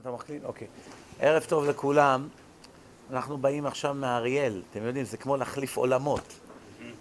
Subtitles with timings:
[0.00, 0.44] אתה מחליט?
[0.44, 0.66] אוקיי.
[1.20, 2.28] ערב טוב לכולם.
[3.10, 4.62] אנחנו באים עכשיו מאריאל.
[4.70, 6.40] אתם יודעים, זה כמו להחליף עולמות.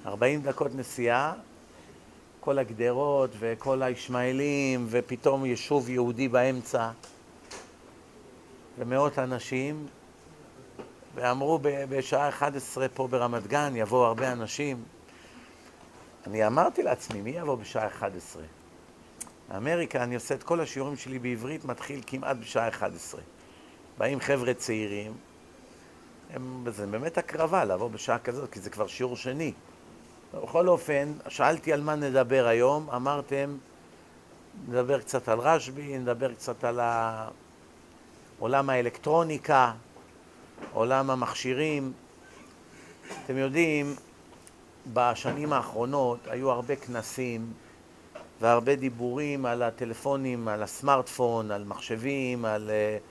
[0.06, 1.34] 40 דקות נסיעה,
[2.40, 6.90] כל הגדרות וכל הישמעאלים, ופתאום יישוב יהודי באמצע,
[8.78, 9.88] ומאות אנשים,
[11.16, 14.84] ואמרו בשעה 11 פה ברמת גן, יבואו הרבה אנשים.
[16.28, 18.44] אני אמרתי לעצמי, מי יבוא בשעה 11?
[19.50, 23.22] באמריקה אני עושה את כל השיעורים שלי בעברית, מתחיל כמעט בשעה 11.
[23.98, 25.14] באים חבר'ה צעירים,
[26.34, 29.54] הם, זה באמת הקרבה לבוא בשעה כזאת, כי זה כבר שיעור שני.
[30.34, 33.58] בכל אופן, שאלתי על מה נדבר היום, אמרתם,
[34.68, 36.80] נדבר קצת על רשב"י, נדבר קצת על
[38.40, 39.72] עולם האלקטרוניקה,
[40.74, 41.94] עולם המכשירים.
[43.26, 43.96] אתם יודעים,
[44.94, 47.54] בשנים האחרונות היו הרבה כנסים
[48.42, 53.02] והרבה דיבורים על הטלפונים, על הסמארטפון, על מחשבים, על uh,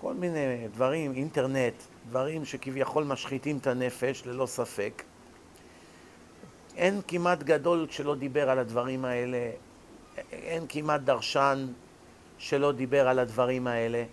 [0.00, 1.74] כל מיני דברים, אינטרנט,
[2.08, 5.02] דברים שכביכול משחיתים את הנפש, ללא ספק.
[6.76, 9.50] אין כמעט גדול שלא דיבר על הדברים האלה,
[10.32, 11.66] אין כמעט דרשן
[12.38, 14.04] שלא דיבר על הדברים האלה.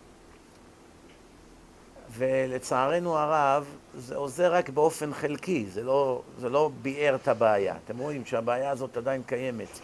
[2.12, 3.66] ולצערנו הרב,
[3.98, 7.76] זה עוזר רק באופן חלקי, זה לא, זה לא ביער את הבעיה.
[7.86, 9.80] אתם רואים שהבעיה הזאת עדיין קיימת.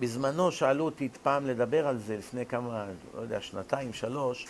[0.00, 4.46] בזמנו שאלו אותי פעם לדבר על זה, לפני כמה, לא יודע, שנתיים, שלוש,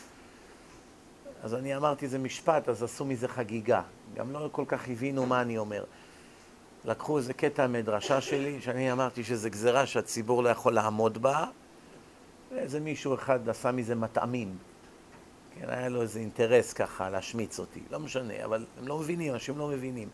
[1.43, 3.83] אז אני אמרתי איזה משפט, אז עשו מזה חגיגה.
[4.15, 5.85] גם לא כל כך הבינו מה אני אומר.
[6.85, 11.45] לקחו איזה קטע מדרשה שלי, שאני אמרתי שזה גזירה שהציבור לא יכול לעמוד בה,
[12.53, 14.57] ואיזה מישהו אחד עשה מזה מטעמים.
[15.55, 17.81] כן, היה לו איזה אינטרס ככה להשמיץ אותי.
[17.91, 20.09] לא משנה, אבל הם לא מבינים, אנשים לא מבינים.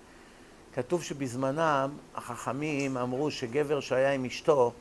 [0.75, 4.72] כתוב שבזמנם החכמים אמרו שגבר שהיה עם אשתו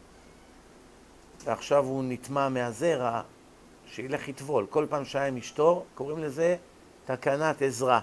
[1.44, 3.22] ועכשיו הוא נטמע מהזרע,
[3.88, 4.66] שילך יטבול.
[4.70, 6.56] כל פעם שהיה עם אשתו, קוראים לזה
[7.06, 8.00] תקנת עזרה.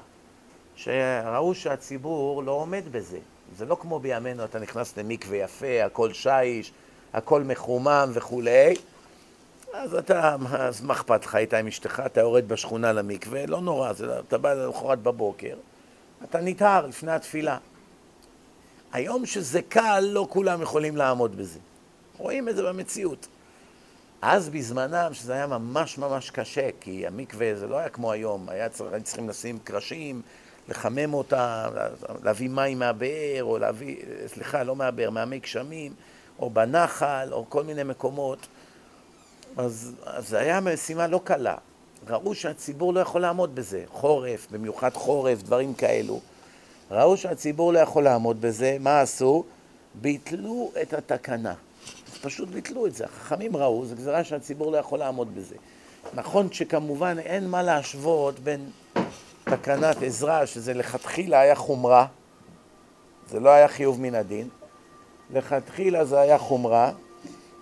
[0.76, 3.18] שראו שהציבור לא עומד בזה.
[3.56, 6.72] זה לא כמו בימינו, אתה נכנס למקווה יפה, הכל שיש,
[7.12, 8.74] הכל מחומם וכולי.
[9.72, 11.34] אז אתה, אז מה אכפת לך?
[11.34, 15.56] היית עם אשתך, אתה יורד בשכונה למקווה, לא נורא, זה, אתה בא למחרת בבוקר,
[16.24, 17.58] אתה נטהר לפני התפילה.
[18.92, 21.58] היום שזה קל, לא כולם יכולים לעמוד בזה.
[22.18, 23.26] רואים את זה במציאות.
[24.22, 28.68] אז בזמנם, שזה היה ממש ממש קשה, כי המקווה זה לא היה כמו היום, היה
[28.68, 30.22] צריך, צריכים לשים קרשים,
[30.68, 31.70] לחמם אותם,
[32.22, 33.96] להביא מים מהבאר, או להביא,
[34.26, 35.92] סליחה, לא מהבאר, מהמי גשמים,
[36.38, 38.46] או בנחל, או כל מיני מקומות.
[39.56, 41.56] אז זו הייתה משימה לא קלה.
[42.08, 46.20] ראו שהציבור לא יכול לעמוד בזה, חורף, במיוחד חורף, דברים כאלו.
[46.90, 49.44] ראו שהציבור לא יכול לעמוד בזה, מה עשו?
[49.94, 51.54] ביטלו את התקנה.
[52.22, 53.04] פשוט ביטלו את זה.
[53.04, 55.54] החכמים ראו, זו גזירה שהציבור לא יכול לעמוד בזה.
[56.14, 58.70] נכון שכמובן אין מה להשוות בין
[59.44, 62.06] תקנת עזרה, שזה לכתחילה היה חומרה,
[63.28, 64.48] זה לא היה חיוב מן הדין,
[65.34, 66.92] לכתחילה זה היה חומרה,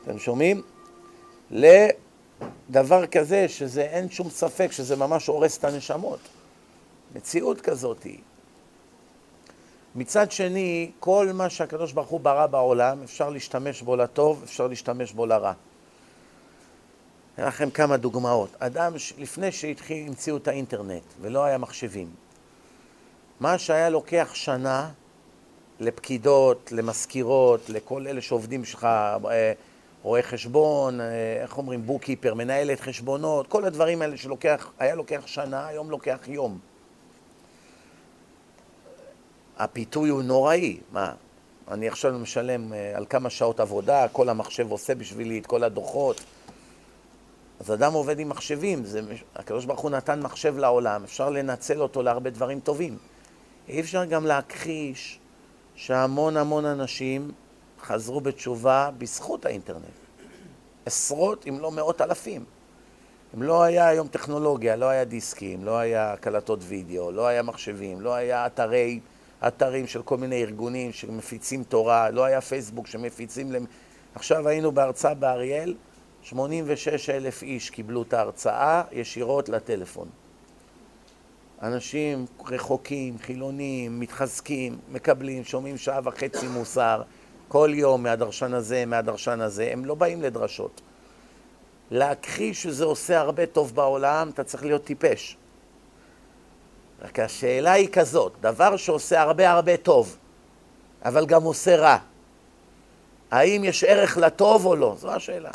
[0.03, 0.62] אתם שומעים?
[1.50, 6.21] לדבר כזה שזה אין שום ספק שזה ממש הורס את הנשמות.
[7.15, 8.19] מציאות כזאת היא.
[9.94, 15.12] מצד שני, כל מה שהקדוש ברוך הוא ברא בעולם, אפשר להשתמש בו לטוב, אפשר להשתמש
[15.12, 15.53] בו לרע.
[17.34, 18.50] אתן לכם כמה דוגמאות.
[18.59, 22.10] אדם, לפני שהתחיל, המציאו את האינטרנט ולא היה מחשבים,
[23.41, 24.91] מה שהיה לוקח שנה
[25.81, 29.53] לפקידות, למזכירות, לכל אלה שעובדים שלך, אה,
[30.03, 31.06] רואה חשבון, אה,
[31.43, 36.59] איך אומרים, בוקיפר, מנהלת חשבונות, כל הדברים האלה שהיה לוקח שנה, היום לוקח יום.
[39.59, 40.81] הפיתוי הוא נוראי.
[40.93, 41.13] מה,
[41.71, 46.21] אני עכשיו משלם אה, על כמה שעות עבודה, כל המחשב עושה בשבילי את כל הדוחות.
[47.61, 49.01] אז אדם עובד עם מחשבים, זה,
[49.37, 52.99] הקדוש ברוך הוא נתן מחשב לעולם, אפשר לנצל אותו להרבה דברים טובים.
[53.69, 55.19] אי אפשר גם להכחיש
[55.75, 57.31] שהמון המון אנשים
[57.81, 59.83] חזרו בתשובה בזכות האינטרנט.
[60.87, 62.45] עשרות אם לא מאות אלפים.
[63.34, 68.01] אם לא היה היום טכנולוגיה, לא היה דיסקים, לא היה קלטות וידאו, לא היה מחשבים,
[68.01, 69.01] לא היה אתרי
[69.47, 73.53] אתרים של כל מיני ארגונים שמפיצים תורה, לא היה פייסבוק שמפיצים...
[73.53, 73.65] למ...
[74.15, 75.75] עכשיו היינו בהרצאה באריאל,
[76.23, 80.09] 86 אלף איש קיבלו את ההרצאה ישירות לטלפון.
[81.63, 87.03] אנשים רחוקים, חילונים, מתחזקים, מקבלים, שומעים שעה וחצי מוסר,
[87.49, 90.81] כל יום מהדרשן הזה, מהדרשן הזה, הם לא באים לדרשות.
[91.91, 95.37] להכחיש שזה עושה הרבה טוב בעולם, אתה צריך להיות טיפש.
[97.03, 100.16] רק השאלה היא כזאת, דבר שעושה הרבה הרבה טוב,
[101.04, 101.98] אבל גם עושה רע,
[103.30, 104.95] האם יש ערך לטוב או לא?
[104.98, 105.50] זו השאלה.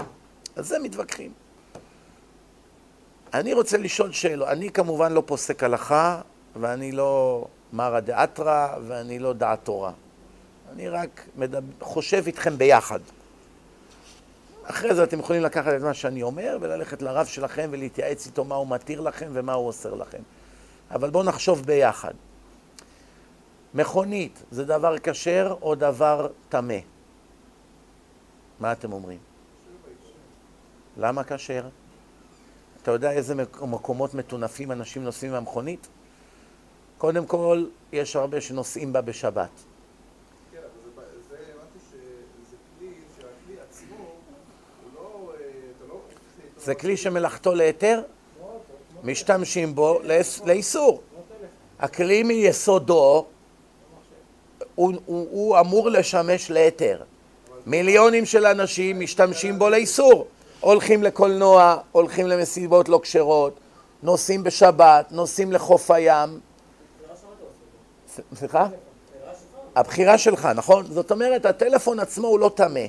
[0.56, 1.31] על זה מתווכחים.
[3.34, 4.48] אני רוצה לשאול שאלות.
[4.48, 6.22] אני כמובן לא פוסק הלכה,
[6.56, 9.92] ואני לא מרא דאתרא, ואני לא דעת תורה.
[10.74, 13.00] אני רק מדבר, חושב איתכם ביחד.
[14.63, 18.56] אחרי זה אתם יכולים לקחת את מה שאני אומר וללכת לרב שלכם ולהתייעץ איתו מה
[18.56, 20.22] הוא מתיר לכם ומה הוא אוסר לכם.
[20.94, 22.13] אבל בואו נחשוב ביחד.
[23.74, 26.78] מכונית זה דבר כשר או דבר טמא?
[28.60, 29.19] מה אתם אומרים?
[30.98, 31.69] למה כשר?
[32.81, 35.88] אתה יודע איזה מקומות מטונפים אנשים נוסעים מהמכונית?
[36.98, 39.50] קודם כל, יש הרבה שנוסעים בה בשבת.
[46.57, 48.01] זה כלי שמלאכתו להיתר,
[49.04, 50.00] משתמשים בו
[50.46, 51.02] לאיסור.
[51.80, 53.26] הכלי מיסודו,
[54.76, 57.02] הוא, הוא, הוא אמור לשמש להיתר.
[57.66, 60.28] מיליונים של אנשים משתמשים בו לאיסור.
[60.60, 63.60] הולכים לקולנוע, הולכים למסיבות לא כשרות,
[64.04, 66.40] נוסעים בשבת, נוסעים לחוף הים.
[68.36, 68.68] סליחה?
[69.76, 70.86] הבחירה שלך, נכון?
[70.86, 72.86] זאת אומרת, הטלפון עצמו הוא לא טמא.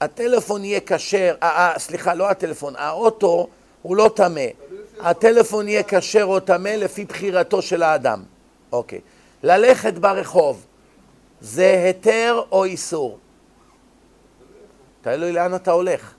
[0.00, 3.48] הטלפון יהיה כשר, אה, אה, סליחה, לא הטלפון, האוטו
[3.82, 4.40] הוא לא טמא.
[5.02, 8.22] הטלפון יהיה כשר או טמא לפי בחירתו של האדם.
[8.72, 9.00] אוקיי.
[9.42, 10.66] ללכת ברחוב,
[11.40, 13.18] זה היתר או איסור?
[15.00, 16.14] תלוי לאן אתה הולך.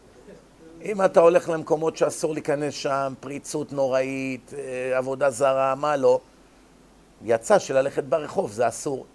[0.83, 6.19] אם אתה הולך למקומות שאסור להיכנס שם, פריצות נוראית, אה, עבודה זרה, מה לא,
[7.25, 9.05] יצא שללכת ברחוב זה אסור.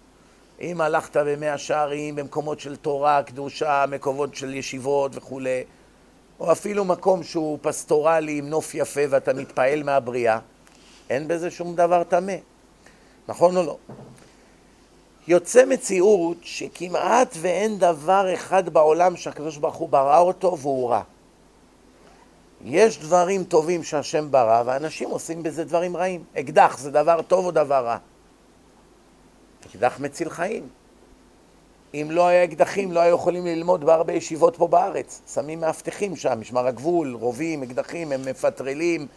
[0.61, 5.63] אם הלכת במאה שערים, במקומות של תורה, קדושה, מקומות של ישיבות וכולי,
[6.39, 10.39] או אפילו מקום שהוא פסטורלי עם נוף יפה ואתה מתפעל מהבריאה,
[11.09, 12.35] אין בזה שום דבר טמא,
[13.27, 13.77] נכון או לא?
[15.27, 21.01] יוצא מציאות שכמעט ואין דבר אחד בעולם שהקדוש ברוך הוא ברא אותו והוא רע.
[22.65, 26.23] יש דברים טובים שהשם ברא ואנשים עושים בזה דברים רעים.
[26.39, 27.97] אקדח זה דבר טוב או דבר רע?
[29.65, 30.69] אקדח מציל חיים.
[31.93, 35.21] אם לא היה אקדחים, לא היו יכולים ללמוד בהרבה ישיבות פה בארץ.
[35.33, 39.07] שמים מאבטחים שם, משמר הגבול, רובים, אקדחים, הם מפטרלים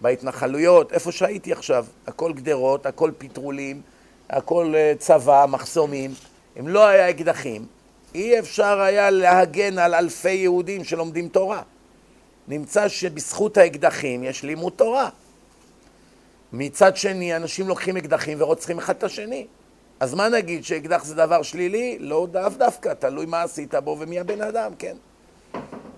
[0.00, 1.86] בהתנחלויות, איפה שהייתי עכשיו.
[2.06, 3.82] הכל גדרות, הכל פטרולים,
[4.30, 6.14] הכל אה, צבא, מחסומים.
[6.60, 7.66] אם לא היה אקדחים,
[8.14, 11.62] אי אפשר היה להגן על אלפי יהודים שלומדים תורה.
[12.48, 15.08] נמצא שבזכות האקדחים יש לימוד תורה.
[16.52, 19.46] מצד שני, אנשים לוקחים אקדחים ורוצחים אחד את השני.
[20.00, 21.96] אז מה נגיד, שאקדח זה דבר שלילי?
[22.00, 24.96] לא דו דווקא, תלוי מה עשית בו ומי הבן אדם, כן?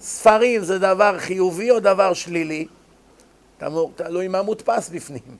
[0.00, 2.66] ספרים זה דבר חיובי או דבר שלילי?
[3.94, 5.36] תלוי מה מודפס בפנים.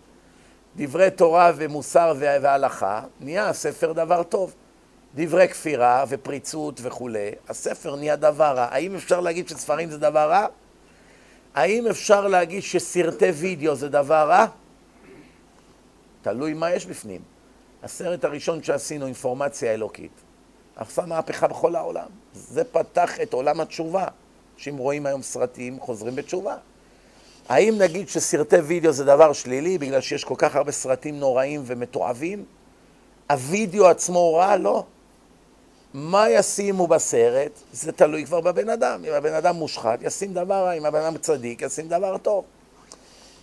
[0.77, 4.55] דברי תורה ומוסר והלכה, נהיה הספר דבר טוב.
[5.15, 8.67] דברי כפירה ופריצות וכולי, הספר נהיה דבר רע.
[8.71, 10.47] האם אפשר להגיד שספרים זה דבר רע?
[11.55, 14.47] האם אפשר להגיד שסרטי וידאו זה דבר רע?
[16.23, 17.21] תלוי מה יש בפנים.
[17.83, 20.11] הסרט הראשון שעשינו, אינפורמציה אלוקית,
[20.77, 22.07] עשה מהפכה בכל העולם.
[22.35, 24.07] זה פתח את עולם התשובה.
[24.57, 26.57] אנשים רואים היום סרטים, חוזרים בתשובה.
[27.49, 32.45] האם נגיד שסרטי וידאו זה דבר שלילי בגלל שיש כל כך הרבה סרטים נוראים ומתועבים?
[33.31, 34.57] הוידאו עצמו רע?
[34.57, 34.85] לא.
[35.95, 37.51] מה ישימו בסרט?
[37.73, 39.05] זה תלוי כבר בבן אדם.
[39.09, 42.45] אם הבן אדם מושחת, ישים דבר רע, אם הבן אדם צדיק, ישים דבר טוב.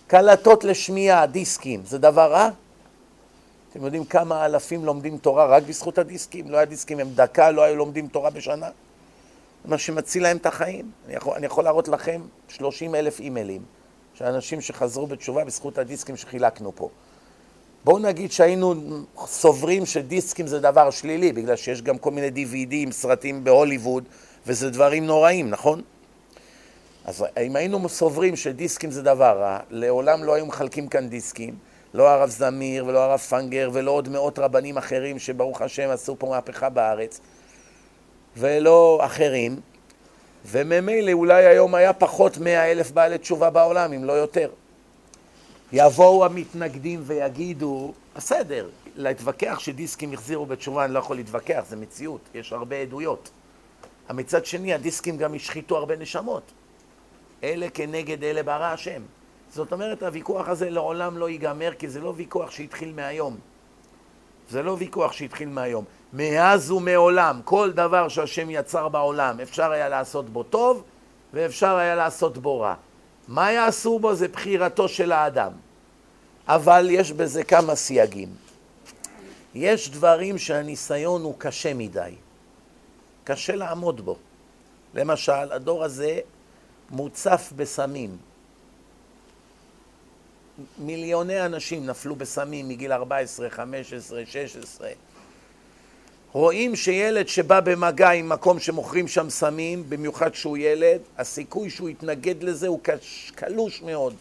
[0.06, 2.50] קלטות לשמיעה, דיסקים, זה דבר רע?
[3.70, 6.50] אתם יודעים כמה אלפים לומדים תורה רק בזכות הדיסקים?
[6.50, 8.68] לא היה דיסקים, הם דקה לא היו לומדים תורה בשנה.
[9.64, 10.90] זה מה שמציל להם את החיים.
[11.06, 13.62] אני יכול, אני יכול להראות לכם 30 אלף אימיילים
[14.14, 16.88] של אנשים שחזרו בתשובה בזכות הדיסקים שחילקנו פה.
[17.84, 18.74] בואו נגיד שהיינו
[19.26, 24.04] סוברים שדיסקים זה דבר שלילי, בגלל שיש גם כל מיני DVDים, סרטים בהוליווד,
[24.46, 25.82] וזה דברים נוראים, נכון?
[27.04, 31.54] אז אם היינו סוברים שדיסקים זה דבר רע, לעולם לא היו מחלקים כאן דיסקים,
[31.94, 36.26] לא הרב זמיר ולא הרב פנגר ולא עוד מאות רבנים אחרים שברוך השם עשו פה
[36.26, 37.20] מהפכה בארץ,
[38.36, 39.60] ולא אחרים,
[40.46, 44.50] וממילא אולי היום היה פחות מאה אלף בעלי תשובה בעולם, אם לא יותר.
[45.72, 52.52] יבואו המתנגדים ויגידו, בסדר, להתווכח שדיסקים החזירו בתשובה, אני לא יכול להתווכח, זה מציאות, יש
[52.52, 53.30] הרבה עדויות.
[54.10, 56.42] מצד שני, הדיסקים גם השחיתו הרבה נשמות.
[57.44, 59.02] אלה כנגד אלה ברא השם.
[59.52, 63.36] זאת אומרת, הוויכוח הזה לעולם לא ייגמר, כי זה לא ויכוח שהתחיל מהיום.
[64.50, 65.84] זה לא ויכוח שהתחיל מהיום.
[66.12, 70.82] מאז ומעולם, כל דבר שהשם יצר בעולם, אפשר היה לעשות בו טוב,
[71.32, 72.74] ואפשר היה לעשות בו רע.
[73.28, 75.52] מה יעשו בו זה בחירתו של האדם.
[76.48, 78.28] אבל יש בזה כמה סייגים.
[79.54, 82.14] יש דברים שהניסיון הוא קשה מדי.
[83.24, 84.16] קשה לעמוד בו.
[84.94, 86.20] למשל, הדור הזה
[86.90, 88.29] מוצף בסמים.
[90.78, 94.88] מיליוני אנשים נפלו בסמים מגיל 14, 15, 16.
[96.32, 102.42] רואים שילד שבא במגע עם מקום שמוכרים שם סמים, במיוחד שהוא ילד, הסיכוי שהוא יתנגד
[102.42, 102.80] לזה הוא
[103.34, 104.14] קלוש מאוד.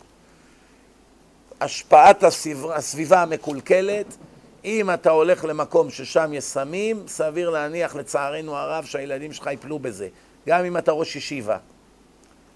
[1.62, 4.18] השפעת הסביבה, הסביבה המקולקלת,
[4.66, 10.08] אם אתה הולך למקום ששם יש סמים, סביר להניח לצערנו הרב שהילדים שלך יפלו בזה,
[10.48, 11.58] גם אם אתה ראש ישיבה.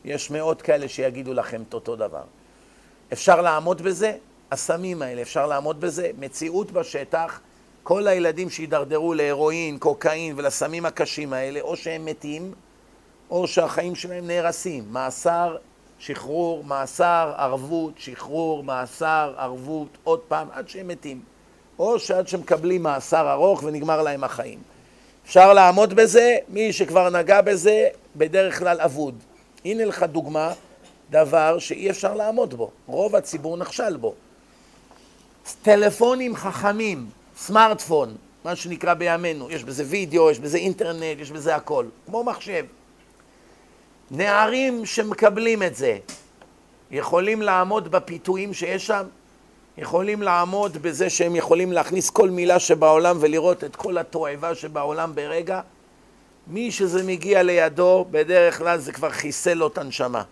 [0.05, 2.23] יש מאות כאלה שיגידו לכם את אותו דבר.
[3.13, 4.13] אפשר לעמוד בזה?
[4.51, 6.11] הסמים האלה, אפשר לעמוד בזה?
[6.19, 7.39] מציאות בשטח,
[7.83, 12.53] כל הילדים שהידרדרו להרואין, קוקאין ולסמים הקשים האלה, או שהם מתים,
[13.29, 14.83] או שהחיים שלהם נהרסים.
[14.91, 15.57] מאסר,
[15.99, 21.21] שחרור, מאסר, ערבות, שחרור, מאסר, ערבות, עוד פעם, עד שהם מתים.
[21.79, 24.59] או שעד שמקבלים מאסר ארוך ונגמר להם החיים.
[25.25, 29.15] אפשר לעמוד בזה, מי שכבר נגע בזה, בדרך כלל אבוד.
[29.65, 30.53] הנה לך דוגמה,
[31.13, 32.71] דבר שאי אפשר לעמוד בו.
[32.87, 34.13] רוב הציבור נכשל בו.
[35.61, 38.15] טלפונים חכמים, סמארטפון,
[38.45, 42.65] מה שנקרא בימינו, יש בזה וידאו, יש בזה אינטרנט, יש בזה הכל, כמו מחשב.
[44.11, 45.97] נערים שמקבלים את זה,
[46.91, 49.03] יכולים לעמוד בפיתויים שיש שם?
[49.77, 55.61] יכולים לעמוד בזה שהם יכולים להכניס כל מילה שבעולם ולראות את כל התועבה שבעולם ברגע?
[56.47, 60.23] מי שזה מגיע לידו, בדרך כלל זה כבר חיסל לו את הנשמה.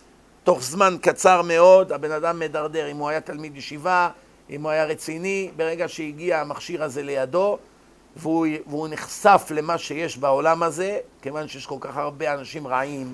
[0.43, 4.09] תוך זמן קצר מאוד הבן אדם מדרדר, אם הוא היה תלמיד ישיבה,
[4.49, 7.57] אם הוא היה רציני, ברגע שהגיע המכשיר הזה לידו
[8.15, 13.13] והוא, והוא נחשף למה שיש בעולם הזה, כיוון שיש כל כך הרבה אנשים רעים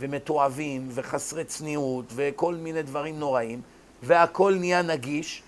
[0.00, 3.60] ומתועבים וחסרי צניעות וכל מיני דברים נוראים,
[4.02, 5.42] והכל נהיה נגיש,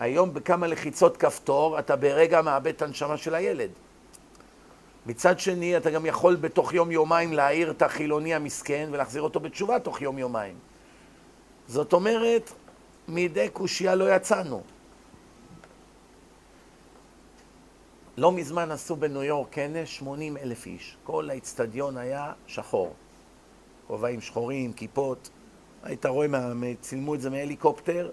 [0.00, 3.70] היום בכמה לחיצות כפתור אתה ברגע מאבד את הנשמה של הילד.
[5.06, 10.02] מצד שני, אתה גם יכול בתוך יום-יומיים להעיר את החילוני המסכן ולהחזיר אותו בתשובה תוך
[10.02, 10.54] יום-יומיים.
[11.68, 12.50] זאת אומרת,
[13.08, 14.62] מידי קושייה לא יצאנו.
[18.16, 20.96] לא מזמן עשו בניו יורק כנס 80 אלף איש.
[21.04, 22.94] כל האיצטדיון היה שחור.
[23.86, 25.30] כובעים שחורים, כיפות.
[25.82, 26.26] היית רואה,
[26.80, 28.10] צילמו את זה מהליקופטר.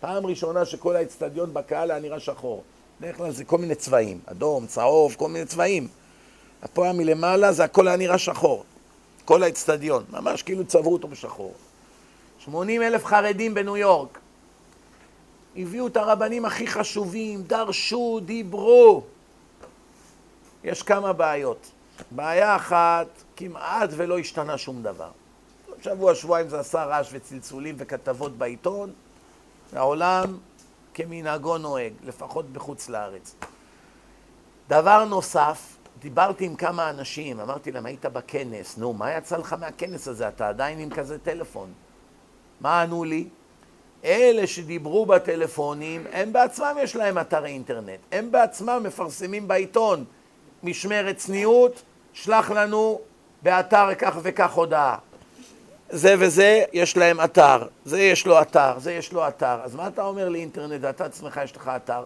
[0.00, 2.62] פעם ראשונה שכל האיצטדיון בקהל היה נראה שחור.
[3.00, 5.88] בדרך כלל זה כל מיני צבעים, אדום, צהוב, כל מיני צבעים.
[6.62, 8.64] הפועל מלמעלה זה הכל היה נראה שחור.
[9.24, 11.54] כל האצטדיון, ממש כאילו צבעו אותו בשחור.
[12.38, 14.18] 80 אלף חרדים בניו יורק.
[15.56, 19.02] הביאו את הרבנים הכי חשובים, דרשו, דיברו.
[20.64, 21.70] יש כמה בעיות.
[22.10, 25.10] בעיה אחת, כמעט ולא השתנה שום דבר.
[25.82, 28.90] שבוע, שבועיים זה עשה רעש וצלצולים וכתבות בעיתון,
[29.72, 30.36] והעולם
[30.94, 33.34] כמנהגו נוהג, לפחות בחוץ לארץ.
[34.68, 40.08] דבר נוסף, דיברתי עם כמה אנשים, אמרתי להם, היית בכנס, נו, מה יצא לך מהכנס
[40.08, 40.28] הזה?
[40.28, 41.72] אתה עדיין עם כזה טלפון.
[42.60, 43.28] מה ענו לי?
[44.04, 48.00] אלה שדיברו בטלפונים, הם בעצמם יש להם אתר אינטרנט.
[48.12, 50.04] הם בעצמם מפרסמים בעיתון
[50.62, 51.82] משמרת צניעות,
[52.12, 53.00] שלח לנו
[53.42, 54.98] באתר כך וכך הודעה.
[55.90, 57.66] זה וזה, יש להם אתר.
[57.84, 59.60] זה יש לו אתר, זה יש לו אתר.
[59.64, 62.04] אז מה אתה אומר לאינטרנט, ואתה עצמך יש לך אתר?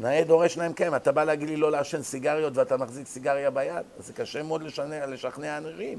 [0.00, 3.84] נאה דורש להם כן, אתה בא להגיד לי לא לעשן סיגריות ואתה מחזיק סיגריה ביד,
[3.98, 5.98] אז זה קשה מאוד לשכנע, לשכנע אנשים.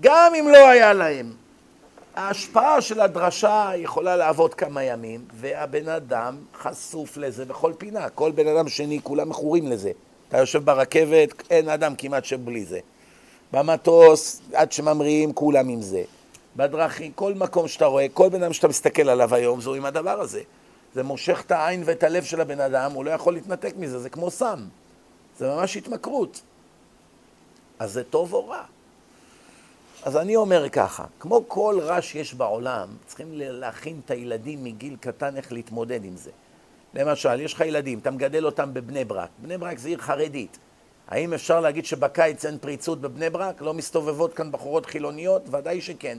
[0.00, 1.32] גם אם לא היה להם,
[2.16, 8.08] ההשפעה של הדרשה יכולה לעבוד כמה ימים, והבן אדם חשוף לזה בכל פינה.
[8.08, 9.90] כל בן אדם שני, כולם מכורים לזה.
[10.28, 12.80] אתה יושב ברכבת, אין אדם כמעט שבלי זה.
[13.52, 16.02] במטוס, עד שממריאים, כולם עם זה.
[16.56, 20.20] בדרכים, כל מקום שאתה רואה, כל בן אדם שאתה מסתכל עליו היום, זהו עם הדבר
[20.20, 20.42] הזה.
[20.94, 24.10] זה מושך את העין ואת הלב של הבן אדם, הוא לא יכול להתנתק מזה, זה
[24.10, 24.64] כמו סם.
[25.38, 26.40] זה ממש התמכרות.
[27.78, 28.62] אז זה טוב או רע?
[30.02, 35.36] אז אני אומר ככה, כמו כל רע שיש בעולם, צריכים להכין את הילדים מגיל קטן
[35.36, 36.30] איך להתמודד עם זה.
[36.94, 39.28] למשל, יש לך ילדים, אתה מגדל אותם בבני ברק.
[39.42, 40.58] בני ברק זה עיר חרדית.
[41.08, 43.62] האם אפשר להגיד שבקיץ אין פריצות בבני ברק?
[43.62, 45.42] לא מסתובבות כאן בחורות חילוניות?
[45.50, 46.18] ודאי שכן.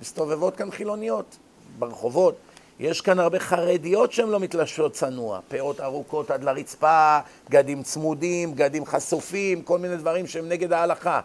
[0.00, 1.36] מסתובבות כאן חילוניות
[1.78, 2.34] ברחובות.
[2.80, 8.86] יש כאן הרבה חרדיות שהן לא מתלשות צנוע, פאות ארוכות עד לרצפה, בגדים צמודים, בגדים
[8.86, 11.20] חשופים, כל מיני דברים שהם נגד ההלכה.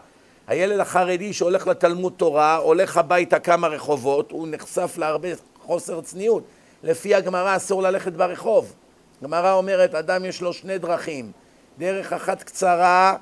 [0.46, 5.28] הילד החרדי שהולך לתלמוד תורה, הולך הביתה כמה רחובות, הוא נחשף להרבה
[5.62, 6.42] חוסר צניעות.
[6.82, 8.72] לפי הגמרא אסור ללכת ברחוב.
[9.20, 11.32] הגמרא אומרת, אדם יש לו שני דרכים,
[11.78, 13.16] דרך אחת קצרה,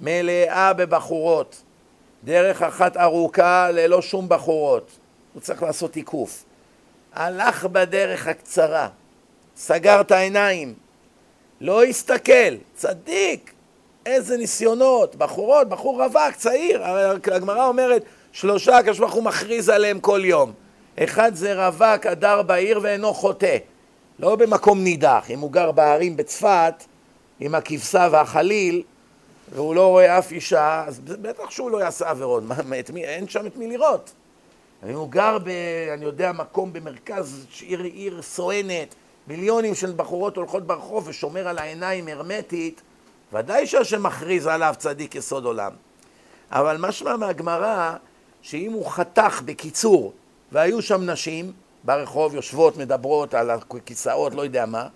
[0.00, 1.62] מלאה בבחורות,
[2.24, 4.90] דרך אחת ארוכה, ללא שום בחורות.
[5.32, 6.44] הוא צריך לעשות תיקוף.
[7.14, 8.88] הלך בדרך הקצרה,
[9.56, 10.74] סגר את העיניים,
[11.60, 13.52] לא הסתכל, צדיק,
[14.06, 16.82] איזה ניסיונות, בחורות, בחור רווק, צעיר,
[17.32, 20.52] הגמרא אומרת, שלושה הקדוש ברוך הוא מכריז עליהם כל יום.
[20.98, 23.56] אחד זה רווק הדר בעיר ואינו חוטא,
[24.18, 26.84] לא במקום נידח, אם הוא גר בהרים בצפת,
[27.40, 28.82] עם הכבשה והחליל,
[29.54, 33.28] והוא לא רואה אף אישה, אז בטח שהוא לא יעשה עבירות, מה, את מי, אין
[33.28, 34.12] שם את מי לראות.
[34.90, 35.48] אם הוא גר ב...
[35.94, 38.94] אני יודע, מקום במרכז עיר, עיר סואנת,
[39.28, 42.82] מיליונים של בחורות הולכות ברחוב ושומר על העיניים הרמטית,
[43.32, 45.72] ודאי שהשם מכריז עליו צדיק יסוד עולם.
[46.50, 47.92] אבל משמע מהגמרא,
[48.42, 50.12] שאם הוא חתך בקיצור,
[50.52, 51.52] והיו שם נשים
[51.84, 54.88] ברחוב, יושבות, מדברות על הכיסאות, לא יודע מה,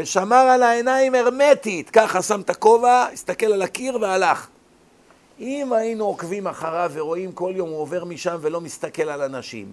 [0.00, 4.46] ושמר על העיניים הרמטית, ככה שם את הכובע, הסתכל על הקיר והלך.
[5.40, 9.72] אם היינו עוקבים אחריו ורואים כל יום הוא עובר משם ולא מסתכל על אנשים,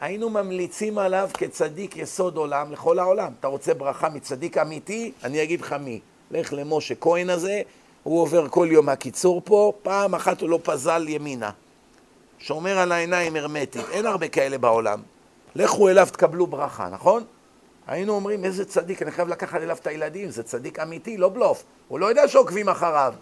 [0.00, 3.32] היינו ממליצים עליו כצדיק יסוד עולם לכל העולם.
[3.40, 5.12] אתה רוצה ברכה מצדיק אמיתי?
[5.24, 6.00] אני אגיד לך מי.
[6.30, 7.62] לך למשה כהן הזה,
[8.02, 11.50] הוא עובר כל יום הקיצור פה, פעם אחת הוא לא פזל ימינה.
[12.38, 15.02] שומר על העיניים הרמטית, אין הרבה כאלה בעולם.
[15.54, 17.24] לכו אליו תקבלו ברכה, נכון?
[17.86, 21.64] היינו אומרים, איזה צדיק, אני חייב לקחת אליו את הילדים, זה צדיק אמיתי, לא בלוף.
[21.88, 23.14] הוא לא יודע שעוקבים אחריו.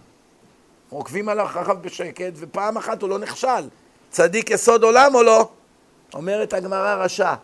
[0.90, 3.68] עוקבים אחריו בשקט, ופעם אחת הוא לא נכשל.
[4.10, 5.48] צדיק יסוד עולם או לא?
[6.14, 7.34] אומרת הגמרא רשע.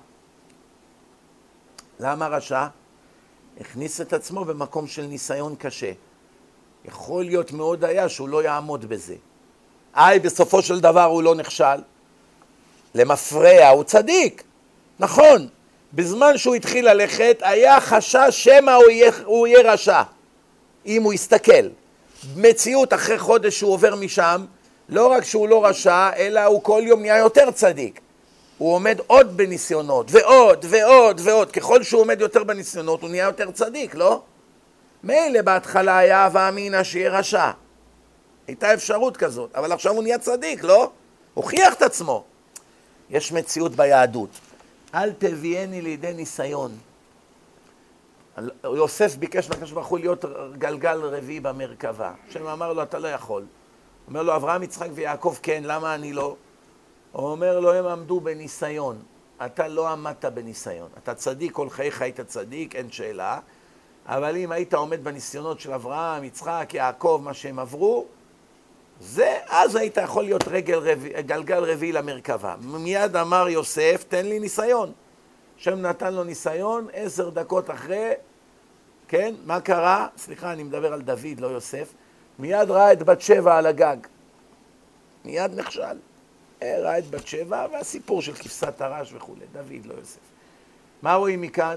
[2.01, 2.67] למה רשע?
[3.61, 5.93] הכניס את עצמו במקום של ניסיון קשה.
[6.85, 9.15] יכול להיות מאוד היה שהוא לא יעמוד בזה.
[9.97, 11.81] איי, בסופו של דבר הוא לא נכשל.
[12.95, 14.43] למפרע הוא צדיק,
[14.99, 15.49] נכון.
[15.93, 20.03] בזמן שהוא התחיל ללכת, היה חשש שמא הוא יהיה, הוא יהיה רשע,
[20.87, 21.69] אם הוא יסתכל.
[22.37, 24.45] מציאות, אחרי חודש שהוא עובר משם,
[24.89, 28.01] לא רק שהוא לא רשע, אלא הוא כל יום נהיה יותר צדיק.
[28.59, 31.53] הוא עומד עוד בניסיונות, ועוד, ועוד, ועוד.
[31.53, 34.23] ככל שהוא עומד יותר בניסיונות, הוא נהיה יותר צדיק, לא?
[35.05, 37.51] מילא בהתחלה היה הווה אמינא שיהיה רשע.
[38.47, 40.91] הייתה אפשרות כזאת, אבל עכשיו הוא נהיה צדיק, לא?
[41.35, 42.25] הוכיח את עצמו.
[43.11, 44.29] יש מציאות ביהדות.
[44.95, 46.73] אל תביאני לידי ניסיון.
[48.65, 50.25] יוסף ביקש מהקדוש ברוך הוא להיות
[50.59, 52.13] גלגל רביעי במרכבה.
[52.29, 53.45] השם אמר לו, אתה לא יכול.
[54.09, 56.37] אומר לו, אברהם, יצחק ויעקב כן, למה אני לא?
[57.13, 59.03] הוא אומר לו, הם עמדו בניסיון.
[59.45, 60.89] אתה לא עמדת בניסיון.
[60.99, 63.41] אתה צדיק, כל חייך היית צדיק, אין שאלה.
[64.07, 68.07] אבל אם היית עומד בניסיונות של אברהם, יצחק, יעקב, מה שהם עברו,
[69.01, 71.07] זה, אז היית יכול להיות רגל רב...
[71.27, 72.55] גלגל רביעי למרכבה.
[72.61, 74.93] מיד אמר יוסף, תן לי ניסיון.
[75.59, 78.13] השם נתן לו ניסיון, עשר דקות אחרי,
[79.09, 80.07] כן, מה קרה?
[80.17, 81.93] סליחה, אני מדבר על דוד, לא יוסף.
[82.39, 83.97] מיד ראה את בת שבע על הגג.
[85.25, 85.99] מיד נכשל.
[86.63, 89.45] אה, ראה את בת שבע, והסיפור של כבשת הרש וכולי.
[89.53, 90.19] דוד, לא יוסף.
[91.03, 91.77] מה רואים מכאן?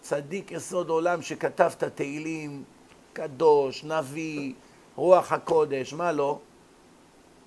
[0.00, 2.64] צדיק יסוד עולם שכתב את התהילים,
[3.12, 4.52] קדוש, נביא,
[4.96, 6.38] רוח הקודש, מה לא?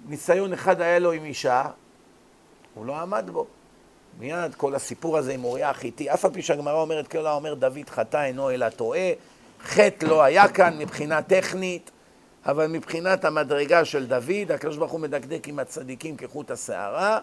[0.10, 1.63] ניסיון אחד היה לו עם אישה,
[2.75, 3.45] הוא לא עמד בו.
[4.19, 7.89] מיד כל הסיפור הזה עם אוריה החיתי, אף על פי שהגמרא אומרת, כל האומר דוד
[7.89, 9.12] חטא אינו אלא טועה,
[9.63, 11.91] חטא לא היה כאן מבחינה טכנית,
[12.45, 17.19] אבל מבחינת המדרגה של דוד, הקדוש ברוך הוא מדקדק עם הצדיקים כחוט השערה,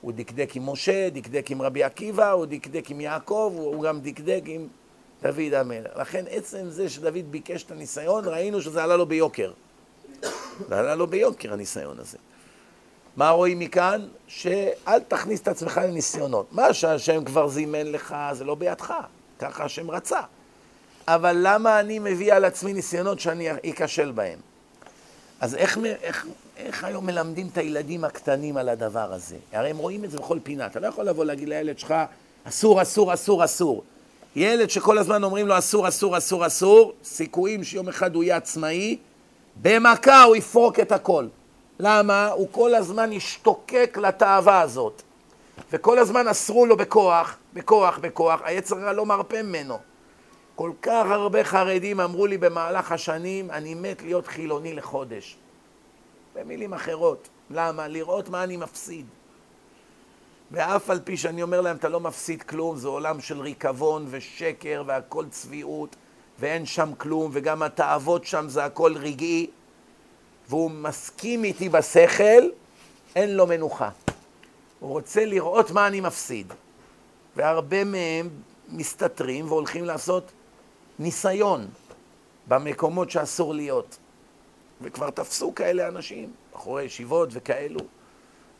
[0.00, 4.42] הוא דקדק עם משה, דקדק עם רבי עקיבא, הוא דקדק עם יעקב, הוא גם דקדק
[4.46, 4.68] עם
[5.24, 5.96] דוד המלך.
[5.96, 9.52] לכן עצם זה שדוד ביקש את הניסיון, ראינו שזה עלה לו ביוקר.
[10.68, 12.18] זה עלה לו ביוקר הניסיון הזה.
[13.16, 14.06] מה רואים מכאן?
[14.26, 16.46] שאל תכניס את עצמך לניסיונות.
[16.52, 18.94] מה שהשם כבר זימן לך, זה לא בידך.
[19.38, 20.20] ככה השם רצה.
[21.08, 24.38] אבל למה אני מביא על עצמי ניסיונות שאני אכשל בהם?
[25.40, 29.36] אז איך, איך, איך היום מלמדים את הילדים הקטנים על הדבר הזה?
[29.52, 30.66] הרי הם רואים את זה בכל פינה.
[30.66, 31.94] אתה לא יכול לבוא להגיד לילד שלך,
[32.44, 33.84] אסור, אסור, אסור, אסור.
[34.36, 38.96] ילד שכל הזמן אומרים לו אסור, אסור, אסור, אסור, סיכויים שיום אחד הוא יהיה עצמאי,
[39.62, 41.26] במכה הוא יפרוק את הכל.
[41.80, 42.28] למה?
[42.28, 45.02] הוא כל הזמן השתוקק לתאווה הזאת.
[45.72, 49.78] וכל הזמן אסרו לו בכוח, בכוח, בכוח, היצר הרע לא מרפה ממנו.
[50.54, 55.36] כל כך הרבה חרדים אמרו לי במהלך השנים, אני מת להיות חילוני לחודש.
[56.34, 57.28] במילים אחרות.
[57.50, 57.88] למה?
[57.88, 59.06] לראות מה אני מפסיד.
[60.50, 64.82] ואף על פי שאני אומר להם, אתה לא מפסיד כלום, זה עולם של ריקבון ושקר
[64.86, 65.96] והכל צביעות,
[66.38, 69.46] ואין שם כלום, וגם התאוות שם זה הכל רגעי,
[70.48, 72.48] והוא מסכים איתי בשכל,
[73.16, 73.90] אין לו מנוחה.
[74.80, 76.52] הוא רוצה לראות מה אני מפסיד.
[77.36, 78.28] והרבה מהם
[78.68, 80.32] מסתתרים והולכים לעשות
[80.98, 81.66] ניסיון
[82.48, 83.98] במקומות שאסור להיות.
[84.80, 87.80] וכבר תפסו כאלה אנשים, בחורי ישיבות וכאלו.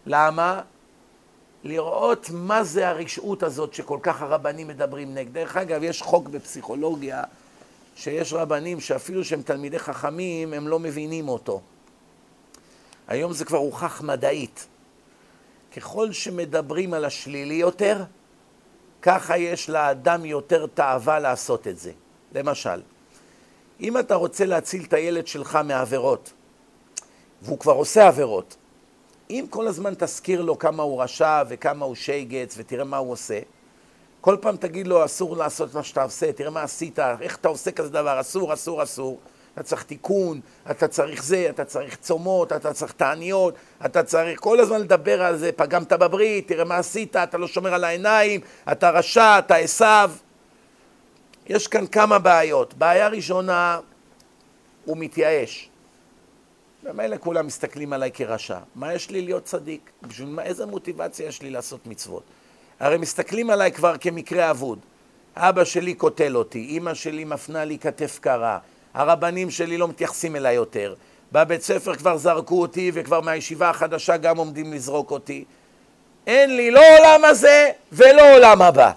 [0.07, 0.63] למה?
[1.65, 5.33] לראות מה זה הרשעות הזאת שכל כך הרבנים מדברים נגד.
[5.33, 7.23] דרך אגב, יש חוק בפסיכולוגיה
[7.97, 11.61] שיש רבנים שאפילו שהם תלמידי חכמים, הם לא מבינים אותו.
[13.09, 14.67] היום זה כבר הוכח מדעית.
[15.77, 18.05] ככל שמדברים על השלילי יותר,
[19.03, 21.93] ככה יש לאדם יותר תאווה לעשות את זה.
[22.35, 22.83] למשל,
[23.81, 26.33] אם אתה רוצה להציל את הילד שלך מעבירות,
[27.43, 28.57] והוא כבר עושה עבירות,
[29.41, 33.41] אם כל הזמן תזכיר לו כמה הוא רשע וכמה הוא שייגץ ותראה מה הוא עושה,
[34.21, 37.71] כל פעם תגיד לו אסור לעשות מה שאתה עושה, תראה מה עשית, איך אתה עושה
[37.71, 39.21] כזה דבר, אסור, אסור, אסור,
[39.55, 44.61] אתה צריך תיקון, אתה צריך זה, אתה צריך צומות, אתה צריך תעניות, אתה צריך כל
[44.61, 48.41] הזמן לדבר על זה, פגמת בברית, תראה מה עשית, אתה לא שומר על העיניים,
[48.73, 49.85] אתה רשע, אתה עשו.
[51.47, 52.75] יש כאן כמה בעיות.
[52.75, 53.81] בעיה ראשונה,
[54.85, 55.71] הוא מתייאש.
[56.85, 58.59] ומילא כולם מסתכלים עליי כרשע.
[58.75, 59.91] מה יש לי להיות צדיק?
[60.03, 62.23] בשביל מה, איזה מוטיבציה יש לי לעשות מצוות?
[62.81, 64.79] הרי מסתכלים עליי כבר כמקרה אבוד.
[65.37, 68.59] אבא שלי קוטל אותי, אימא שלי מפנה לי כתף קרה,
[68.95, 70.95] הרבנים שלי לא מתייחסים אליי יותר.
[71.33, 75.45] בבית ספר כבר זרקו אותי וכבר מהישיבה החדשה גם עומדים לזרוק אותי.
[76.27, 78.91] אין לי לא עולם הזה ולא עולם הבא.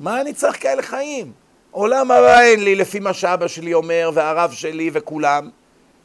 [0.00, 1.32] מה אני צריך כאלה חיים?
[1.70, 5.50] עולם הבא אין לי לפי מה שאבא שלי אומר והרב שלי וכולם.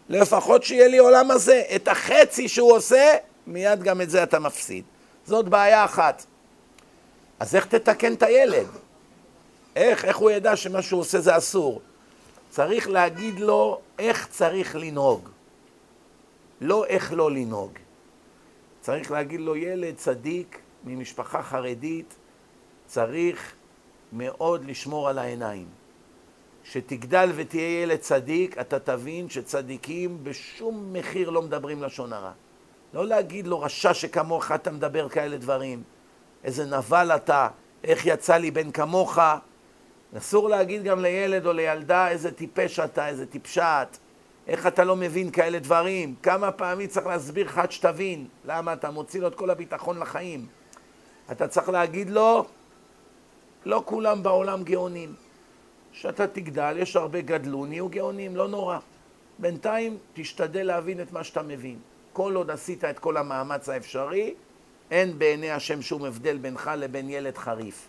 [0.09, 1.63] לפחות שיהיה לי עולם הזה.
[1.75, 3.15] את החצי שהוא עושה,
[3.47, 4.83] מיד גם את זה אתה מפסיד.
[5.25, 6.25] זאת בעיה אחת.
[7.39, 8.67] אז איך תתקן את הילד?
[9.75, 10.05] איך?
[10.05, 11.81] איך הוא ידע שמה שהוא עושה זה אסור?
[12.49, 15.29] צריך להגיד לו איך צריך לנהוג,
[16.61, 17.71] לא איך לא לנהוג.
[18.81, 22.15] צריך להגיד לו, ילד צדיק ממשפחה חרדית,
[22.85, 23.55] צריך
[24.13, 25.67] מאוד לשמור על העיניים.
[26.69, 32.31] כשתגדל ותהיה ילד צדיק, אתה תבין שצדיקים בשום מחיר לא מדברים לשון הרע.
[32.93, 35.83] לא להגיד לו, רשע שכמוך אתה מדבר כאלה דברים.
[36.43, 37.47] איזה נבל אתה,
[37.83, 39.19] איך יצא לי בן כמוך.
[40.17, 43.87] אסור להגיד גם לילד או לילדה איזה טיפש אתה, איזה טיפשת,
[44.47, 46.15] איך אתה לא מבין כאלה דברים.
[46.23, 48.27] כמה פעמים צריך להסביר לך עד שתבין.
[48.45, 48.73] למה?
[48.73, 50.45] אתה מוציא לו את כל הביטחון לחיים.
[51.31, 52.45] אתה צריך להגיד לו,
[53.65, 55.26] לא כולם בעולם גאונים.
[55.99, 58.77] כשאתה תגדל, יש הרבה גדלו, נהיו גאונים, לא נורא.
[59.39, 61.79] בינתיים תשתדל להבין את מה שאתה מבין.
[62.13, 64.33] כל עוד עשית את כל המאמץ האפשרי,
[64.91, 67.87] אין בעיני השם שום הבדל בינך לבין ילד חריף.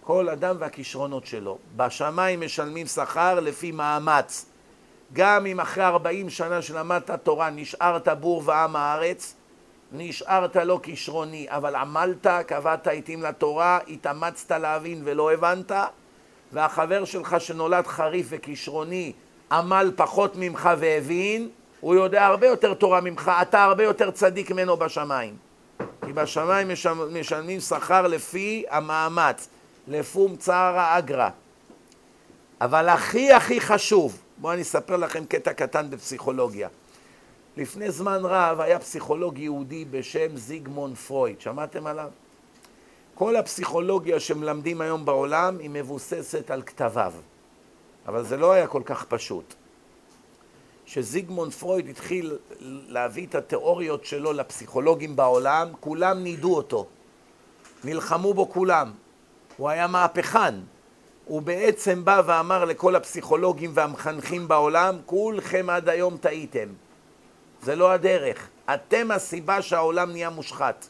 [0.00, 1.58] כל אדם והכישרונות שלו.
[1.76, 4.46] בשמיים משלמים שכר לפי מאמץ.
[5.12, 9.34] גם אם אחרי 40 שנה שלמדת תורה נשארת בור ועם הארץ,
[9.92, 15.72] נשארת לא כישרוני, אבל עמלת, קבעת עיתים לתורה, התאמצת להבין ולא הבנת,
[16.54, 19.12] והחבר שלך שנולד חריף וכישרוני
[19.52, 21.48] עמל פחות ממך והבין,
[21.80, 25.36] הוא יודע הרבה יותר תורה ממך, אתה הרבה יותר צדיק ממנו בשמיים.
[26.04, 26.68] כי בשמיים
[27.10, 29.48] משלמים שכר לפי המאמץ,
[29.88, 31.28] לפום צערא אגרא.
[32.60, 36.68] אבל הכי הכי חשוב, בואו אני אספר לכם קטע קטן בפסיכולוגיה.
[37.56, 42.10] לפני זמן רב היה פסיכולוג יהודי בשם זיגמונד פרויד, שמעתם עליו?
[43.14, 47.12] כל הפסיכולוגיה שמלמדים היום בעולם היא מבוססת על כתביו,
[48.06, 49.54] אבל זה לא היה כל כך פשוט.
[50.86, 52.38] כשזיגמונד פרויד התחיל
[52.88, 56.86] להביא את התיאוריות שלו לפסיכולוגים בעולם, כולם נידו אותו,
[57.84, 58.92] נלחמו בו כולם.
[59.56, 60.54] הוא היה מהפכן.
[61.24, 66.68] הוא בעצם בא ואמר לכל הפסיכולוגים והמחנכים בעולם, כולכם עד היום טעיתם.
[67.62, 68.48] זה לא הדרך.
[68.74, 70.86] אתם הסיבה שהעולם נהיה מושחת.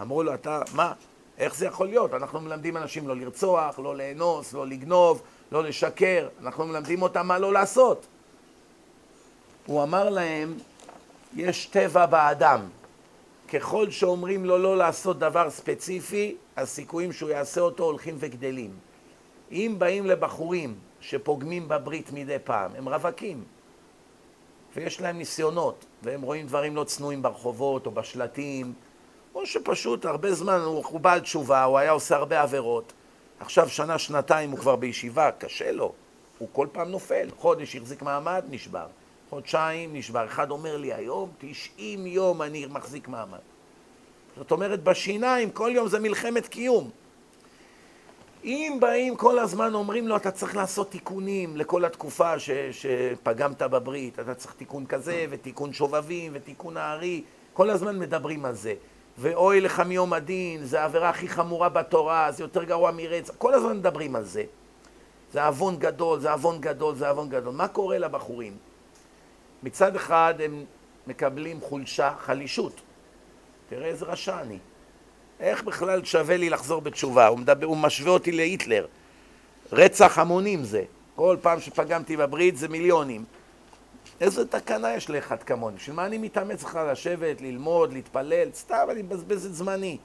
[0.00, 0.92] אמרו לו, אתה, מה?
[1.38, 2.14] איך זה יכול להיות?
[2.14, 6.28] אנחנו מלמדים אנשים לא לרצוח, לא לאנוס, לא לגנוב, לא לשקר.
[6.40, 8.06] אנחנו מלמדים אותם מה לא לעשות.
[9.66, 10.54] הוא אמר להם,
[11.36, 12.60] יש טבע באדם.
[13.52, 18.70] ככל שאומרים לו לא לעשות דבר ספציפי, הסיכויים שהוא יעשה אותו הולכים וגדלים.
[19.52, 23.44] אם באים לבחורים שפוגמים בברית מדי פעם, הם רווקים,
[24.76, 28.72] ויש להם ניסיונות, והם רואים דברים לא צנועים ברחובות או בשלטים,
[29.34, 32.92] או שפשוט הרבה זמן הוא, הוא בעל תשובה, הוא היה עושה הרבה עבירות.
[33.40, 35.92] עכשיו שנה, שנתיים הוא כבר בישיבה, קשה לו,
[36.38, 37.28] הוא כל פעם נופל.
[37.36, 38.86] חודש החזיק מעמד, נשבר.
[39.30, 40.24] חודשיים נשבר.
[40.26, 43.38] אחד אומר לי, היום 90 יום אני מחזיק מעמד.
[44.36, 46.90] זאת אומרת, בשיניים כל יום זה מלחמת קיום.
[48.44, 54.18] אם באים כל הזמן אומרים לו, אתה צריך לעשות תיקונים לכל התקופה ש, שפגמת בברית,
[54.18, 58.74] אתה צריך תיקון כזה, ותיקון שובבים, ותיקון הארי, כל הזמן מדברים על זה.
[59.18, 63.76] ואוי לך מיום הדין, זה העבירה הכי חמורה בתורה, זה יותר גרוע מרצח, כל הזמן
[63.76, 64.44] מדברים על זה.
[65.32, 67.54] זה עוון גדול, זה עוון גדול, זה עוון גדול.
[67.54, 68.56] מה קורה לבחורים?
[69.62, 70.64] מצד אחד הם
[71.06, 72.80] מקבלים חולשה, חלישות.
[73.68, 74.58] תראה איזה רשע אני.
[75.40, 77.26] איך בכלל שווה לי לחזור בתשובה?
[77.26, 78.86] הוא, מדבר, הוא משווה אותי להיטלר.
[79.72, 80.84] רצח המונים זה.
[81.16, 83.24] כל פעם שפגמתי בברית זה מיליונים.
[84.22, 85.76] איזה תקנה יש לאחד כמוני?
[85.76, 88.48] בשביל מה אני מתאמץ לך לשבת, ללמוד, להתפלל?
[88.54, 89.98] סתם, אני מבזבז את זמני.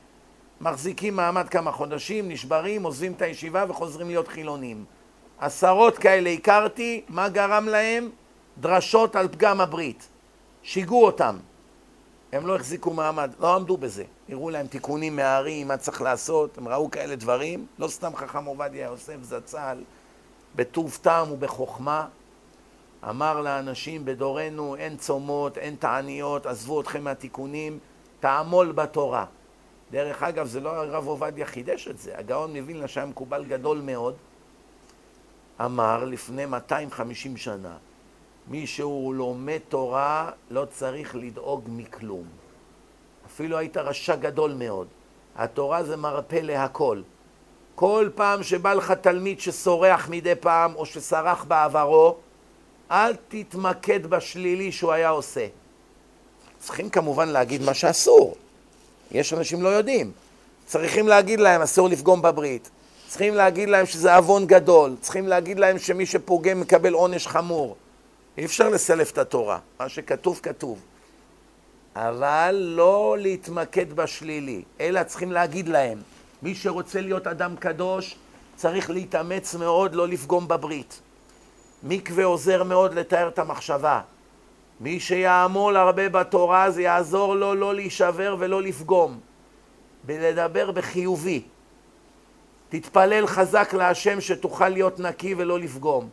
[0.61, 4.85] מחזיקים מעמד כמה חודשים, נשברים, עוזבים את הישיבה וחוזרים להיות חילונים.
[5.39, 8.09] עשרות כאלה הכרתי, מה גרם להם?
[8.57, 10.07] דרשות על פגם הברית.
[10.63, 11.37] שיגעו אותם.
[12.31, 14.03] הם לא החזיקו מעמד, לא עמדו בזה.
[14.29, 17.65] הראו להם תיקונים מהערים, מה צריך לעשות, הם ראו כאלה דברים.
[17.79, 19.83] לא סתם חכם עובדיה יוסף זצ"ל,
[20.55, 22.07] בטוב טעם ובחוכמה,
[23.03, 27.79] אמר לאנשים בדורנו אין צומות, אין תעניות, עזבו אתכם מהתיקונים,
[28.19, 29.25] תעמול בתורה.
[29.91, 34.15] דרך אגב, זה לא הרב עובדיה חידש את זה, הגאון מווילנה שהיה מקובל גדול מאוד,
[35.65, 37.77] אמר לפני 250 שנה,
[38.47, 42.25] מי שהוא לומד תורה לא צריך לדאוג מכלום.
[43.25, 44.87] אפילו היית רשע גדול מאוד.
[45.35, 47.01] התורה זה מרפא להכל.
[47.75, 52.17] כל פעם שבא לך תלמיד שסורח מדי פעם או שסרח בעברו,
[52.91, 55.47] אל תתמקד בשלילי שהוא היה עושה.
[56.59, 58.35] צריכים כמובן להגיד מה שאסור.
[59.11, 60.11] יש אנשים לא יודעים.
[60.65, 62.69] צריכים להגיד להם, אסור לפגום בברית.
[63.07, 64.95] צריכים להגיד להם שזה עוון גדול.
[65.01, 67.75] צריכים להגיד להם שמי שפוגם מקבל עונש חמור.
[68.37, 69.59] אי אפשר לסלף את התורה.
[69.79, 70.79] מה שכתוב, כתוב.
[71.95, 76.01] אבל לא להתמקד בשלילי, אלא צריכים להגיד להם,
[76.43, 78.15] מי שרוצה להיות אדם קדוש,
[78.55, 80.99] צריך להתאמץ מאוד לא לפגום בברית.
[81.83, 84.01] מקווה עוזר מאוד לתאר את המחשבה.
[84.79, 89.19] מי שיעמול הרבה בתורה זה יעזור לו לא להישבר ולא לפגום,
[90.03, 91.41] בלדבר בחיובי.
[92.69, 96.09] תתפלל חזק להשם שתוכל להיות נקי ולא לפגום.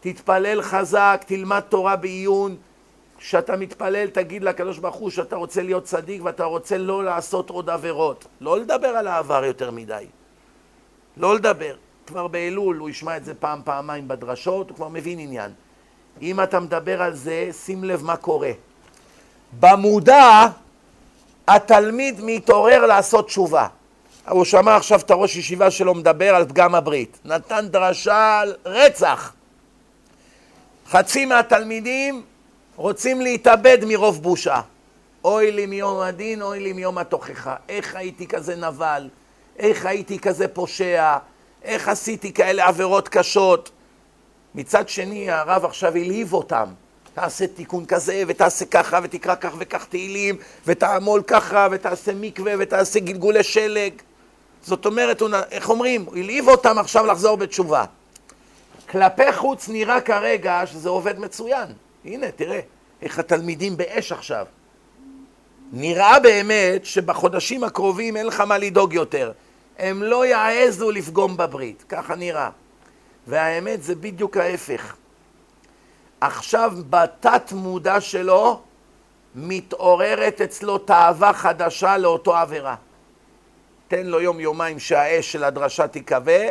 [0.00, 2.56] תתפלל חזק, תלמד תורה בעיון.
[3.18, 7.70] כשאתה מתפלל תגיד לקדוש ברוך הוא שאתה רוצה להיות צדיק ואתה רוצה לא לעשות עוד
[7.70, 8.26] עבירות.
[8.40, 10.06] לא לדבר על העבר יותר מדי.
[11.16, 11.76] לא לדבר.
[12.06, 15.50] כבר באלול, הוא ישמע את זה פעם, פעמיים בדרשות, הוא כבר מבין עניין.
[16.22, 18.50] אם אתה מדבר על זה, שים לב מה קורה.
[19.60, 20.46] במודע,
[21.48, 23.66] התלמיד מתעורר לעשות תשובה.
[24.28, 27.18] הוא שמע עכשיו את הראש ישיבה שלו מדבר על פגם הברית.
[27.24, 29.32] נתן דרשה על רצח.
[30.88, 32.22] חצי מהתלמידים
[32.76, 34.60] רוצים להתאבד מרוב בושה.
[35.24, 37.56] אוי לי מיום הדין, אוי לי מיום התוכחה.
[37.68, 39.08] איך הייתי כזה נבל?
[39.58, 41.16] איך הייתי כזה פושע?
[41.66, 43.70] איך עשיתי כאלה עבירות קשות?
[44.54, 46.66] מצד שני, הרב עכשיו הלהיב אותם.
[47.14, 53.42] תעשה תיקון כזה, ותעשה ככה, ותקרא כך וכך תהילים, ותעמול ככה, ותעשה מקווה, ותעשה גלגולי
[53.42, 53.92] שלג.
[54.62, 56.04] זאת אומרת, הוא, איך אומרים?
[56.04, 57.84] הוא הלהיב אותם עכשיו לחזור בתשובה.
[58.90, 61.66] כלפי חוץ נראה כרגע שזה עובד מצוין.
[62.04, 62.60] הנה, תראה,
[63.02, 64.46] איך התלמידים באש עכשיו.
[65.72, 69.32] נראה באמת שבחודשים הקרובים אין לך מה לדאוג יותר.
[69.78, 72.50] הם לא יעזו לפגום בברית, ככה נראה.
[73.26, 74.96] והאמת זה בדיוק ההפך.
[76.20, 78.60] עכשיו בתת מודע שלו
[79.34, 82.74] מתעוררת אצלו תאווה חדשה לאותו עבירה.
[83.88, 86.42] תן לו יום יומיים שהאש של הדרשה תיכבה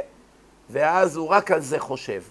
[0.69, 2.21] ואז הוא רק על זה חושב.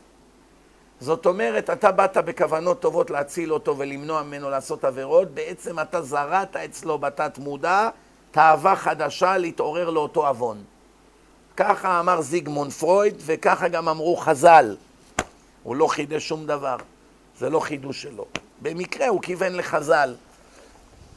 [1.01, 6.57] זאת אומרת, אתה באת בכוונות טובות להציל אותו ולמנוע ממנו לעשות עבירות, בעצם אתה זרעת
[6.57, 7.89] אצלו בתת מודע
[8.31, 10.65] תאווה חדשה להתעורר לאותו עוון.
[11.57, 14.77] ככה אמר זיגמונד פרויד, וככה גם אמרו חז"ל.
[15.63, 16.77] הוא לא חידש שום דבר,
[17.39, 18.27] זה לא חידוש שלו.
[18.63, 20.15] במקרה הוא כיוון לחז"ל.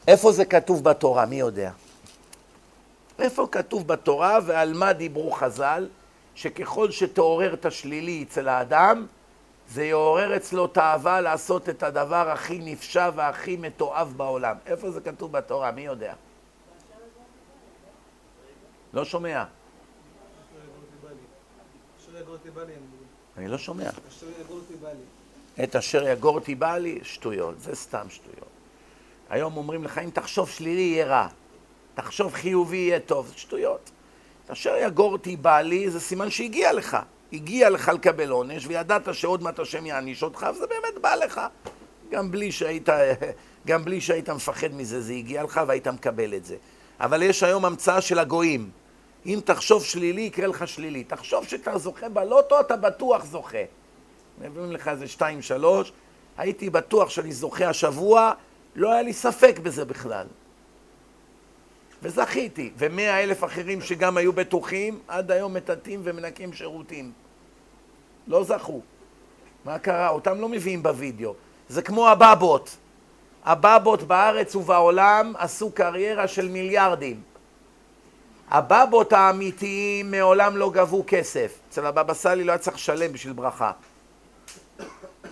[0.08, 1.26] איפה זה כתוב בתורה?
[1.26, 1.72] מי יודע?
[3.20, 5.88] איפה כתוב בתורה ועל מה דיברו חז"ל?
[6.36, 9.06] שככל שתעורר את השלילי אצל האדם,
[9.70, 14.56] זה יעורר אצלו תאווה לעשות את הדבר הכי נפשע והכי מתועב בעולם.
[14.66, 15.72] איפה זה כתוב בתורה?
[15.72, 16.14] מי יודע?
[18.94, 19.44] לא שומע.
[23.38, 23.90] אני לא שומע.
[25.64, 28.50] את אשר יגורתי בא לי, שטויות, זה סתם שטויות.
[29.30, 31.28] היום אומרים לך, אם תחשוב שלילי יהיה רע,
[31.96, 33.92] תחשוב חיובי יהיה טוב, שטויות.
[34.46, 36.98] את אשר יגורתי בא לי, זה סימן שהגיע לך.
[37.34, 41.42] הגיע לך לקבל עונש, וידעת שעוד מעט השם יעניש אותך, וזה באמת בא לך.
[42.10, 42.90] גם בלי שהיית,
[43.68, 46.56] גם בלי שהיית מפחד מזה, זה הגיע לך והיית מקבל את זה.
[47.00, 48.70] אבל יש היום המצאה של הגויים.
[49.28, 51.04] אם תחשוב שלילי, יקרה לך שלילי.
[51.04, 53.64] תחשוב שאתה זוכה בלוטו, אתה בטוח זוכה.
[54.42, 55.92] מביאים לך איזה שתיים, שלוש,
[56.38, 58.32] הייתי בטוח שאני זוכה השבוע,
[58.76, 60.28] לא היה לי ספק בזה בכלל.
[62.04, 67.12] וזכיתי, ומאה אלף אחרים שגם היו בטוחים, עד היום מטאטאים ומנקים שירותים.
[68.28, 68.82] לא זכו.
[69.66, 70.10] מה קרה?
[70.10, 71.34] אותם לא מביאים בווידאו.
[71.70, 72.78] זה כמו הבבות.
[73.46, 77.22] הבבות בארץ ובעולם עשו קריירה של מיליארדים.
[78.52, 81.60] הבבות האמיתיים מעולם לא גבו כסף.
[81.70, 83.72] אצל הבבא סאלי לא היה צריך לשלם בשביל ברכה.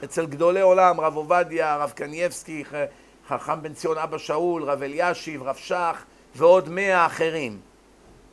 [0.04, 2.64] אצל גדולי עולם, רב עובדיה, הרב קנייבסקי,
[3.28, 6.04] חכם בן ציון אבא שאול, רב אלישיב, רב שך
[6.36, 7.60] ועוד מאה אחרים.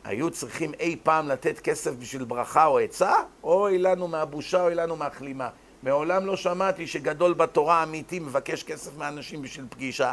[0.04, 3.12] היו צריכים אי פעם לתת כסף בשביל ברכה או עצה?
[3.44, 5.48] אוי לנו מהבושה, אוי לנו מהכלימה.
[5.82, 10.12] מעולם לא שמעתי שגדול בתורה אמיתי מבקש כסף מאנשים בשביל פגישה.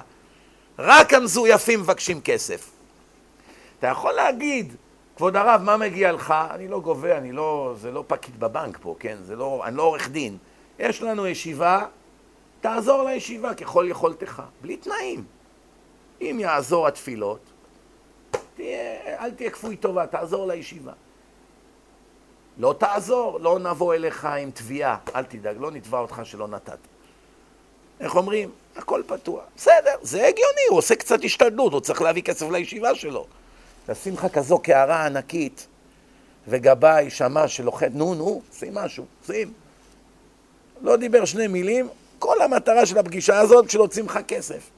[0.80, 2.79] רק המזויפים מבקשים כסף.
[3.80, 4.76] אתה יכול להגיד,
[5.18, 6.34] כבוד הרב, מה מגיע לך?
[6.52, 9.18] אני לא גובה, אני לא, זה לא פקיד בבנק פה, כן?
[9.22, 10.38] זה לא, אני לא עורך דין.
[10.80, 11.86] יש לנו ישיבה,
[12.62, 15.24] תעזור לישיבה ככל יכולתך, בלי תנאים.
[16.22, 17.40] אם יעזור התפילות,
[18.56, 18.80] תהיה,
[19.20, 20.92] אל תהיה כפוי טובה, תעזור לישיבה.
[22.58, 26.78] לא תעזור, לא נבוא אליך עם תביעה, אל תדאג, לא נתבע אותך שלא נתת.
[28.00, 28.50] איך אומרים?
[28.76, 29.44] הכל פתוח.
[29.56, 33.28] בסדר, זה הגיוני, הוא עושה קצת השתדלות, הוא צריך להביא כסף לישיבה שלו.
[33.90, 35.68] תשים לך כזו קערה ענקית
[36.48, 39.54] וגבאי, שמע שלוחת, נו, נו, שים משהו, שים.
[40.82, 41.88] לא דיבר שני מילים,
[42.20, 44.70] כל המטרה של הפגישה הזאת בשביל להוציא ממך כסף.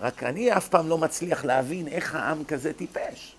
[0.00, 3.36] רק אני אף פעם לא מצליח להבין איך העם כזה טיפש.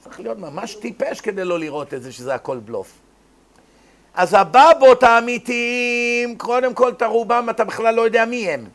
[0.00, 2.92] צריך להיות ממש טיפש כדי לא לראות את זה, שזה הכל בלוף.
[4.14, 8.68] אז הבבות האמיתיים, קודם כל את הרובם אתה בכלל לא יודע מי הם.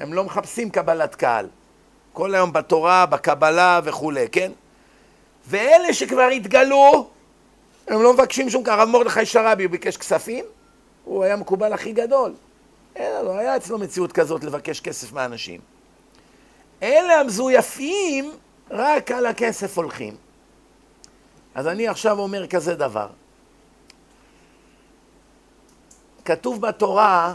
[0.00, 1.46] הם לא מחפשים קבלת קהל.
[2.12, 4.52] כל היום בתורה, בקבלה וכולי, כן?
[5.46, 7.10] ואלה שכבר התגלו,
[7.88, 8.72] הם לא מבקשים שום כך.
[8.72, 10.44] הרב מרדכי הוא ביקש כספים,
[11.04, 12.34] הוא היה מקובל הכי גדול.
[12.96, 15.60] אין, לא היה אצלו מציאות כזאת לבקש כסף מאנשים.
[16.82, 18.32] אלה המזויפים,
[18.70, 20.16] רק על הכסף הולכים.
[21.54, 23.08] אז אני עכשיו אומר כזה דבר.
[26.24, 27.34] כתוב בתורה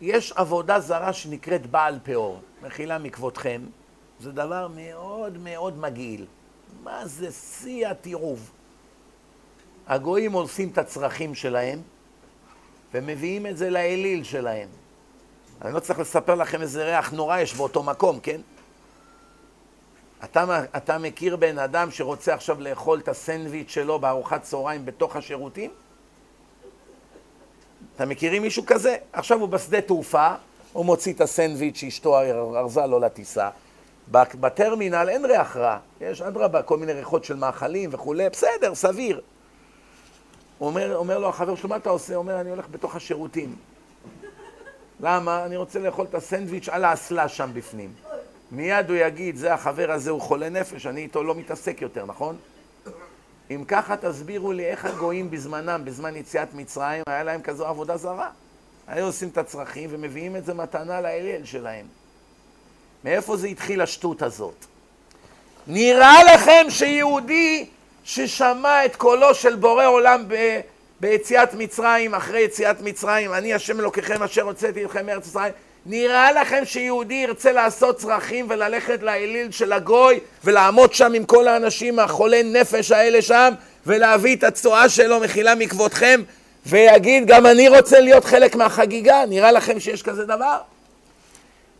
[0.00, 2.40] שיש עבודה זרה שנקראת בעל פאור.
[2.62, 3.62] מחילה מכבודכם,
[4.20, 6.26] זה דבר מאוד מאוד מגעיל.
[6.82, 8.50] מה זה שיא הטירוף?
[9.86, 11.82] הגויים עושים את הצרכים שלהם
[12.94, 14.68] ומביאים את זה לאליל שלהם.
[15.62, 18.40] אני לא צריך לספר לכם איזה ריח נורא יש באותו מקום, כן?
[20.24, 25.70] אתה, אתה מכיר בן אדם שרוצה עכשיו לאכול את הסנדוויץ' שלו בארוחת צהריים בתוך השירותים?
[27.98, 28.96] אתם מכירים מישהו כזה?
[29.12, 30.28] עכשיו הוא בשדה תעופה,
[30.72, 32.18] הוא מוציא את הסנדוויץ' שאשתו
[32.56, 33.50] ארזה לו לטיסה.
[34.10, 39.20] בטרמינל אין ריח רע, יש אדרבה, כל מיני ריחות של מאכלים וכולי, בסדר, סביר.
[40.58, 42.14] הוא אומר, אומר לו החבר שלו, מה אתה עושה?
[42.14, 43.56] הוא אומר, אני הולך בתוך השירותים.
[45.00, 45.44] למה?
[45.44, 47.92] אני רוצה לאכול את הסנדוויץ' על האסלה שם בפנים.
[48.52, 52.36] מיד הוא יגיד, זה החבר הזה הוא חולה נפש, אני איתו לא מתעסק יותר, נכון?
[53.50, 58.30] אם ככה תסבירו לי איך הגויים בזמנם, בזמן יציאת מצרים, היה להם כזו עבודה זרה.
[58.88, 61.86] היו עושים את הצרכים ומביאים את זה מתנה לאליל שלהם.
[63.04, 64.64] מאיפה זה התחיל השטות הזאת?
[65.66, 67.66] נראה לכם שיהודי
[68.04, 70.60] ששמע את קולו של בורא עולם ב...
[71.00, 75.50] ביציאת מצרים, אחרי יציאת מצרים, אני השם אלוקיכם אשר הוצאתי אתכם מארץ ישראל,
[75.90, 81.98] נראה לכם שיהודי ירצה לעשות צרכים וללכת לאליל של הגוי ולעמוד שם עם כל האנשים
[81.98, 83.54] החולי נפש האלה שם
[83.86, 86.22] ולהביא את הצואה שלו מחילה מכבודכם
[86.66, 90.58] ויגיד גם אני רוצה להיות חלק מהחגיגה, נראה לכם שיש כזה דבר?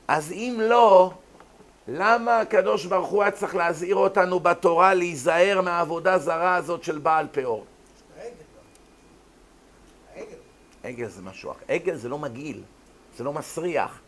[0.08, 1.12] אז אם לא,
[1.88, 7.26] למה הקדוש ברוך הוא היה צריך להזהיר אותנו בתורה להיזהר מהעבודה זרה הזאת של בעל
[7.32, 7.64] פאור?
[10.82, 11.64] עגל זה משהו אחר.
[11.68, 12.62] עגל זה לא מגעיל.
[13.18, 13.98] זה לא מסריח,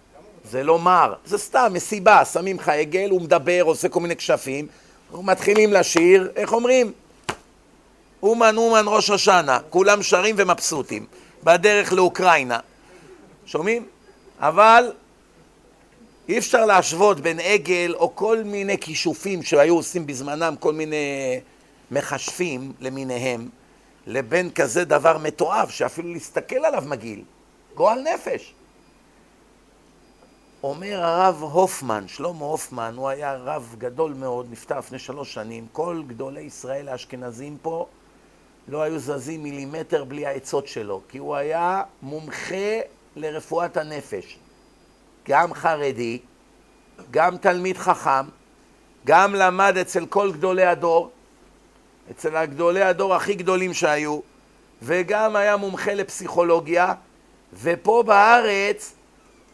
[0.45, 4.67] זה לא מר, זה סתם מסיבה, שמים לך עגל, הוא מדבר, עושה כל מיני כשפים,
[5.13, 6.93] מתחילים לשיר, איך אומרים?
[8.23, 11.07] אומן אומן ראש השנה, כולם שרים ומבסוטים,
[11.45, 12.59] בדרך לאוקראינה,
[13.47, 13.87] שומעים?
[14.41, 14.93] אבל
[16.29, 21.41] אי אפשר להשוות בין עגל או כל מיני כישופים שהיו עושים בזמנם, כל מיני
[21.91, 23.49] מכשפים למיניהם,
[24.07, 27.23] לבין כזה דבר מתועב שאפילו להסתכל עליו מגעיל,
[27.75, 28.55] גועל נפש.
[30.63, 35.67] אומר הרב הופמן, שלמה הופמן, הוא היה רב גדול מאוד, נפטר לפני שלוש שנים.
[35.73, 37.87] כל גדולי ישראל האשכנזים פה
[38.69, 42.81] לא היו זזים מילימטר בלי העצות שלו, כי הוא היה מומחה
[43.17, 44.39] לרפואת הנפש.
[45.29, 46.19] גם חרדי,
[47.11, 48.27] גם תלמיד חכם,
[49.05, 51.11] גם למד אצל כל גדולי הדור,
[52.11, 54.21] אצל הגדולי הדור הכי גדולים שהיו,
[54.83, 56.95] וגם היה מומחה לפסיכולוגיה,
[57.53, 58.95] ופה בארץ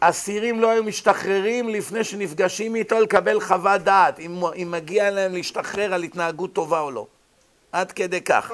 [0.00, 5.94] אסירים לא היו משתחררים לפני שנפגשים איתו לקבל חוות דעת, אם, אם מגיע להם להשתחרר
[5.94, 7.06] על התנהגות טובה או לא.
[7.72, 8.52] עד כדי כך.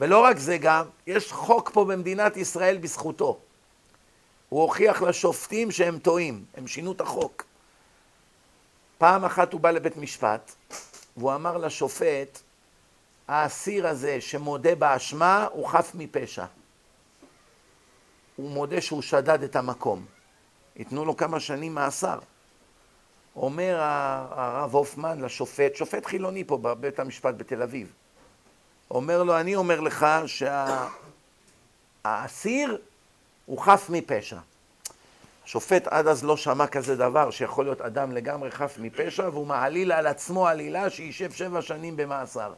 [0.00, 3.38] ולא רק זה גם, יש חוק פה במדינת ישראל בזכותו.
[4.48, 7.44] הוא הוכיח לשופטים שהם טועים, הם שינו את החוק.
[8.98, 10.52] פעם אחת הוא בא לבית משפט,
[11.16, 12.40] והוא אמר לשופט,
[13.28, 16.44] האסיר הזה שמודה באשמה הוא חף מפשע.
[18.36, 20.13] הוא מודה שהוא שדד את המקום.
[20.76, 22.18] ייתנו לו כמה שנים מאסר.
[23.36, 27.92] אומר הרב הופמן לשופט, שופט חילוני פה בבית המשפט בתל אביב,
[28.90, 30.06] אומר לו, אני אומר לך
[32.04, 32.78] שהאסיר
[33.46, 34.38] הוא חף מפשע.
[35.44, 39.92] השופט עד אז לא שמע כזה דבר, שיכול להיות אדם לגמרי חף מפשע, והוא מעליל
[39.92, 42.52] על עצמו עלילה שישב שבע שנים במאסר.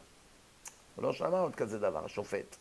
[0.95, 2.55] הוא לא שמע עוד כזה דבר, השופט.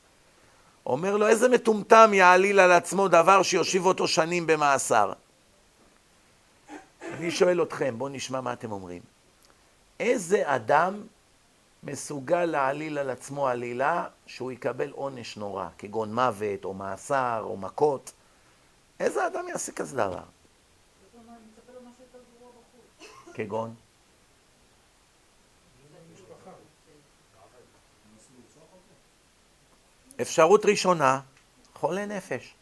[0.86, 5.12] אומר לו, איזה מטומטם יעליל על עצמו דבר שיושיב אותו שנים במאסר.
[7.16, 9.02] אני שואל אתכם, בואו נשמע מה אתם אומרים.
[10.00, 11.06] איזה אדם
[11.82, 18.12] מסוגל להעליל על עצמו עלילה שהוא יקבל עונש נורא, כגון מוות, או מאסר, או מכות?
[19.00, 20.22] איזה אדם יעשה כזה דבר?
[23.34, 23.74] כגון?
[30.20, 31.20] אפשרות ראשונה,
[31.74, 32.54] חולה נפש.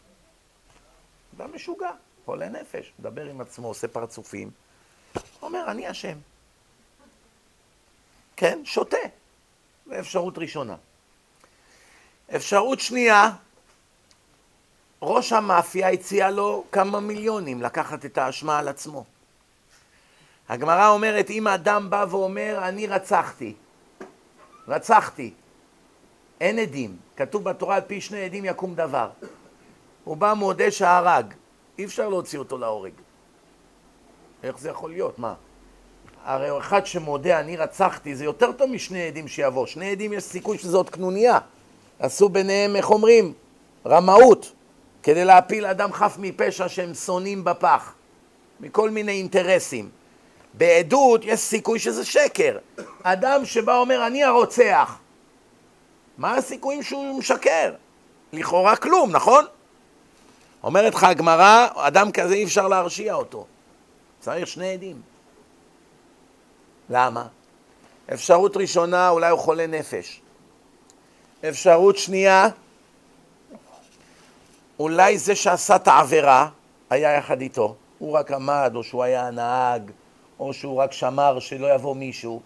[1.36, 1.90] אדם משוגע,
[2.24, 4.50] חולה נפש, מדבר עם עצמו, עושה פרצופים,
[5.42, 6.18] אומר, אני אשם.
[8.36, 8.96] כן, שותה.
[9.86, 10.76] זו אפשרות ראשונה.
[12.36, 13.30] אפשרות שנייה,
[15.02, 19.04] ראש המאפיה הציע לו כמה מיליונים לקחת את האשמה על עצמו.
[20.48, 23.54] הגמרא אומרת, אם אדם בא ואומר, אני רצחתי,
[24.68, 25.32] רצחתי,
[26.40, 29.10] אין עדים, כתוב בתורה על פי שני עדים יקום דבר.
[30.04, 31.34] הוא בא מודה שהרג,
[31.78, 32.92] אי אפשר להוציא אותו להורג.
[34.42, 35.18] איך זה יכול להיות?
[35.18, 35.34] מה?
[36.24, 39.66] הרי אחד שמודה אני רצחתי זה יותר טוב משני עדים שיבוא.
[39.66, 41.38] שני עדים יש סיכוי שזאת קנוניה.
[41.98, 43.32] עשו ביניהם, איך אומרים?
[43.86, 44.52] רמאות.
[45.02, 47.94] כדי להפיל אדם חף מפשע שהם שונאים בפח.
[48.60, 49.90] מכל מיני אינטרסים.
[50.54, 52.58] בעדות יש סיכוי שזה שקר.
[53.02, 54.98] אדם שבא אומר אני הרוצח,
[56.18, 57.72] מה הסיכויים שהוא משקר?
[58.32, 59.44] לכאורה כלום, נכון?
[60.64, 63.46] אומרת לך הגמרא, אדם כזה אי אפשר להרשיע אותו.
[64.20, 65.02] צריך שני עדים.
[66.90, 67.26] למה?
[68.12, 70.20] אפשרות ראשונה, אולי הוא חולה נפש.
[71.48, 72.48] אפשרות שנייה,
[74.78, 76.48] אולי זה שעשה את העבירה
[76.90, 77.74] היה יחד איתו.
[77.98, 79.90] הוא רק עמד, או שהוא היה הנהג,
[80.38, 82.40] או שהוא רק שמר שלא יבוא מישהו.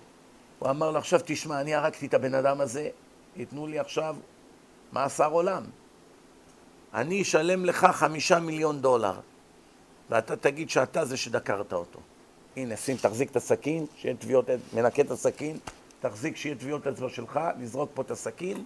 [0.59, 2.89] הוא אמר לו, עכשיו תשמע, אני הרגתי את הבן אדם הזה,
[3.37, 4.16] ייתנו לי עכשיו
[4.93, 5.62] מאסר עולם.
[6.95, 9.14] אני אשלם לך חמישה מיליון דולר,
[10.11, 12.01] ואתה תגיד שאתה זה שדקרת אותו.
[12.57, 15.59] הנה, שים, תחזיק את הסכין, שיהיה טביעות, מנקה את הסכין,
[16.01, 18.64] תחזיק שיהיה טביעות אצבע שלך, לזרוק פה את הסכין,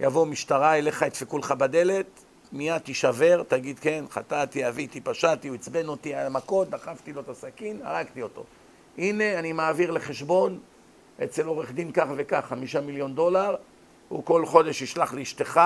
[0.00, 2.06] יבוא משטרה אליך, ידפקו לך בדלת,
[2.52, 7.28] מיד תישבר, תגיד כן, חטאתי, אביתי, פשעתי, הוא עצבן אותי על המכות, דחפתי לו את
[7.28, 8.44] הסכין, הרגתי אותו.
[8.98, 10.58] הנה, אני מעביר לחשבון
[11.24, 13.56] אצל עורך דין כך וכך, חמישה מיליון דולר,
[14.08, 15.60] הוא כל חודש ישלח לאשתך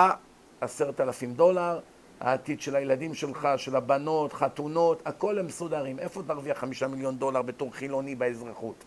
[0.61, 1.79] עשרת אלפים דולר,
[2.19, 5.99] העתיד של הילדים שלך, של הבנות, חתונות, הכל הם מסודרים.
[5.99, 8.83] איפה תרוויח חמישה מיליון דולר בתור חילוני באזרחות?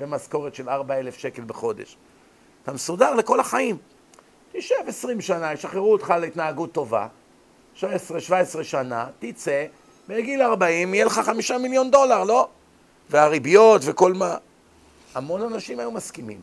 [0.00, 1.96] במשכורת של ארבע אלף שקל בחודש.
[2.62, 3.76] אתה מסודר לכל החיים.
[4.52, 7.08] תשב עשרים שנה, ישחררו אותך להתנהגות טובה,
[7.80, 7.84] 16-17
[8.62, 9.66] שנה, תצא,
[10.08, 12.48] בגיל 40 יהיה לך חמישה מיליון דולר, לא?
[13.10, 14.36] והריביות וכל מה.
[15.14, 16.40] המון אנשים היו מסכימים.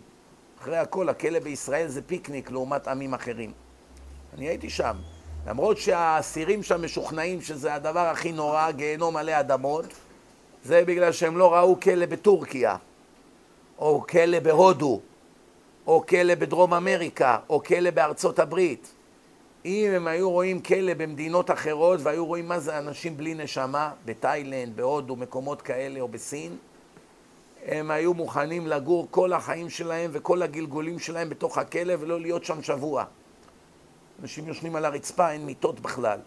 [0.61, 3.51] אחרי הכל, הכלא בישראל זה פיקניק לעומת עמים אחרים.
[4.37, 4.95] אני הייתי שם.
[5.47, 9.85] למרות שהאסירים שם משוכנעים שזה הדבר הכי נורא, גיהנום מלא אדמות,
[10.63, 12.75] זה בגלל שהם לא ראו כלא בטורקיה,
[13.79, 14.99] או כלא בהודו,
[15.87, 18.93] או כלא בדרום אמריקה, או כלא בארצות הברית.
[19.65, 24.75] אם הם היו רואים כלא במדינות אחרות והיו רואים מה זה אנשים בלי נשמה, בתאילנד,
[24.75, 26.57] בהודו, מקומות כאלה, או בסין,
[27.65, 32.63] הם היו מוכנים לגור כל החיים שלהם וכל הגלגולים שלהם בתוך הכלא ולא להיות שם
[32.63, 33.05] שבוע.
[34.21, 36.19] אנשים יושנים על הרצפה, אין מיטות בכלל.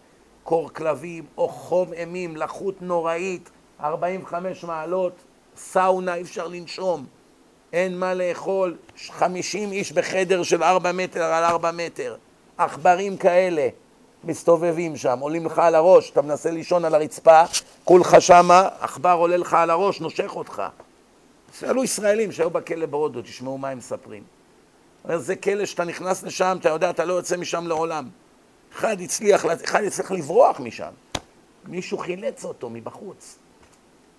[0.45, 5.12] קור כלבים או חום אימים, לחות נוראית, 45 מעלות,
[5.57, 7.07] סאונה, אי אפשר לנשום,
[7.72, 8.76] אין מה לאכול,
[9.11, 12.16] 50 איש בחדר של 4 מטר על 4 מטר,
[12.59, 13.68] עכברים כאלה
[14.24, 17.43] מסתובבים שם, עולים לך על הראש, אתה מנסה לישון על הרצפה,
[17.84, 20.62] כולך שמה, עכבר עולה לך על הראש, נושך אותך.
[21.59, 24.22] שאלו ישראלים שהיו בכלא בהודו, תשמעו מה הם מספרים.
[25.17, 28.09] זה כלא שאתה נכנס לשם, אתה יודע, אתה לא יוצא משם לעולם.
[28.73, 30.91] אחד הצליח, אחד הצליח לברוח משם.
[31.65, 33.39] מישהו חילץ אותו מבחוץ.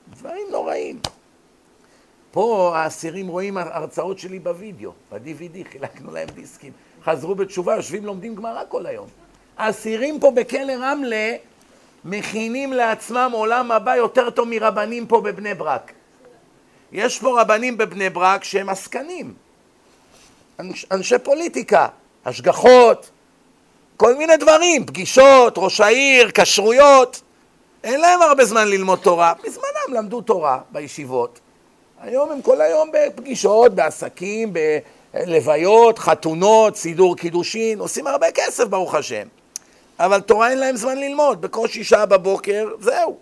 [0.09, 0.99] דברים נוראים.
[2.31, 6.71] פה האסירים רואים הרצאות שלי בווידאו, ב-DVD, חילקנו להם דיסקים.
[7.03, 9.07] חזרו בתשובה, יושבים לומדים גמרא כל היום.
[9.57, 11.35] האסירים פה בכלא רמלה
[12.05, 15.91] מכינים לעצמם עולם הבא יותר טוב מרבנים פה בבני ברק.
[16.91, 19.33] יש פה רבנים בבני ברק שהם עסקנים,
[20.59, 21.87] אנש, אנשי פוליטיקה,
[22.25, 23.09] השגחות,
[23.97, 27.21] כל מיני דברים, פגישות, ראש העיר, כשרויות.
[27.83, 29.33] אין להם הרבה זמן ללמוד תורה.
[29.43, 31.39] בזמנם למדו תורה בישיבות.
[32.01, 34.53] היום הם כל היום בפגישות, בעסקים,
[35.13, 39.27] בלוויות, חתונות, סידור קידושין, עושים הרבה כסף ברוך השם.
[39.99, 43.17] אבל תורה אין להם זמן ללמוד, בקושי שעה בבוקר, זהו.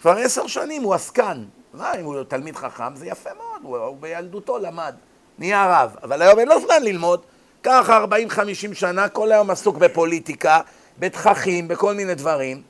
[0.00, 1.44] כבר עשר שנים הוא עסקן.
[1.74, 4.94] מה, אם הוא תלמיד חכם, זה יפה מאוד, הוא, הוא בילדותו למד,
[5.40, 7.20] נהיה רב, אבל היום אין לו זמן ללמוד.
[7.62, 10.60] ככה 40-50 שנה, כל היום עסוק בפוליטיקה,
[10.98, 12.62] בתככים, בכל מיני דברים.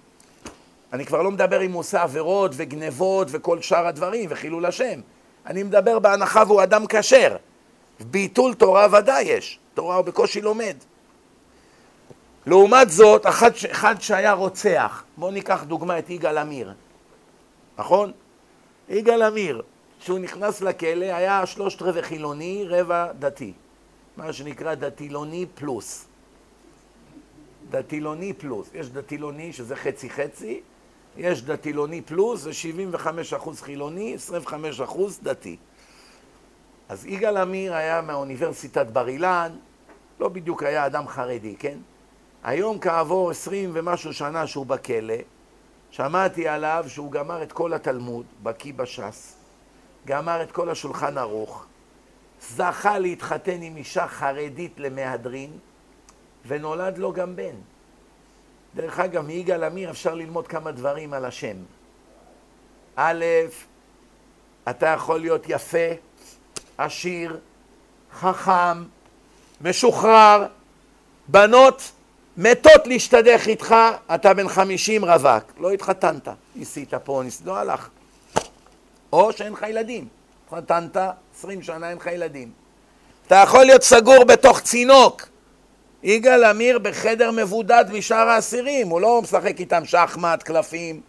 [0.92, 5.00] אני כבר לא מדבר אם הוא עושה עבירות וגנבות וכל שאר הדברים וחילול השם.
[5.46, 7.36] אני מדבר בהנחה והוא אדם כשר.
[8.00, 10.76] ביטול תורה ודאי יש, תורה הוא בקושי לומד.
[12.46, 16.72] לעומת זאת, אחד, אחד שהיה רוצח, בואו ניקח דוגמא את יגאל עמיר,
[17.78, 18.12] נכון?
[18.88, 19.62] יגאל עמיר,
[20.00, 23.52] כשהוא נכנס לכלא היה שלושת רבעי חילוני, רבע דתי.
[24.16, 26.06] מה שנקרא דתילוני פלוס.
[27.70, 28.70] דתילוני פלוס.
[28.74, 30.60] יש דתילוני שזה חצי חצי,
[31.16, 35.56] יש דתילוני פלוס, זה 75 אחוז חילוני, 25 אחוז דתי.
[36.88, 39.52] אז יגאל עמיר היה מאוניברסיטת בר אילן,
[40.20, 41.78] לא בדיוק היה אדם חרדי, כן?
[42.44, 45.14] היום כעבור עשרים ומשהו שנה שהוא בכלא,
[45.90, 49.39] שמעתי עליו שהוא גמר את כל התלמוד, בקיא בש"ס,
[50.06, 51.64] גמר את כל השולחן ערוך,
[52.40, 55.50] זכה להתחתן עם אישה חרדית למהדרין,
[56.46, 57.54] ונולד לו גם בן.
[58.74, 61.56] דרך אגב, מיגאל עמיר אפשר ללמוד כמה דברים על השם.
[62.96, 63.24] א',
[64.70, 65.88] אתה יכול להיות יפה,
[66.78, 67.38] עשיר,
[68.12, 68.84] חכם,
[69.60, 70.46] משוחרר,
[71.28, 71.92] בנות
[72.36, 73.74] מתות להשתדך איתך,
[74.14, 77.88] אתה בן חמישים רווק, לא התחתנת, ניסית פה, ניסית, לא הלך.
[79.12, 80.08] או שאין לך ילדים,
[80.46, 80.96] התחתנת,
[81.34, 82.50] עשרים שנה אין לך ילדים.
[83.26, 85.28] אתה יכול להיות סגור בתוך צינוק.
[86.02, 91.00] יגאל עמיר בחדר מבודד משאר האסירים, הוא לא משחק איתם שחמט, קלפים,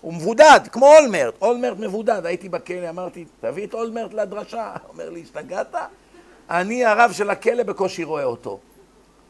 [0.00, 5.22] הוא מבודד, כמו אולמרט, אולמרט מבודד, הייתי בכלא, אמרתי, תביא את אולמרט לדרשה, אומר לי,
[5.22, 5.74] השתגעת?
[6.50, 8.60] אני הרב של הכלא בקושי רואה אותו.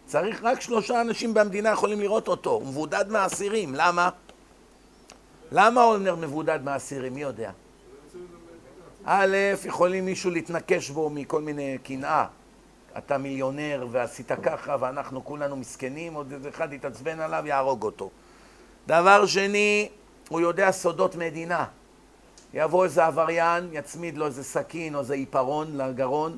[0.06, 4.10] צריך רק שלושה אנשים במדינה יכולים לראות אותו, הוא מבודד מהאסירים, למה?
[5.52, 7.50] למה אולמרט מבודד מהאסירים, מי יודע?
[9.04, 12.24] א', יכולים מישהו להתנקש בו מכל מיני קנאה.
[12.98, 18.10] אתה מיליונר ועשית ככה ואנחנו כולנו מסכנים, עוד איזה אחד יתעצבן עליו, יהרוג אותו.
[18.86, 19.88] דבר שני,
[20.28, 21.64] הוא יודע סודות מדינה.
[22.54, 26.36] יבוא איזה עבריין, יצמיד לו איזה סכין או איזה עיפרון לגרון,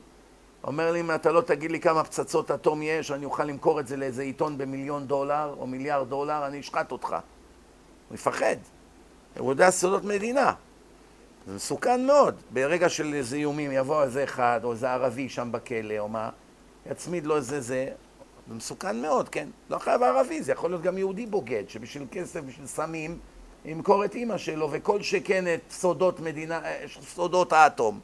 [0.64, 3.86] אומר לי, אם אתה לא תגיד לי כמה פצצות אטום יש, אני אוכל למכור את
[3.86, 7.16] זה לאיזה עיתון במיליון דולר או מיליארד דולר, אני אשחט אותך.
[8.08, 8.56] הוא יפחד.
[9.38, 10.52] הוא יודע סודות מדינה.
[11.46, 12.34] זה מסוכן מאוד.
[12.50, 16.30] ברגע של איזה איומים יבוא איזה אחד, או איזה ערבי שם בכלא, או מה,
[16.90, 17.88] יצמיד לו איזה זה,
[18.48, 19.48] זה מסוכן מאוד, כן?
[19.70, 23.18] לא חייב ערבי, זה יכול להיות גם יהודי בוגד, שבשביל כסף, בשביל סמים,
[23.64, 26.84] ימכור את אימא שלו, וכל שכן את סודות מדינה, אה,
[27.14, 28.00] סודות האטום.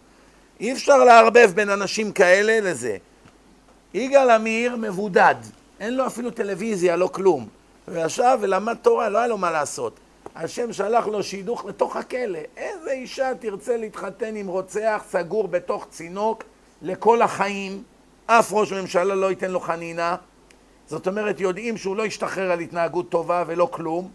[0.61, 2.97] אי אפשר לערבב בין אנשים כאלה לזה.
[3.95, 5.34] יגאל עמיר מבודד,
[5.80, 7.49] אין לו אפילו טלוויזיה, לא כלום.
[7.86, 10.01] הוא ישב ולמד תורה, לא היה לו מה לעשות.
[10.37, 12.39] השם שלח לו שידוך לתוך הכלא.
[12.57, 16.45] איזה אישה תרצה להתחתן עם רוצח סגור בתוך צינוק
[16.83, 17.83] לכל החיים?
[18.26, 20.16] אף ראש ממשלה לא ייתן לו חנינה.
[20.87, 24.11] זאת אומרת, יודעים שהוא לא ישתחרר על התנהגות טובה ולא כלום.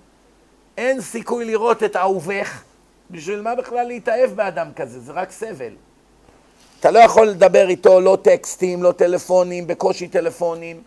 [0.78, 2.64] אין סיכוי לראות את אהובך.
[3.12, 5.00] בשביל מה בכלל להתאהב באדם כזה?
[5.00, 5.74] זה רק סבל.
[6.80, 10.82] אתה לא יכול לדבר איתו לא טקסטים, לא טלפונים, בקושי טלפונים,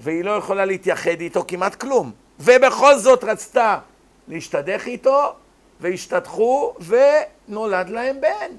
[0.00, 2.12] והיא לא יכולה להתייחד איתו כמעט כלום.
[2.40, 3.78] ובכל זאת רצתה
[4.28, 5.32] להשתדך איתו,
[5.80, 8.50] והשתדכו, ונולד להם בן.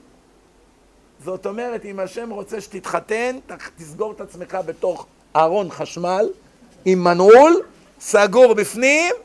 [1.23, 3.39] זאת אומרת, אם השם רוצה שתתחתן,
[3.77, 5.05] תסגור את עצמך בתוך
[5.35, 6.29] ארון חשמל,
[6.85, 7.61] עם מנעול,
[7.99, 9.15] סגור בפנים,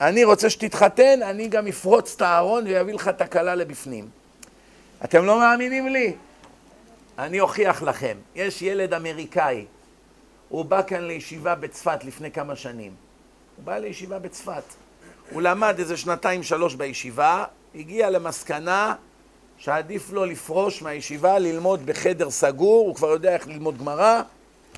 [0.00, 4.08] אני רוצה שתתחתן, אני גם אפרוץ את הארון ויביא לך תקלה לבפנים.
[5.04, 6.14] אתם לא מאמינים לי?
[7.18, 8.16] אני אוכיח לכם.
[8.34, 9.64] יש ילד אמריקאי,
[10.48, 12.94] הוא בא כאן לישיבה בצפת לפני כמה שנים.
[13.56, 14.62] הוא בא לישיבה בצפת.
[15.30, 17.44] הוא למד איזה שנתיים שלוש בישיבה,
[17.74, 18.94] הגיע למסקנה
[19.58, 24.22] שעדיף לו לפרוש מהישיבה, ללמוד בחדר סגור, הוא כבר יודע איך ללמוד גמרא.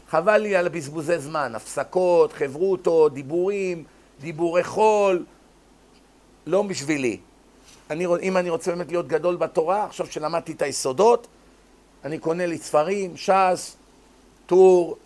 [0.09, 3.85] חבל לי על בזבוזי זמן, הפסקות, חברותו, דיבורים,
[4.21, 5.25] דיבורי חול,
[6.47, 7.19] לא בשבילי.
[7.91, 11.27] אני, אם אני רוצה באמת להיות גדול בתורה, עכשיו שלמדתי את היסודות,
[12.05, 13.77] אני קונה לי ספרים, ש"ס,
[14.47, 14.97] טור,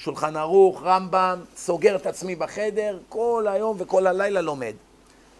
[0.00, 4.72] שולחן ערוך, רמב"ם, סוגר את עצמי בחדר, כל היום וכל הלילה לומד.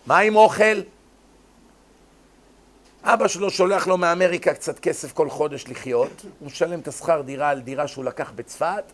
[0.07, 0.81] מה עם אוכל?
[3.03, 7.49] אבא שלו שולח לו מאמריקה קצת כסף כל חודש לחיות, הוא משלם את השכר דירה
[7.49, 8.85] על דירה שהוא לקח בצפת,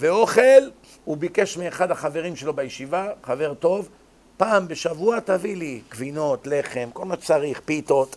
[0.00, 0.70] ואוכל,
[1.04, 3.88] הוא ביקש מאחד החברים שלו בישיבה, חבר טוב,
[4.36, 8.16] פעם בשבוע תביא לי גבינות, לחם, כל מה שצריך, פיתות,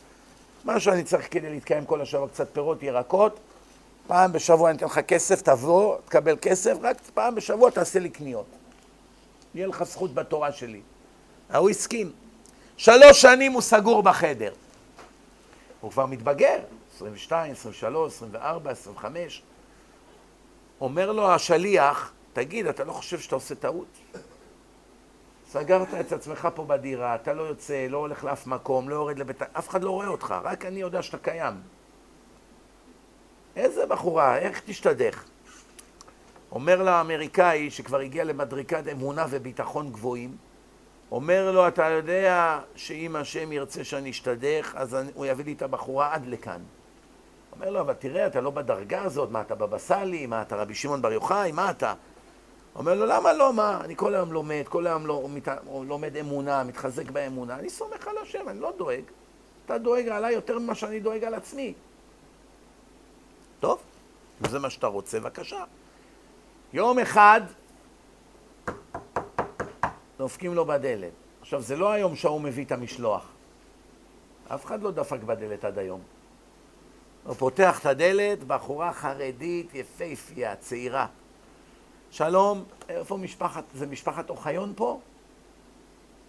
[0.63, 3.39] מה שאני צריך כדי להתקיים כל השבוע, קצת פירות, ירקות,
[4.07, 8.45] פעם בשבוע אני אתן לך כסף, תבוא, תקבל כסף, רק פעם בשבוע תעשה לי קניות.
[9.55, 10.81] יהיה לך זכות בתורה שלי.
[11.49, 12.11] ההוא הסכים.
[12.77, 14.53] שלוש שנים הוא סגור בחדר.
[15.81, 16.59] הוא כבר מתבגר,
[16.95, 19.41] 22, 23, 24, 25.
[20.81, 23.87] אומר לו השליח, תגיד, אתה לא חושב שאתה עושה טעות?
[25.51, 29.41] סגרת את עצמך פה בדירה, אתה לא יוצא, לא הולך לאף מקום, לא יורד לבית...
[29.41, 31.53] אף אחד לא רואה אותך, רק אני יודע שאתה קיים.
[33.55, 35.23] איזה בחורה, איך תשתדך?
[36.51, 40.37] אומר לה האמריקאי, שכבר הגיע למדריקת אמונה וביטחון גבוהים,
[41.11, 45.61] אומר לו, אתה יודע שאם השם ירצה שאני אשתדך, אז אני, הוא יביא לי את
[45.61, 46.61] הבחורה עד לכאן.
[47.51, 50.25] אומר לו, אבל תראה, אתה לא בדרגה הזאת, מה, אתה בבא סאלי?
[50.25, 51.51] מה, אתה רבי שמעון בר יוחאי?
[51.51, 51.93] מה אתה?
[52.75, 53.81] אומר לו, למה לא, מה?
[53.83, 55.47] אני כל היום לומד, כל היום לא, מת,
[55.87, 59.03] לומד אמונה, מתחזק באמונה, אני סומך על השם, אני לא דואג.
[59.65, 61.73] אתה דואג עליי יותר ממה שאני דואג על עצמי.
[63.65, 63.81] טוב,
[64.41, 65.63] אם זה מה שאתה רוצה, בבקשה.
[66.73, 67.41] יום אחד
[70.17, 71.11] דופקים לו בדלת.
[71.41, 73.27] עכשיו, זה לא היום שההוא מביא את המשלוח.
[74.47, 76.01] אף אחד לא דפק בדלת עד היום.
[77.23, 81.07] הוא פותח את הדלת, בחורה חרדית, יפייפייה, צעירה.
[82.11, 84.99] שלום, איפה משפחת, זה משפחת אוחיון פה?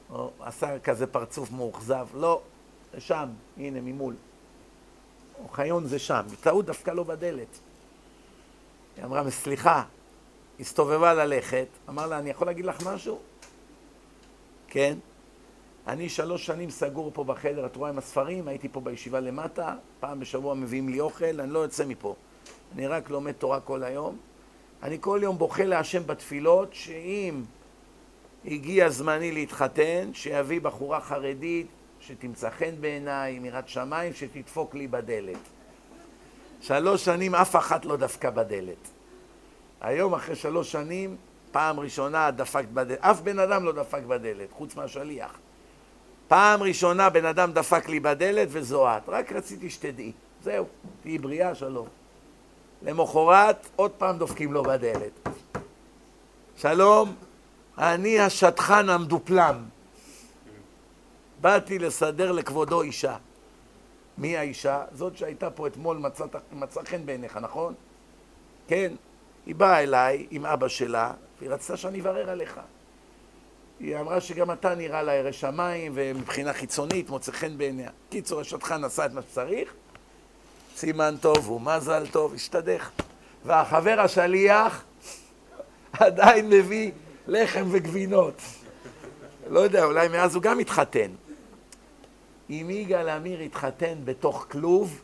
[0.08, 2.06] הוא עשה כזה פרצוף מאוכזב.
[2.14, 2.40] לא,
[2.98, 4.14] שם, הנה, ממול.
[5.44, 7.58] אוחיון זה שם, בטעות דווקא לא בדלת.
[8.96, 9.82] היא אמרה, סליחה,
[10.60, 13.18] הסתובבה ללכת, אמר לה, אני יכול להגיד לך משהו?
[14.68, 14.98] כן.
[15.86, 20.20] אני שלוש שנים סגור פה בחדר, את רואה עם הספרים, הייתי פה בישיבה למטה, פעם
[20.20, 22.14] בשבוע מביאים לי אוכל, אני לא יוצא מפה.
[22.74, 24.16] אני רק לומד תורה כל היום.
[24.82, 27.42] אני כל יום בוכה להשם בתפילות, שאם
[28.44, 31.66] הגיע זמני להתחתן, שיביא בחורה חרדית
[32.06, 35.38] שתמצא חן בעיניי, מירת שמיים, שתדפוק לי בדלת.
[36.60, 38.88] שלוש שנים אף אחת לא דפקה בדלת.
[39.80, 41.16] היום, אחרי שלוש שנים,
[41.52, 42.98] פעם ראשונה דפקת בדלת.
[43.00, 45.38] אף בן אדם לא דפק בדלת, חוץ מהשליח.
[46.28, 49.02] פעם ראשונה בן אדם דפק לי בדלת וזו את.
[49.08, 50.12] רק רציתי שתדעי.
[50.42, 50.64] זהו,
[51.02, 51.86] תהיי בריאה, שלום.
[52.82, 55.28] למחרת, עוד פעם דופקים לו בדלת.
[56.56, 57.14] שלום,
[57.78, 59.75] אני השטחן המדופלם.
[61.46, 63.16] באתי לסדר לכבודו אישה.
[64.18, 64.84] מי האישה?
[64.92, 65.98] זאת שהייתה פה אתמול
[66.52, 67.74] מצא חן בעיניך, נכון?
[68.68, 68.92] כן.
[69.46, 72.60] היא באה אליי עם אבא שלה, והיא רצתה שאני אברר עליך.
[73.80, 77.90] היא אמרה שגם אתה נראה לה ירא שמיים, ומבחינה חיצונית מוצא חן בעיניה.
[78.10, 79.74] קיצור, השטחן עשה את מה שצריך,
[80.76, 82.90] סימן טוב ומזל טוב, השתדך.
[83.44, 84.84] והחבר השליח
[85.92, 86.92] עדיין מביא
[87.26, 88.42] לחם וגבינות.
[89.50, 91.10] לא יודע, אולי מאז הוא גם התחתן.
[92.50, 95.02] אם יגאל עמיר התחתן בתוך כלוב,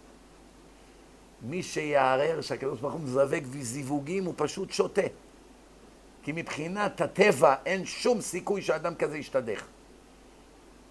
[1.42, 5.02] מי שיערער שהקדוש ברוך הוא מזווק וזיווגים הוא פשוט שותה.
[6.22, 9.64] כי מבחינת הטבע אין שום סיכוי שאדם כזה ישתדך.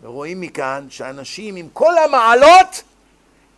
[0.02, 2.84] ורואים מכאן שאנשים עם כל המעלות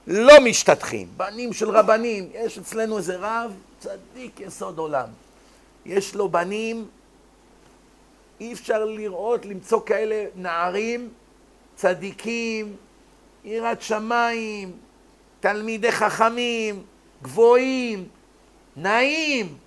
[0.07, 1.07] לא משתדכים.
[1.17, 5.07] בנים של רבנים, יש אצלנו איזה רב, צדיק יסוד עולם.
[5.85, 6.87] יש לו בנים,
[8.39, 11.09] אי אפשר לראות, למצוא כאלה נערים,
[11.75, 12.75] צדיקים,
[13.43, 14.71] יראת שמיים,
[15.39, 16.83] תלמידי חכמים,
[17.21, 18.07] גבוהים,
[18.75, 19.57] נעים,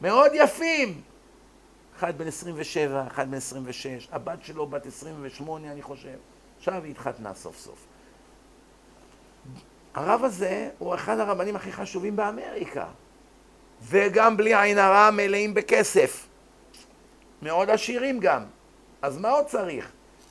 [0.00, 1.00] מאוד יפים.
[1.96, 6.16] אחד בן 27, אחד בן 26, הבת שלו בת 28 אני חושב.
[6.58, 7.86] עכשיו היא התחתנה סוף סוף.
[9.94, 12.86] הרב הזה הוא אחד הרבנים הכי חשובים באמריקה.
[13.82, 16.26] וגם בלי עין הרע מלאים בכסף.
[17.42, 18.44] מאוד עשירים גם.
[19.02, 19.90] אז מה עוד צריך?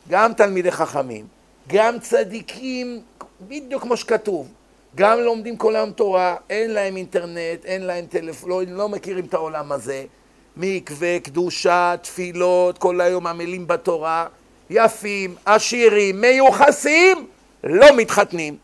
[0.09, 1.27] גם תלמידי חכמים,
[1.67, 3.01] גם צדיקים,
[3.41, 4.51] בדיוק כמו שכתוב.
[4.95, 9.33] גם לומדים כל היום תורה, אין להם אינטרנט, אין להם טלפון, לא, לא מכירים את
[9.33, 10.05] העולם הזה.
[10.57, 14.27] מקווה, קדושה, תפילות, כל היום עמלים בתורה,
[14.69, 17.27] יפים, עשירים, מיוחסים,
[17.63, 18.57] לא מתחתנים.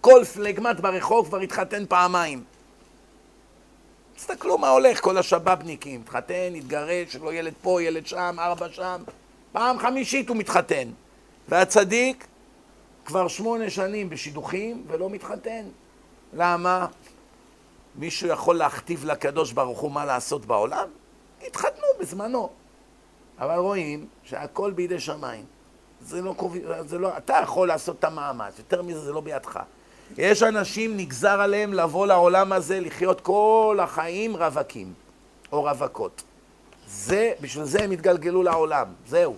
[0.00, 2.42] כל פלגמט ברחוב כבר התחתן פעמיים.
[4.16, 9.02] תסתכלו מה הולך, כל השבאבניקים, התחתן, התגרש, לו ילד פה, ילד שם, ארבע שם,
[9.52, 10.88] פעם חמישית הוא מתחתן.
[11.48, 12.26] והצדיק
[13.04, 15.64] כבר שמונה שנים בשידוכים ולא מתחתן.
[16.32, 16.86] למה?
[17.96, 20.88] מישהו יכול להכתיב לקדוש ברוך הוא מה לעשות בעולם?
[21.46, 22.50] התחתנו בזמנו.
[23.38, 25.44] אבל רואים שהכל בידי שמיים.
[26.00, 26.34] זה לא,
[26.86, 29.60] זה לא, אתה יכול לעשות את המאמץ, יותר מזה זה לא בידך.
[30.18, 34.92] יש אנשים, נגזר עליהם לבוא לעולם הזה, לחיות כל החיים רווקים,
[35.52, 36.22] או רווקות.
[36.88, 39.36] זה, בשביל זה הם התגלגלו לעולם, זהו.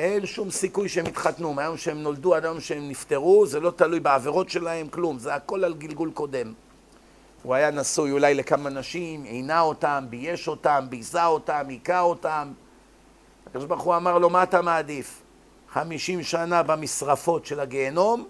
[0.00, 4.00] אין שום סיכוי שהם יתחתנו, מהיום שהם נולדו עד היום שהם נפטרו, זה לא תלוי
[4.00, 6.52] בעבירות שלהם, כלום, זה הכל על גלגול קודם.
[7.42, 12.52] הוא היה נשוי אולי לכמה נשים, עינה אותם, בייש אותם, ביזה אותם, היכה אותם.
[13.46, 15.22] הקדוש ברוך הוא אמר לו, מה אתה מעדיף?
[15.68, 18.28] חמישים שנה במשרפות של הגיהנום,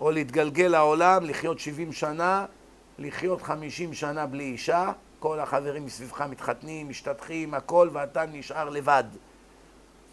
[0.00, 2.46] או להתגלגל לעולם, לחיות שבעים שנה,
[2.98, 9.04] לחיות חמישים שנה בלי אישה, כל החברים מסביבך מתחתנים, משתטחים, הכל, ואתה נשאר לבד.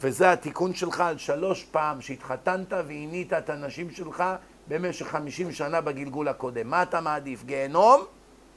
[0.01, 4.23] וזה התיקון שלך על שלוש פעם שהתחתנת ועינית את הנשים שלך
[4.67, 6.69] במשך חמישים שנה בגלגול הקודם.
[6.69, 7.43] מה אתה מעדיף?
[7.43, 8.03] גיהנום?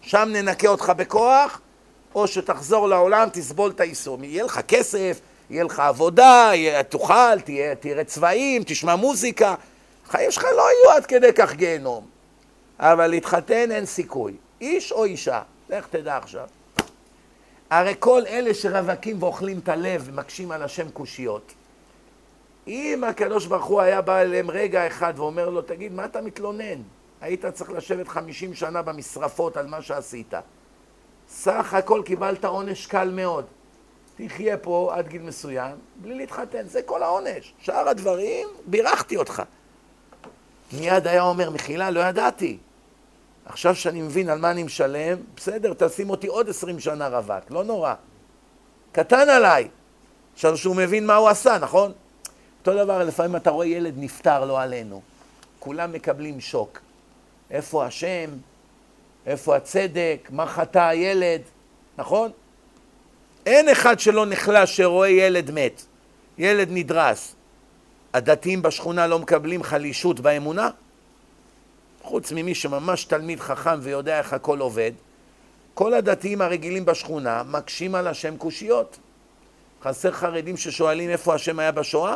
[0.01, 1.61] שם ננקה אותך בכוח,
[2.15, 4.25] או שתחזור לעולם, תסבול את האיסור.
[4.25, 5.21] יהיה לך כסף,
[5.51, 9.55] יהיה לך עבודה, יהיה, תאכל, תהיה, תראה צבעים, תשמע מוזיקה.
[10.07, 12.07] החיים שלך לא יהיו עד כדי כך גיהנום.
[12.79, 14.35] אבל להתחתן אין סיכוי.
[14.61, 16.47] איש או אישה, לך תדע עכשיו.
[17.75, 21.53] הרי כל אלה שרווקים ואוכלים את הלב ומקשים על השם קושיות,
[22.67, 26.83] אם הקדוש ברוך הוא היה בא אליהם רגע אחד ואומר לו, תגיד, מה אתה מתלונן?
[27.21, 30.35] היית צריך לשבת חמישים שנה במשרפות על מה שעשית.
[31.29, 33.45] סך הכל קיבלת עונש קל מאוד.
[34.17, 37.55] תחיה פה עד גיל מסוים בלי להתחתן, זה כל העונש.
[37.59, 39.43] שאר הדברים, בירכתי אותך.
[40.73, 42.59] מיד היה אומר, מחילה, לא ידעתי.
[43.47, 47.65] עכשיו שאני מבין על מה אני משלם, בסדר, תשים אותי עוד עשרים שנה רווק, לא
[47.65, 47.95] נורא.
[48.93, 49.69] קטן עליי.
[50.35, 51.93] עכשיו שהוא מבין מה הוא עשה, נכון?
[52.61, 55.03] אותו דבר, לפעמים אתה רואה ילד נפטר, לא עלינו.
[55.59, 56.81] כולם מקבלים שוק.
[57.51, 58.31] איפה השם?
[59.27, 60.29] איפה הצדק?
[60.31, 61.41] מה חטא הילד?
[61.99, 62.31] נכון?
[63.47, 65.83] אין אחד שלא נחלש שרואה ילד מת,
[66.39, 67.35] ילד נדרס.
[68.15, 70.71] הדתיים בשכונה לא מקבלים חלישות באמונה?
[72.05, 74.93] חוץ ממי שממש תלמיד חכם ויודע איך הכל עובד,
[75.75, 78.99] כל הדתיים הרגילים בשכונה מקשים על השם קושיות.
[79.83, 82.15] חסר חרדים ששואלים איפה השם היה בשואה?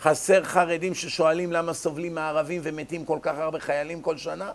[0.00, 4.52] חסר חרדים ששואלים למה סובלים מערבים ומתים כל כך הרבה חיילים כל שנה?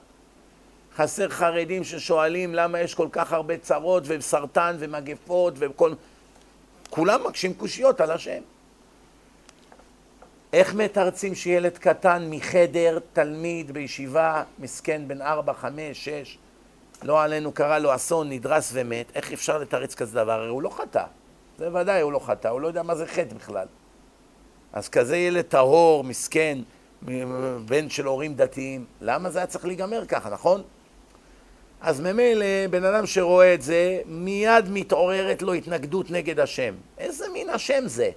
[0.95, 5.93] חסר חרדים ששואלים למה יש כל כך הרבה צרות וסרטן ומגפות וכל...
[6.89, 8.41] כולם מקשים קושיות על השם.
[10.53, 16.37] איך מתרצים שילד קטן מחדר, תלמיד בישיבה, מסכן בן ארבע, חמש, שש,
[17.03, 20.31] לא עלינו קרה לו אסון, נדרס ומת, איך אפשר לתרץ כזה דבר?
[20.31, 21.03] הרי הוא לא חטא.
[21.57, 23.67] זה ודאי הוא לא חטא, הוא לא יודע מה זה חטא בכלל.
[24.73, 26.57] אז כזה ילד טהור, מסכן,
[27.65, 30.61] בן של הורים דתיים, למה זה היה צריך להיגמר ככה, נכון?
[31.81, 36.73] אז ממילא בן אדם שרואה את זה, מיד מתעוררת לו התנגדות נגד השם.
[36.97, 38.09] איזה מין השם זה?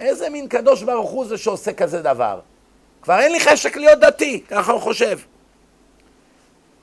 [0.00, 2.40] איזה מין קדוש ברוך הוא זה שעושה כזה דבר?
[3.02, 5.18] כבר אין לי חשק להיות דתי, ככה הוא חושב.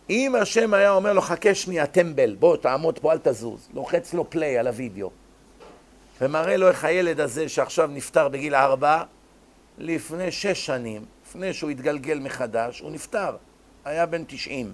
[0.09, 4.29] אם השם היה אומר לו, חכה שנייה, טמבל, בוא, תעמוד פה, אל תזוז, לוחץ לו
[4.29, 5.09] פליי על הוידאו,
[6.21, 9.03] ומראה לו איך הילד הזה שעכשיו נפטר בגיל ארבע,
[9.77, 13.35] לפני שש שנים, לפני שהוא התגלגל מחדש, הוא נפטר,
[13.85, 14.73] היה בן תשעים.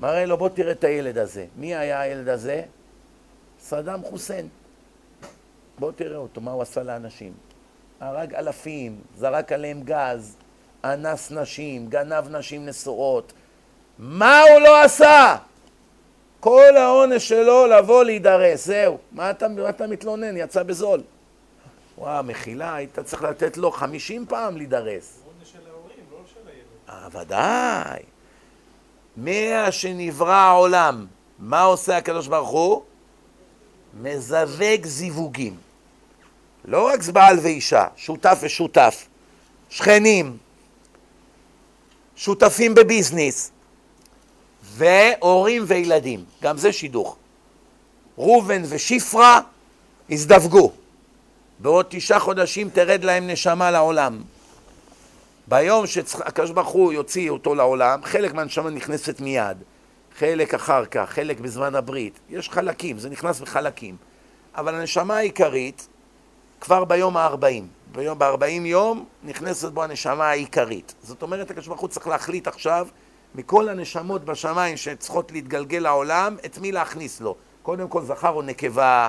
[0.00, 1.46] מראה לו, בוא תראה את הילד הזה.
[1.56, 2.62] מי היה הילד הזה?
[3.60, 4.48] סדאם חוסיין.
[5.78, 7.32] בוא תראה אותו, מה הוא עשה לאנשים.
[8.00, 10.36] הרג אלפים, זרק עליהם גז,
[10.84, 13.32] אנס נשים, גנב נשים נשואות.
[13.98, 15.36] מה הוא לא עשה?
[16.40, 18.98] כל העונש שלו לבוא להידרס, זהו.
[19.12, 20.36] מה אתה, מה אתה מתלונן?
[20.36, 21.00] יצא בזול.
[21.98, 25.20] וואו, מחילה, היית צריך לתת לו חמישים פעם להידרס.
[25.26, 27.14] עונש של ההורים, לא של הילד.
[27.14, 28.02] אה, ודאי.
[29.16, 31.06] מאה שנברא העולם,
[31.38, 32.82] מה עושה הקדוש ברוך הוא?
[34.00, 35.56] מזווג זיווגים.
[36.64, 39.06] לא רק בעל ואישה, שותף ושותף,
[39.70, 40.36] שכנים,
[42.16, 43.50] שותפים בביזנס,
[44.62, 47.16] והורים וילדים, גם זה שידוך.
[48.18, 49.40] ראובן ושפרה
[50.10, 50.72] הזדווגו.
[51.58, 54.22] בעוד תשעה חודשים תרד להם נשמה לעולם.
[55.46, 59.56] ביום שהקדוש ברוך הוא יוציא אותו לעולם, חלק מהנשמה נכנסת מיד,
[60.18, 62.20] חלק אחר כך, חלק בזמן הברית.
[62.30, 63.96] יש חלקים, זה נכנס בחלקים.
[64.54, 65.88] אבל הנשמה העיקרית,
[66.60, 67.68] כבר ביום הארבעים.
[67.92, 70.94] ביום בארבעים יום נכנסת בו הנשמה העיקרית.
[71.02, 72.88] זאת אומרת, הקדוש ברוך הוא צריך להחליט עכשיו
[73.34, 77.36] מכל הנשמות בשמיים שצריכות להתגלגל לעולם, את מי להכניס לו.
[77.62, 79.08] קודם כל זכר או נקבה,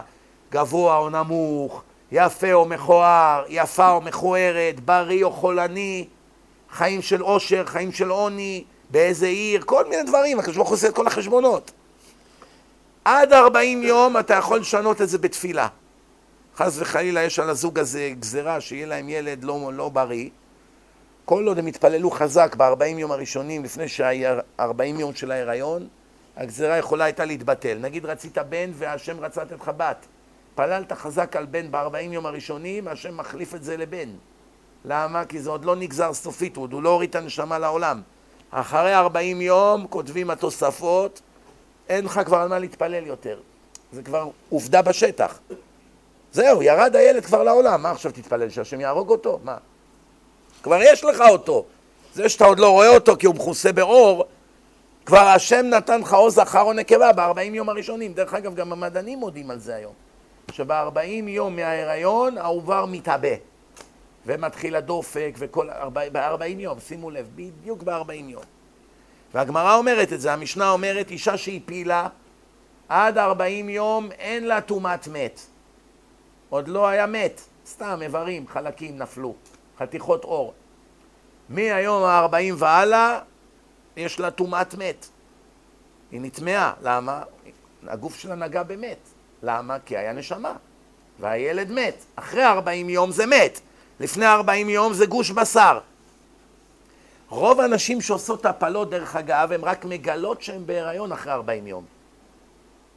[0.52, 6.08] גבוה או נמוך, יפה או מכוער, יפה או מכוערת, בריא או חולני,
[6.72, 8.64] חיים של עושר, חיים של עוני,
[8.94, 11.72] באיזה עיר, כל מיני דברים, הקדוש ברוך הוא עושה את כל החשבונות.
[13.06, 15.68] עד 40 יום אתה יכול לשנות את זה בתפילה.
[16.56, 20.30] חס וחלילה יש על הזוג הזה גזרה שיהיה להם ילד לא, לא בריא,
[21.26, 25.88] כל עוד הם יתפללו חזק ב-40 יום הראשונים לפני שה-40 יום של ההיריון,
[26.38, 27.78] הגזרה יכולה הייתה להתבטל.
[27.82, 30.06] נגיד רצית בן והשם רצה לתת לך בת.
[30.56, 34.10] פללת חזק על בן ב-40 יום הראשונים, השם מחליף את זה לבן.
[34.86, 35.26] למה?
[35.26, 38.02] כי זה עוד לא נגזר סופית, הוא לא הוריד את הנשמה לעולם.
[38.54, 41.22] אחרי 40 יום כותבים התוספות,
[41.90, 43.40] אין לך כבר על מה להתפלל יותר.
[43.92, 45.40] זה כבר עובדה בשטח.
[46.32, 49.40] זהו, ירד הילד כבר לעולם, מה עכשיו תתפלל שהשם יהרוג אותו?
[49.44, 49.58] מה?
[50.64, 51.66] כבר יש לך אותו.
[52.14, 54.26] זה שאתה עוד לא רואה אותו כי הוא מכוסה באור,
[55.06, 58.14] כבר השם נתן לך או זכר או נקבה ב-40 יום הראשונים.
[58.14, 59.94] דרך אגב, גם המדענים מודים על זה היום.
[60.52, 63.53] שב-40 יום מההיריון העובר מתאבא.
[64.26, 65.70] ומתחיל הדופק, וכל...
[65.94, 68.44] ב-40 יום, שימו לב, בדיוק ב-40 יום.
[69.34, 72.08] והגמרא אומרת את זה, המשנה אומרת, אישה שהפילה
[72.90, 75.40] עד 40 יום אין לה טומאת מת.
[76.50, 79.36] עוד לא היה מת, סתם איברים, חלקים נפלו,
[79.80, 80.54] חתיכות אור.
[81.50, 83.20] מהיום ה-40 והלאה
[83.98, 85.06] יש לה טומאת מת.
[86.12, 87.24] היא נטמעה, למה?
[87.88, 88.98] הגוף שלה נגע במת.
[89.44, 89.78] למה?
[89.80, 90.54] כי היה נשמה,
[91.20, 92.04] והילד מת.
[92.16, 93.60] אחרי 40 יום זה מת,
[94.00, 95.80] לפני 40 יום זה גוש בשר.
[97.30, 101.86] רוב הנשים שעושות הפלות, דרך אגב, הן רק מגלות שהן בהיריון אחרי 40 יום.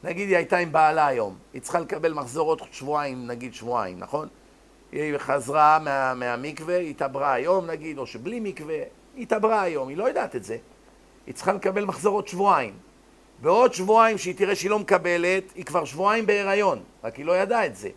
[0.03, 4.27] נגיד היא הייתה עם בעלה היום, היא צריכה לקבל מחזור עוד שבועיים, נגיד שבועיים, נכון?
[4.91, 8.79] היא חזרה מה, מהמקווה, היא התעברה היום נגיד, או שבלי מקווה,
[9.15, 10.57] היא התעברה היום, היא לא יודעת את זה.
[11.27, 12.73] היא צריכה לקבל מחזור עוד שבועיים.
[13.41, 17.65] בעוד שבועיים שהיא תראה שהיא לא מקבלת, היא כבר שבועיים בהיריון, רק היא לא ידעה
[17.65, 17.89] את זה.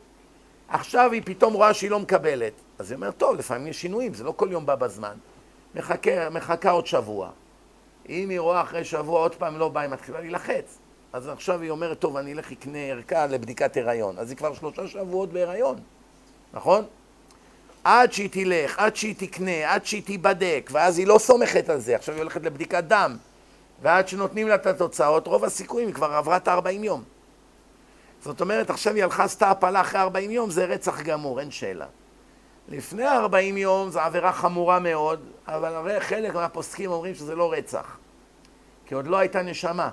[0.70, 4.24] עכשיו היא פתאום רואה שהיא לא מקבלת, אז היא אומרת, טוב, לפעמים יש שינויים, זה
[4.24, 5.14] לא כל יום בא בזמן.
[5.74, 7.30] מחכה, מחכה עוד שבוע.
[8.08, 10.78] אם היא רואה אחרי שבוע עוד פעם לא באה, היא מתחילה להילחץ.
[11.12, 14.18] אז עכשיו היא אומרת, טוב, אני אלך לקנה ערכה לבדיקת הריון.
[14.18, 15.76] אז היא כבר שלושה שבועות בהיריון,
[16.52, 16.84] נכון?
[17.84, 21.96] עד שהיא תלך, עד שהיא תקנה, עד שהיא תיבדק, ואז היא לא סומכת על זה,
[21.96, 23.16] עכשיו היא הולכת לבדיקת דם,
[23.82, 27.02] ועד שנותנים לה את התוצאות, רוב הסיכויים היא כבר עברה את ה-40 יום.
[28.22, 31.86] זאת אומרת, עכשיו היא הלכה, עשתה הפלה אחרי 40 יום, זה רצח גמור, אין שאלה.
[32.68, 37.96] לפני 40 יום זו עבירה חמורה מאוד, אבל הרי חלק מהפוסקים אומרים שזה לא רצח,
[38.86, 39.90] כי עוד לא הייתה נשמה.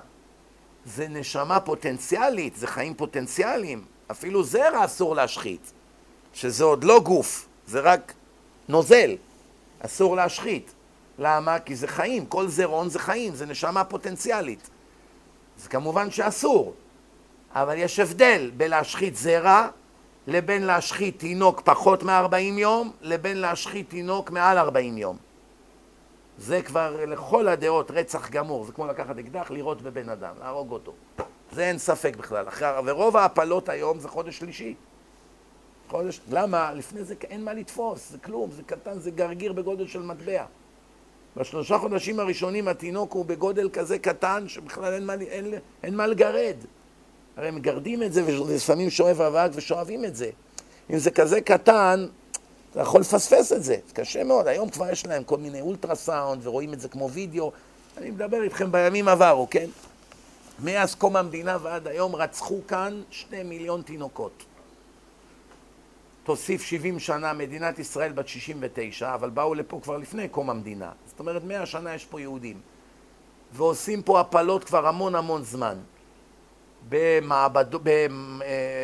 [0.84, 3.84] זה נשמה פוטנציאלית, זה חיים פוטנציאליים.
[4.10, 5.72] אפילו זרע אסור להשחית,
[6.32, 8.12] שזה עוד לא גוף, זה רק
[8.68, 9.16] נוזל,
[9.80, 10.74] אסור להשחית.
[11.18, 11.58] למה?
[11.58, 14.70] כי זה חיים, כל זרעון זה חיים, זה נשמה פוטנציאלית.
[15.56, 16.74] זה כמובן שאסור,
[17.54, 19.68] אבל יש הבדל בין להשחית זרע
[20.26, 25.16] לבין להשחית תינוק פחות מ-40 יום, לבין להשחית תינוק מעל 40 יום.
[26.38, 30.92] זה כבר לכל הדעות רצח גמור, זה כמו לקחת אקדח, לירות בבן אדם, להרוג אותו.
[31.52, 32.48] זה אין ספק בכלל.
[32.48, 34.74] אחרי, ורוב ההפלות היום זה חודש שלישי.
[35.88, 36.72] חודש, למה?
[36.74, 40.44] לפני זה אין מה לתפוס, זה כלום, זה קטן, זה גרגיר בגודל של מטבע.
[41.36, 46.56] בשלושה חודשים הראשונים התינוק הוא בגודל כזה קטן שבכלל אין מה, אין, אין מה לגרד.
[47.38, 50.30] הרי מגרדים את זה ולפעמים שואב אבק ושואבים את זה.
[50.90, 52.06] אם זה כזה קטן,
[52.70, 54.46] אתה יכול לפספס את זה, זה קשה מאוד.
[54.46, 57.52] היום כבר יש להם כל מיני אולטרסאונד ורואים את זה כמו וידאו.
[57.98, 59.66] אני מדבר איתכם בימים עברו, כן?
[60.64, 64.44] מאז קום המדינה ועד היום רצחו כאן שני מיליון תינוקות.
[66.24, 70.90] תוסיף 70 שנה, מדינת ישראל בת 69, אבל באו לפה כבר לפני קום המדינה.
[71.06, 72.60] זאת אומרת, 100 שנה יש פה יהודים.
[73.52, 75.78] ועושים פה הפלות כבר המון המון זמן.
[76.88, 77.64] במעבד...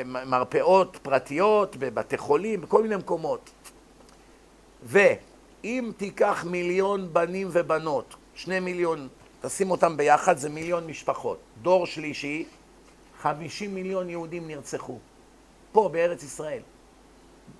[0.06, 3.50] במרפאות פרטיות, בבתי חולים, בכל מיני מקומות.
[4.82, 9.08] ואם תיקח מיליון בנים ובנות, שני מיליון,
[9.40, 11.38] תשים אותם ביחד, זה מיליון משפחות.
[11.62, 12.46] דור שלישי,
[13.22, 14.98] חמישים מיליון יהודים נרצחו.
[15.72, 16.60] פה, בארץ ישראל.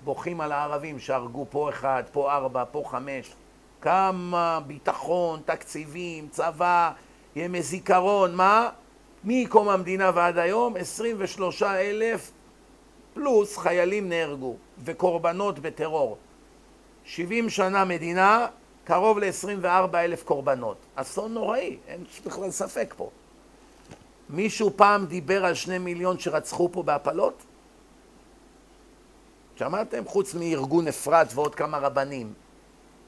[0.03, 3.33] בוכים על הערבים שהרגו פה אחד, פה ארבע, פה חמש.
[3.81, 6.91] כמה ביטחון, תקציבים, צבא,
[7.35, 8.69] ימי זיכרון, מה?
[9.25, 12.31] מקום המדינה ועד היום, 23 אלף
[13.13, 16.17] פלוס חיילים נהרגו וקורבנות בטרור.
[17.05, 18.47] 70 שנה מדינה,
[18.83, 20.77] קרוב ל-24 אלף קורבנות.
[20.95, 23.09] אסון נוראי, אין בכלל ספק פה.
[24.29, 27.43] מישהו פעם דיבר על שני מיליון שרצחו פה בהפלות?
[29.55, 30.05] שמעתם?
[30.05, 32.33] חוץ מארגון אפרת ועוד כמה רבנים.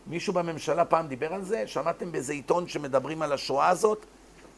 [0.07, 1.68] מישהו בממשלה פעם דיבר על זה?
[1.68, 4.05] שמעתם באיזה עיתון שמדברים על השואה הזאת?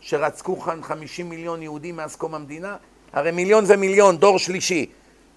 [0.01, 2.75] שרצחו כאן 50 מיליון יהודים מאז קום המדינה?
[3.13, 4.85] הרי מיליון זה מיליון, דור שלישי.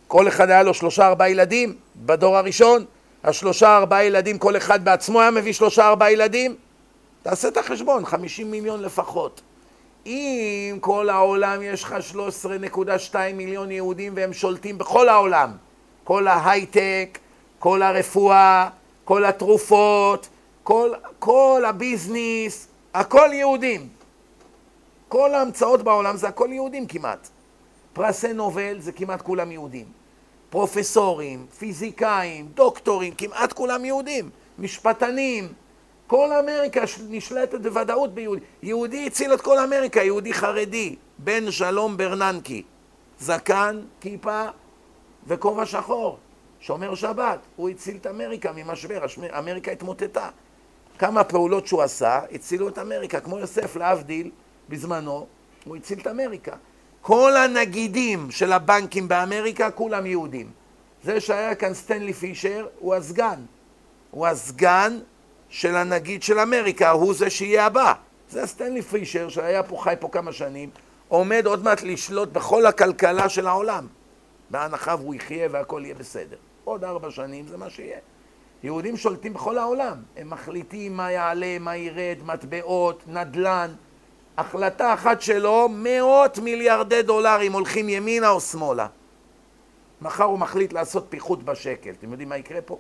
[0.09, 2.85] כל אחד היה לו שלושה ארבעה ילדים בדור הראשון,
[3.25, 6.57] השלושה ארבעה ילדים, כל אחד בעצמו היה מביא שלושה ארבעה ילדים?
[7.23, 9.41] תעשה את החשבון, 50 מיליון לפחות.
[10.07, 11.97] אם כל העולם יש לך
[13.13, 15.51] 13.2 מיליון יהודים והם שולטים בכל העולם,
[16.05, 17.19] כל ההייטק,
[17.59, 18.69] כל הרפואה,
[19.05, 20.29] כל התרופות,
[20.63, 23.89] כל, כל הביזנס, הכל יהודים.
[25.13, 27.29] כל ההמצאות בעולם זה הכל יהודים כמעט.
[27.93, 29.87] פרסי נובל זה כמעט כולם יהודים.
[30.51, 34.31] פרופסורים, פיזיקאים, דוקטורים, כמעט כולם יהודים.
[34.59, 35.53] משפטנים,
[36.07, 38.41] כל אמריקה נשלטת בוודאות ביהודי.
[38.63, 42.63] יהודי הציל את כל אמריקה, יהודי חרדי, בן שלום ברננקי.
[43.21, 44.45] זקן, כיפה
[45.27, 46.19] וכובע שחור,
[46.61, 47.39] שומר שבת.
[47.57, 49.05] הוא הציל את אמריקה ממשבר,
[49.39, 50.29] אמריקה התמוטטה.
[50.99, 54.31] כמה פעולות שהוא עשה, הצילו את אמריקה, כמו יוסף להבדיל,
[54.73, 55.27] בזמנו,
[55.65, 56.57] הוא הציל את אמריקה.
[57.01, 60.51] כל הנגידים של הבנקים באמריקה, כולם יהודים.
[61.05, 63.41] זה שהיה כאן סטנלי פישר, הוא הסגן.
[64.11, 64.99] הוא הסגן
[65.49, 67.93] של הנגיד של אמריקה, הוא זה שיהיה הבא.
[68.31, 70.71] זה הסטנלי פישר, שהיה פה, חי פה כמה שנים,
[71.09, 73.87] עומד עוד מעט לשלוט בכל הכלכלה של העולם.
[74.51, 76.37] בהנחה והוא יחיה והכל יהיה בסדר.
[76.65, 77.99] עוד ארבע שנים זה מה שיהיה.
[78.63, 79.97] יהודים שולטים בכל העולם.
[80.17, 83.71] הם מחליטים מה יעלה, מה ירד, מטבעות, נדל"ן.
[84.39, 88.87] החלטה אחת שלו, מאות מיליארדי דולרים הולכים ימינה או שמאלה.
[90.03, 91.91] מחר הוא מחליט לעשות פיחות בשקל.
[91.91, 92.79] אתם יודעים מה יקרה פה?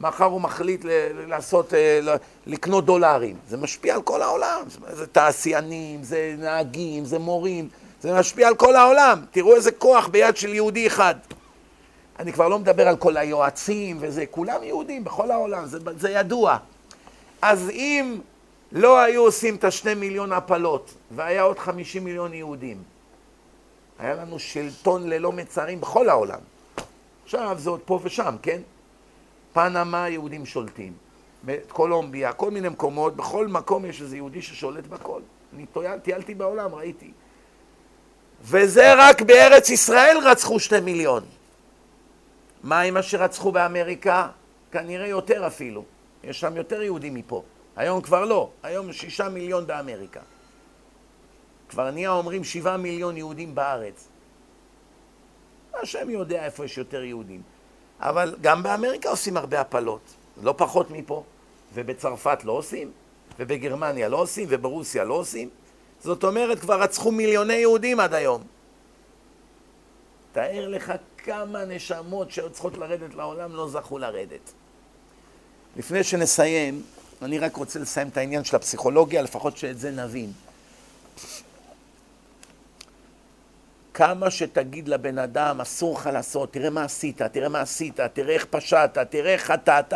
[0.00, 0.80] מחר הוא מחליט
[1.26, 2.00] לעשות, אה,
[2.46, 3.36] לקנות דולרים.
[3.48, 4.62] זה משפיע על כל העולם.
[4.90, 7.68] זה תעשיינים, זה נהגים, זה מורים,
[8.00, 9.24] זה משפיע על כל העולם.
[9.30, 11.14] תראו איזה כוח ביד של יהודי אחד.
[12.18, 16.56] אני כבר לא מדבר על כל היועצים וזה, כולם יהודים בכל העולם, זה, זה ידוע.
[17.42, 18.18] אז אם
[18.74, 22.82] לא היו עושים את השני מיליון הפלות והיה עוד חמישים מיליון יהודים,
[23.98, 26.38] היה לנו שלטון ללא מצרים בכל העולם.
[27.24, 28.60] עכשיו זה עוד פה ושם, כן?
[29.52, 30.92] פנמה יהודים שולטים,
[31.68, 35.20] קולומביה, כל מיני מקומות, בכל מקום יש איזה יהודי ששולט בכל.
[35.52, 35.66] אני
[36.02, 37.10] טיילתי בעולם, ראיתי.
[38.42, 41.22] וזה רק בארץ ישראל רצחו שתי מיליון.
[42.62, 44.28] מה עם מה שרצחו באמריקה?
[44.72, 45.84] כנראה יותר אפילו.
[46.24, 47.42] יש שם יותר יהודים מפה.
[47.76, 50.20] היום כבר לא, היום שישה מיליון באמריקה.
[51.68, 54.08] כבר נהיה אומרים שבעה מיליון יהודים בארץ.
[55.82, 57.42] השם יודע איפה יש יותר יהודים.
[58.00, 61.24] אבל גם באמריקה עושים הרבה הפלות, לא פחות מפה.
[61.74, 62.90] ובצרפת לא עושים,
[63.38, 65.48] ובגרמניה לא עושים, וברוסיה לא עושים.
[66.00, 68.42] זאת אומרת, כבר רצחו מיליוני יהודים עד היום.
[70.32, 74.52] תאר לך כמה נשמות שהיו צריכות לרדת לעולם לא זכו לרדת.
[75.76, 76.82] לפני שנסיים,
[77.24, 80.32] אני רק רוצה לסיים את העניין של הפסיכולוגיה, לפחות שאת זה נבין.
[83.94, 88.44] כמה שתגיד לבן אדם, אסור לך לעשות, תראה מה עשית, תראה מה עשית, תראה איך
[88.50, 89.94] פשעת, תראה איך חטאת,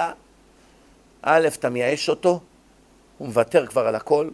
[1.22, 2.40] א', אתה מייאש אותו,
[3.18, 4.30] הוא מוותר כבר על הכל,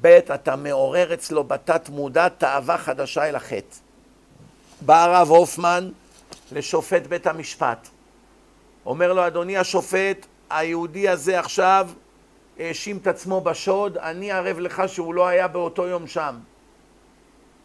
[0.00, 3.76] ב', אתה מעורר אצלו בתת מודע תאווה חדשה אל החטא.
[4.80, 5.90] בא הרב הופמן
[6.52, 7.88] לשופט בית המשפט.
[8.86, 11.88] אומר לו, אדוני השופט, היהודי הזה עכשיו
[12.58, 16.38] האשים את עצמו בשוד, אני ערב לך שהוא לא היה באותו יום שם.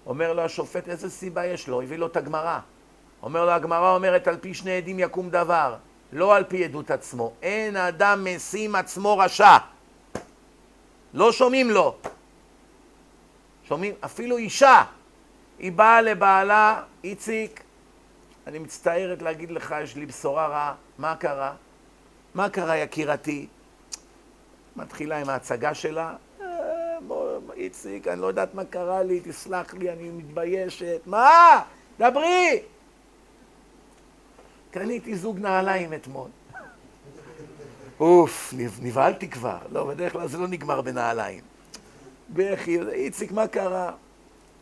[0.05, 1.81] אומר לו השופט, איזה סיבה יש לו?
[1.81, 2.59] הביא לו את הגמרא.
[3.23, 5.75] אומר לו, הגמרא אומרת, על פי שני עדים יקום דבר,
[6.13, 7.33] לא על פי עדות עצמו.
[7.41, 9.57] אין אדם משים עצמו רשע.
[11.13, 11.95] לא שומעים לו.
[13.63, 13.93] שומעים?
[14.05, 14.83] אפילו אישה,
[15.59, 17.63] היא באה לבעלה, איציק,
[18.47, 20.73] אני מצטערת להגיד לך, יש לי בשורה רעה.
[20.97, 21.53] מה קרה?
[22.35, 23.47] מה קרה, יקירתי?
[24.75, 26.15] מתחילה עם ההצגה שלה.
[26.41, 26.47] אה,
[27.55, 31.01] איציק, אני לא יודעת מה קרה לי, תסלח לי, אני מתביישת.
[31.05, 31.61] מה?
[31.99, 32.61] דברי!
[34.71, 36.29] קניתי זוג נעליים אתמול.
[37.99, 39.57] אוף, נבהלתי כבר.
[39.71, 41.43] לא, בדרך כלל זה לא נגמר בנעליים.
[42.29, 43.91] בכי, איציק, מה קרה?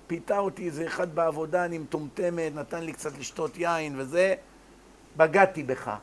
[0.07, 4.36] פיתה אותי איזה אחד בעבודה, אני מטומטמת, נתן לי קצת לשתות יין וזה,
[5.17, 5.95] בגדתי בך.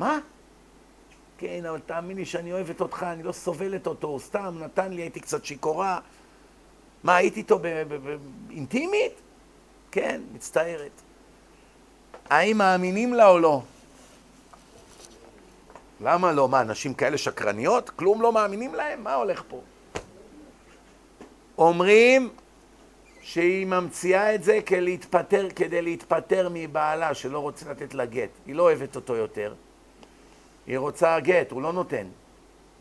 [0.00, 0.18] מה?
[1.38, 5.20] כן, אבל תאמין לי שאני אוהבת אותך, אני לא סובלת אותו, סתם נתן לי, הייתי
[5.20, 6.00] קצת שיכורה.
[7.04, 7.58] מה, הייתי איתו
[8.50, 9.12] אינטימית?
[9.90, 10.90] כן, מצטערת.
[12.30, 13.62] האם מאמינים לה או לא?
[16.00, 16.48] למה לא?
[16.48, 17.90] מה, נשים כאלה שקרניות?
[17.90, 19.04] כלום לא מאמינים להם?
[19.04, 19.60] מה הולך פה?
[21.58, 22.30] אומרים
[23.22, 24.98] שהיא ממציאה את זה כדי
[25.56, 28.30] כדי להתפטר מבעלה שלא רוצה לתת לה גט.
[28.46, 29.54] היא לא אוהבת אותו יותר.
[30.70, 32.06] היא רוצה גט, הוא לא נותן.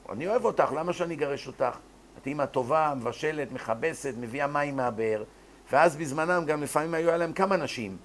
[0.09, 1.77] אני אוהב אותך, למה שאני אגרש אותך?
[2.21, 5.23] את אימא טובה, מבשלת, מכבסת, מביאה מים מהבאר,
[5.71, 7.97] ואז בזמנם גם לפעמים היו עליהם כמה נשים.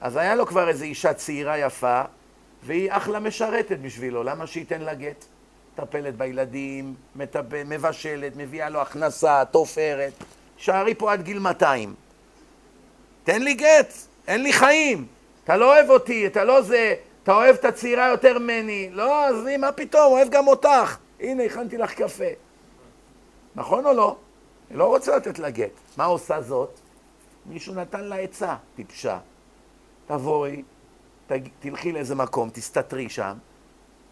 [0.00, 2.02] אז היה לו כבר איזו אישה צעירה יפה,
[2.62, 5.24] והיא אחלה משרתת בשבילו, למה שייתן לה גט?
[5.72, 6.94] מטפלת בילדים.
[7.66, 10.12] מבשלת, מביאה לו הכנסה, תופרת.
[10.56, 11.94] שערי פה עד גיל 200.
[13.24, 13.92] תן לי גט,
[14.28, 15.06] אין לי חיים.
[15.44, 16.94] אתה לא אוהב אותי, אתה לא זה,
[17.26, 18.90] אתה אוהב את הצעירה יותר ממני.
[18.92, 20.96] לא, עזבי, מה פתאום, אוהב גם אותך.
[21.20, 22.24] הנה, הכנתי לך קפה.
[23.54, 24.16] נכון או לא?
[24.70, 25.70] היא לא רוצה לתת לה גט.
[25.96, 26.78] מה עושה זאת?
[27.46, 29.18] מישהו נתן לה עצה, טיפשה.
[30.06, 30.62] תבואי,
[31.60, 33.34] תלכי לאיזה מקום, תסתתרי שם.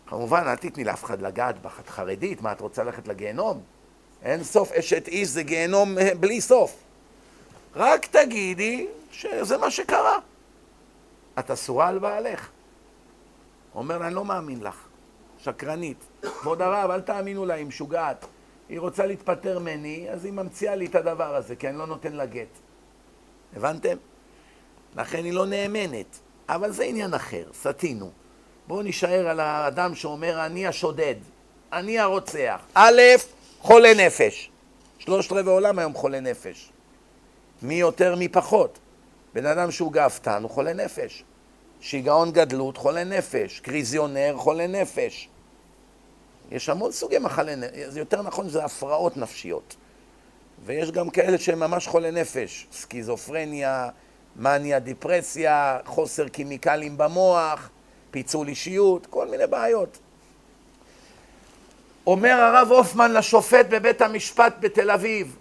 [0.06, 3.60] כמובן, אל תתני לאף אחד לגעת בך, את חרדית, מה, את רוצה ללכת לגיהנום?
[4.22, 6.76] אין סוף, אשת איש זה גיהנום אה, בלי סוף.
[7.74, 10.18] רק תגידי שזה מה שקרה.
[11.38, 12.48] את אסורה על בעלך.
[13.74, 14.76] אומר אני לא מאמין לך,
[15.38, 16.04] שקרנית.
[16.40, 18.26] כבוד הרב, אל תאמינו לה, היא משוגעת.
[18.68, 22.12] היא רוצה להתפטר ממני, אז היא ממציאה לי את הדבר הזה, כי אני לא נותן
[22.12, 22.58] לה גט.
[23.56, 23.96] הבנתם?
[24.96, 26.18] לכן היא לא נאמנת.
[26.48, 28.10] אבל זה עניין אחר, סטינו.
[28.66, 31.14] בואו נישאר על האדם שאומר, אני השודד,
[31.72, 32.60] אני הרוצח.
[32.74, 33.00] א',
[33.60, 34.50] חולה נפש.
[34.98, 36.72] שלושת רבעי עולם היום חולה נפש.
[37.62, 38.78] מי יותר מי פחות.
[39.34, 41.24] בן אדם שהוא גאוותן הוא חולה נפש.
[41.84, 43.60] שיגעון גדלות חולה נפש.
[43.60, 45.28] קריזיונר חולה נפש.
[46.50, 47.54] יש המון סוגי מחלה
[47.88, 49.76] זה יותר נכון שזה הפרעות נפשיות.
[50.64, 53.88] ויש גם כאלה שהם ממש חולי נפש, סקיזופרניה,
[54.36, 57.70] מניה, דיפרסיה, חוסר כימיקלים במוח,
[58.10, 59.98] פיצול אישיות, כל מיני בעיות.
[62.06, 65.36] אומר הרב הופמן לשופט בבית המשפט בתל אביב,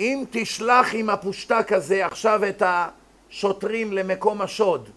[0.00, 4.88] אם תשלח עם הפושטק הזה עכשיו את השוטרים למקום השוד,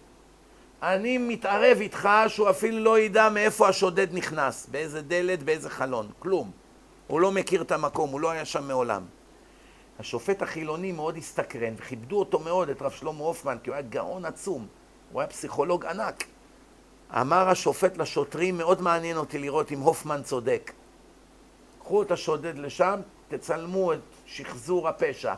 [0.82, 6.50] אני מתערב איתך שהוא אפילו לא ידע מאיפה השודד נכנס, באיזה דלת, באיזה חלון, כלום.
[7.06, 9.02] הוא לא מכיר את המקום, הוא לא היה שם מעולם.
[9.98, 14.24] השופט החילוני מאוד הסתקרן, וכיבדו אותו מאוד, את רב שלמה הופמן, כי הוא היה גאון
[14.24, 14.66] עצום,
[15.12, 16.24] הוא היה פסיכולוג ענק.
[17.20, 20.72] אמר השופט לשוטרים, מאוד מעניין אותי לראות אם הופמן צודק.
[21.80, 25.34] קחו את השודד לשם, תצלמו את שחזור הפשע.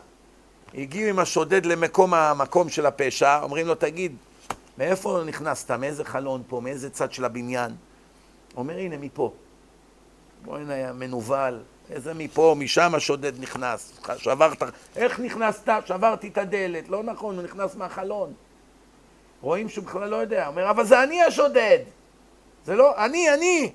[0.75, 4.17] הגיעו עם השודד למקום המקום של הפשע, אומרים לו, תגיד,
[4.79, 5.71] מאיפה נכנסת?
[5.71, 6.61] מאיזה חלון פה?
[6.61, 7.73] מאיזה צד של הבניין?
[8.57, 9.33] אומר, הנה, מפה.
[10.45, 11.61] בוא הנה, מנוול.
[11.91, 13.93] איזה מפה, משם השודד נכנס.
[14.17, 14.63] שברת...
[14.97, 15.69] איך נכנסת?
[15.87, 16.89] שברתי את הדלת.
[16.89, 18.33] לא נכון, הוא נכנס מהחלון.
[19.41, 20.47] רואים שהוא בכלל לא יודע.
[20.47, 21.79] אומר, אבל זה אני השודד.
[22.65, 23.73] זה לא, אני, אני.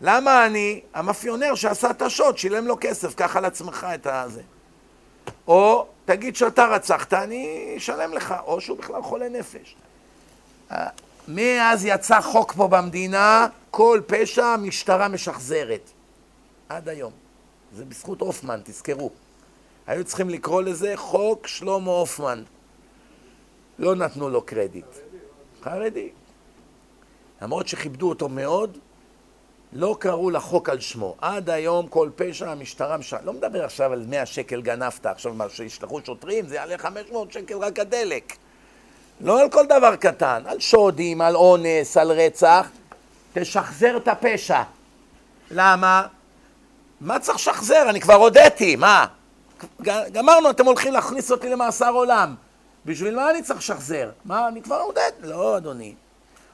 [0.00, 0.80] למה אני?
[0.94, 4.42] המאפיונר שעשה את השוד, שילם לו כסף, קח על עצמך את הזה.
[5.46, 8.34] או תגיד שאתה רצחת, אני אשלם לך.
[8.44, 9.76] או שהוא בכלל חולה נפש.
[11.28, 15.90] מאז יצא חוק פה במדינה, כל פשע המשטרה משחזרת.
[16.68, 17.12] עד היום.
[17.76, 19.10] זה בזכות הופמן, תזכרו.
[19.86, 22.42] היו צריכים לקרוא לזה חוק שלמה הופמן.
[23.78, 24.84] לא נתנו לו קרדיט.
[25.62, 26.08] חרדי.
[27.42, 28.78] למרות שכיבדו אותו מאוד,
[29.72, 31.16] לא קראו לחוק על שמו.
[31.20, 33.14] עד היום כל פשע המשטרה מש...
[33.24, 37.58] לא מדבר עכשיו על 100 שקל גנבת, עכשיו מה, שישלחו שוטרים, זה יעלה 500 שקל
[37.58, 38.36] רק הדלק.
[39.20, 42.68] לא על כל דבר קטן, על שודים, על אונס, על רצח,
[43.32, 44.62] תשחזר את הפשע.
[45.50, 46.06] למה?
[47.00, 47.90] מה צריך לשחזר?
[47.90, 49.06] אני כבר הודיתי, מה?
[49.82, 52.34] גמרנו, אתם הולכים להכניס אותי למאסר עולם.
[52.86, 54.10] בשביל מה אני צריך לשחזר?
[54.24, 55.22] מה, אני כבר הודיתי?
[55.22, 55.94] לא, אדוני.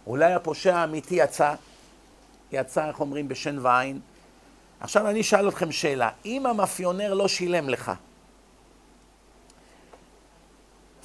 [0.06, 1.54] אולי הפושע האמיתי יצא,
[2.52, 4.00] יצא, איך אומרים, בשן ועין.
[4.80, 7.92] עכשיו אני אשאל אתכם שאלה, אם המאפיונר לא שילם לך,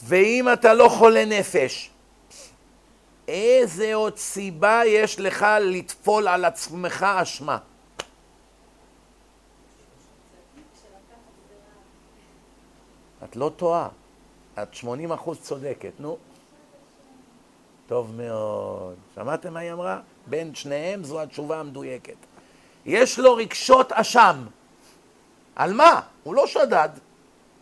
[0.04, 1.90] ואם אתה לא חולה נפש,
[3.28, 7.58] איזה עוד סיבה יש לך לטפול על עצמך אשמה?
[13.24, 13.88] את לא טועה,
[14.62, 16.18] את 80 אחוז צודקת, נו.
[17.88, 18.96] טוב מאוד.
[19.16, 20.00] שמעתם מה היא אמרה?
[20.28, 22.16] בין שניהם זו התשובה המדויקת.
[22.86, 24.46] יש לו רגשות אשם.
[25.56, 26.02] על מה?
[26.24, 26.90] הוא לא שדד,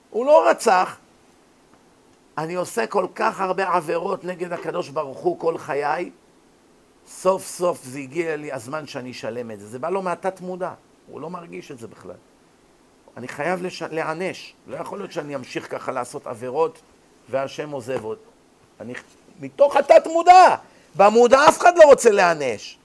[0.10, 0.98] הוא לא רצח,
[2.40, 6.12] אני עושה כל כך הרבה עבירות נגד הקדוש ברוך הוא כל חיי,
[7.08, 9.68] סוף סוף זה הגיע לי הזמן שאני אשלם את זה.
[9.68, 10.72] זה בא לו מהתת מודע,
[11.08, 12.16] הוא לא מרגיש את זה בכלל.
[13.18, 13.82] אני חייב לש...
[13.82, 16.82] להענש, לא יכול להיות שאני אמשיך ככה לעשות עבירות
[17.30, 18.18] והשם עוזב עוד.
[18.80, 18.94] אני...
[19.40, 20.56] מתוך התת מודע,
[20.96, 22.78] במודע אף אחד לא רוצה להענש.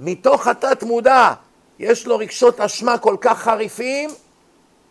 [0.00, 1.32] מתוך התת מודע
[1.78, 4.10] יש לו רגשות אשמה כל כך חריפים,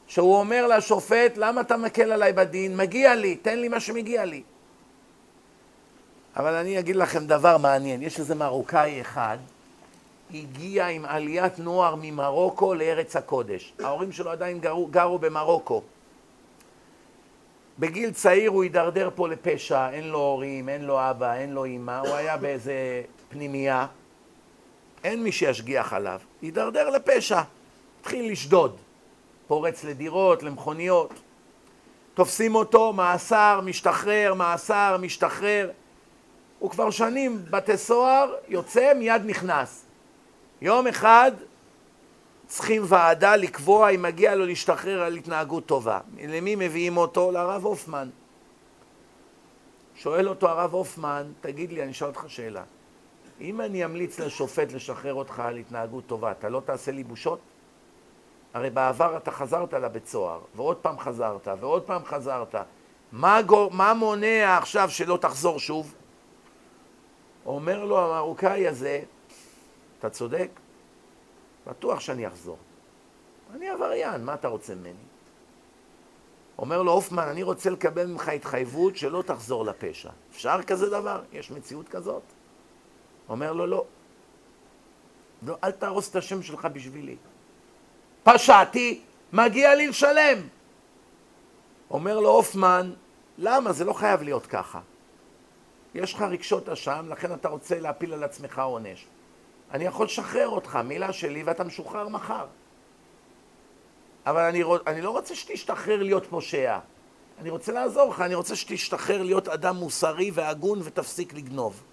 [0.08, 2.78] שהוא אומר לשופט, למה אתה מקל עליי בדין?
[2.78, 4.44] מגיע לי, תן לי מה שמגיע לי.
[6.36, 9.38] אבל אני אגיד לכם דבר מעניין, יש איזה מרוקאי אחד,
[10.34, 13.74] הגיע עם עליית נוער ממרוקו לארץ הקודש.
[13.84, 15.82] ההורים שלו עדיין גרו, גרו במרוקו.
[17.80, 22.00] בגיל צעיר הוא הידרדר פה לפשע, אין לו הורים, אין לו אבא, אין לו אימא,
[22.00, 23.88] הוא היה באיזה פנימייה,
[25.04, 27.42] אין מי שישגיח עליו, הידרדר לפשע,
[28.02, 28.76] התחיל לשדוד.
[29.48, 31.14] פורץ לדירות, למכוניות.
[32.14, 35.72] תופסים אותו, מאסר, משתחרר, מאסר, משתחרר.
[36.60, 39.86] הוא כבר שנים בתי סוהר, יוצא, מיד נכנס.
[40.62, 41.32] יום אחד
[42.48, 46.00] צריכים ועדה לקבוע אם מגיע לו להשתחרר על התנהגות טובה.
[46.28, 47.32] למי מביאים אותו?
[47.32, 48.10] לרב הופמן.
[49.96, 52.64] שואל אותו הרב הופמן, תגיד לי, אני אשאל אותך שאלה.
[53.42, 57.40] אם אני אמליץ לשופט לשחרר אותך על התנהגות טובה, אתה לא תעשה לי בושות?
[58.58, 62.56] הרי בעבר אתה חזרת לבית סוהר, ועוד פעם חזרת, ועוד פעם חזרת.
[63.12, 63.72] מה, גור...
[63.72, 65.96] מה מונע עכשיו שלא תחזור שוב?
[67.46, 69.04] אומר לו המרוקאי הזה,
[70.00, 70.50] אתה צודק,
[71.68, 72.58] בטוח שאני אחזור.
[73.56, 74.94] אני עבריין, מה אתה רוצה ממני?
[76.58, 80.10] אומר לו הופמן, אני רוצה לקבל ממך התחייבות שלא תחזור לפשע.
[80.32, 81.22] אפשר כזה דבר?
[81.32, 82.24] יש מציאות כזאת?
[83.30, 83.86] אומר לו, לא.
[85.42, 87.16] לא, אל תהרוס את השם שלך בשבילי.
[88.34, 89.02] פשעתי,
[89.34, 90.38] מגיע לי לשלם.
[91.92, 92.94] אומר לו הופמן,
[93.38, 93.72] למה?
[93.72, 94.80] זה לא חייב להיות ככה.
[95.96, 99.08] יש לך רגשות אשם, לכן אתה רוצה להפיל על עצמך עונש.
[99.72, 102.46] אני יכול לשחרר אותך, מילה שלי, ואתה משוחרר מחר.
[104.26, 106.80] אבל אני, אני לא רוצה שתשתחרר להיות פושע.
[107.40, 111.84] אני רוצה לעזור לך, אני רוצה שתשתחרר להיות אדם מוסרי והגון ותפסיק לגנוב.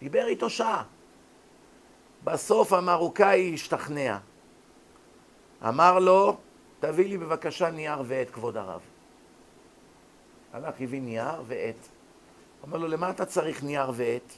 [0.00, 0.82] דיבר איתו שעה.
[2.24, 4.18] בסוף המרוקאי השתכנע.
[5.62, 6.36] אמר לו,
[6.80, 8.80] תביא לי בבקשה נייר ועט, כבוד הרב.
[10.52, 11.88] הלך, הביא נייר ועט.
[12.62, 14.32] אומר לו, למה אתה צריך נייר ועט?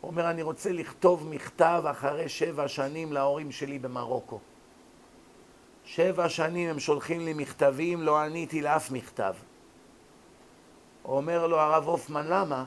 [0.00, 4.38] הוא אומר, אני רוצה לכתוב מכתב אחרי שבע שנים להורים שלי במרוקו.
[5.84, 9.34] שבע שנים הם שולחים לי מכתבים, לא עניתי לאף מכתב.
[11.04, 12.64] אומר לו הרב הופמן, למה?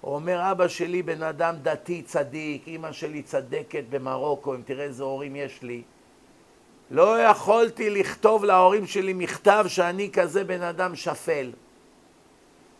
[0.00, 5.02] הוא אומר, אבא שלי בן אדם דתי צדיק, אימא שלי צדקת במרוקו, אם תראה איזה
[5.02, 5.82] הורים יש לי.
[6.90, 11.52] לא יכולתי לכתוב להורים שלי מכתב שאני כזה בן אדם שפל.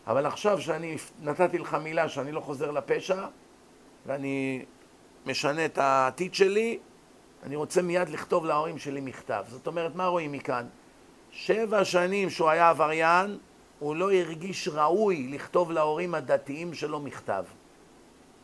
[0.06, 3.26] אבל עכשיו שאני נתתי לך מילה שאני לא חוזר לפשע
[4.06, 4.64] ואני
[5.26, 6.78] משנה את העתיד שלי,
[7.42, 9.44] אני רוצה מיד לכתוב להורים שלי מכתב.
[9.48, 10.66] זאת אומרת, מה רואים מכאן?
[11.30, 13.38] שבע שנים שהוא היה עבריין,
[13.78, 17.44] הוא לא הרגיש ראוי לכתוב להורים הדתיים שלו מכתב.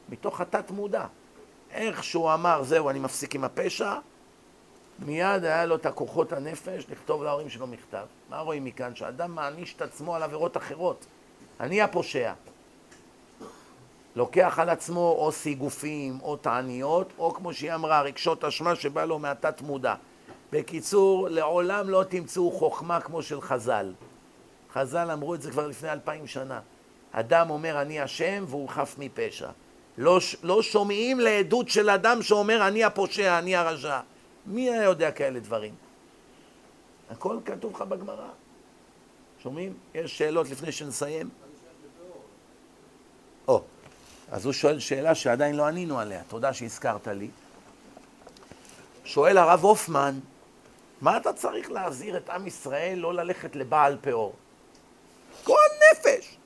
[0.09, 1.06] מתוך התת מודע.
[1.70, 3.94] איך שהוא אמר, זהו, אני מפסיק עם הפשע,
[5.06, 8.06] מיד היה לו את הכוחות הנפש לכתוב להורים שלו מכתב.
[8.30, 8.94] מה רואים מכאן?
[8.94, 11.06] שאדם מעניש את עצמו על עבירות אחרות.
[11.60, 12.32] אני הפושע.
[14.16, 19.18] לוקח על עצמו או סיגופים או תעניות, או כמו שהיא אמרה, רגשות אשמה שבא לו
[19.18, 19.94] מהתת מודע.
[20.52, 23.92] בקיצור, לעולם לא תמצאו חוכמה כמו של חז"ל.
[24.72, 26.60] חז"ל אמרו את זה כבר לפני אלפיים שנה.
[27.12, 29.48] אדם אומר אני אשם והוא חף מפשע.
[29.98, 34.00] לא, לא שומעים לעדות של אדם שאומר אני הפושע, אני הרשע.
[34.47, 35.74] מי היה יודע כאלה דברים?
[37.10, 38.28] הכל כתוב לך בגמרא.
[39.43, 39.74] שומעים?
[39.94, 41.31] יש שאלות לפני שנסיים?
[43.48, 43.62] או,
[44.31, 47.31] אז הוא שואל שאלה שעדיין לא ענינו עליה, תודה שהזכרת לי.
[49.05, 50.19] שואל הרב הופמן,
[51.01, 54.35] מה אתה צריך להזהיר את עם ישראל לא ללכת לבעל פאור?
[55.44, 56.36] גועל נפש!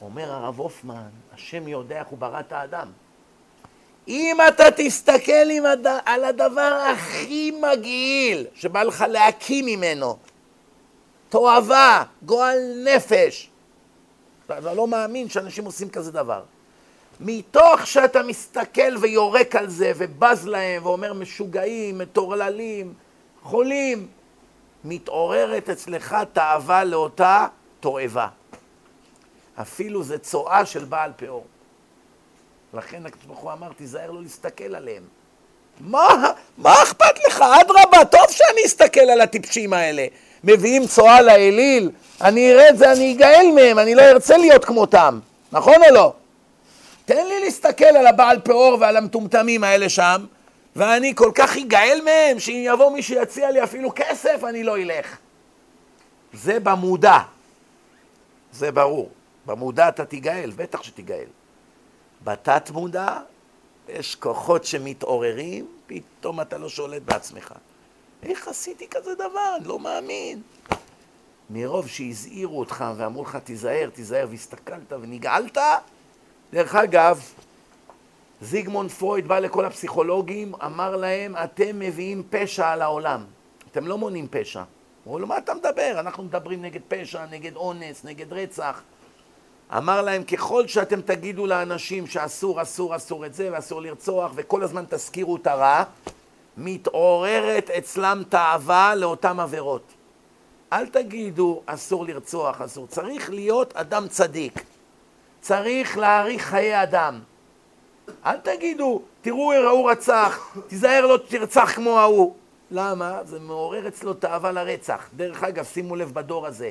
[0.00, 2.92] אומר הרב הופמן, השם יודע איך הוא ברא את האדם.
[4.08, 5.32] אם אתה תסתכל
[5.66, 5.86] הד...
[6.04, 10.16] על הדבר הכי מגעיל שבא לך להקיא ממנו,
[11.28, 13.50] תועבה, גועל נפש,
[14.46, 16.42] אתה לא מאמין שאנשים עושים כזה דבר.
[17.20, 22.94] מתוך שאתה מסתכל ויורק על זה ובז להם ואומר משוגעים, מטורללים,
[23.42, 24.06] חולים,
[24.84, 27.46] מתעוררת אצלך תאווה לאותה
[27.80, 28.28] תועבה.
[29.60, 31.46] אפילו זה צואה של בעל פאור.
[32.74, 35.02] לכן הקדוש ברוך הוא אמר, תיזהר לא להסתכל עליהם.
[35.80, 37.44] מה, מה אכפת לך?
[37.60, 40.06] אדרבה, טוב שאני אסתכל על הטיפשים האלה.
[40.44, 41.90] מביאים צואה לאליל,
[42.20, 45.20] אני אראה את זה, אני אגאל מהם, אני לא ארצה להיות כמותם.
[45.52, 46.12] נכון או לא?
[47.04, 50.26] תן לי להסתכל על הבעל פאור ועל המטומטמים האלה שם,
[50.76, 55.16] ואני כל כך אגאל מהם, שאם יבוא מי שיציע לי אפילו כסף, אני לא אלך.
[56.32, 57.18] זה במודע.
[58.52, 59.10] זה ברור.
[59.46, 61.24] במודע אתה תיגאל, בטח שתיגאל.
[62.28, 63.18] בתת מודע
[63.88, 67.54] יש כוחות שמתעוררים, פתאום אתה לא שולט בעצמך.
[68.22, 69.56] איך עשיתי כזה דבר?
[69.56, 70.42] אני לא מאמין.
[71.50, 75.58] מרוב שהזהירו אותך ואמרו לך תיזהר, תיזהר, והסתכלת ונגעלת,
[76.52, 77.32] דרך אגב,
[78.40, 83.24] זיגמונד פרויד בא לכל הפסיכולוגים, אמר להם, אתם מביאים פשע על העולם,
[83.70, 84.62] אתם לא מונים פשע.
[85.06, 85.96] אמרו לו, מה אתה מדבר?
[86.00, 88.82] אנחנו מדברים נגד פשע, נגד אונס, נגד רצח.
[89.76, 94.84] אמר להם, ככל שאתם תגידו לאנשים שאסור, אסור, אסור את זה, ואסור לרצוח, וכל הזמן
[94.88, 95.82] תזכירו את הרע,
[96.56, 99.82] מתעוררת אצלם תאווה לאותן עבירות.
[100.72, 102.86] אל תגידו אסור לרצוח, אסור.
[102.86, 104.64] צריך להיות אדם צדיק.
[105.40, 107.20] צריך להאריך חיי אדם.
[108.26, 112.34] אל תגידו, תראו, ההוא רצח, תיזהר לא תרצח כמו ההוא.
[112.70, 113.20] למה?
[113.24, 115.08] זה מעורר אצלו תאווה לרצח.
[115.16, 116.70] דרך אגב, שימו לב בדור הזה,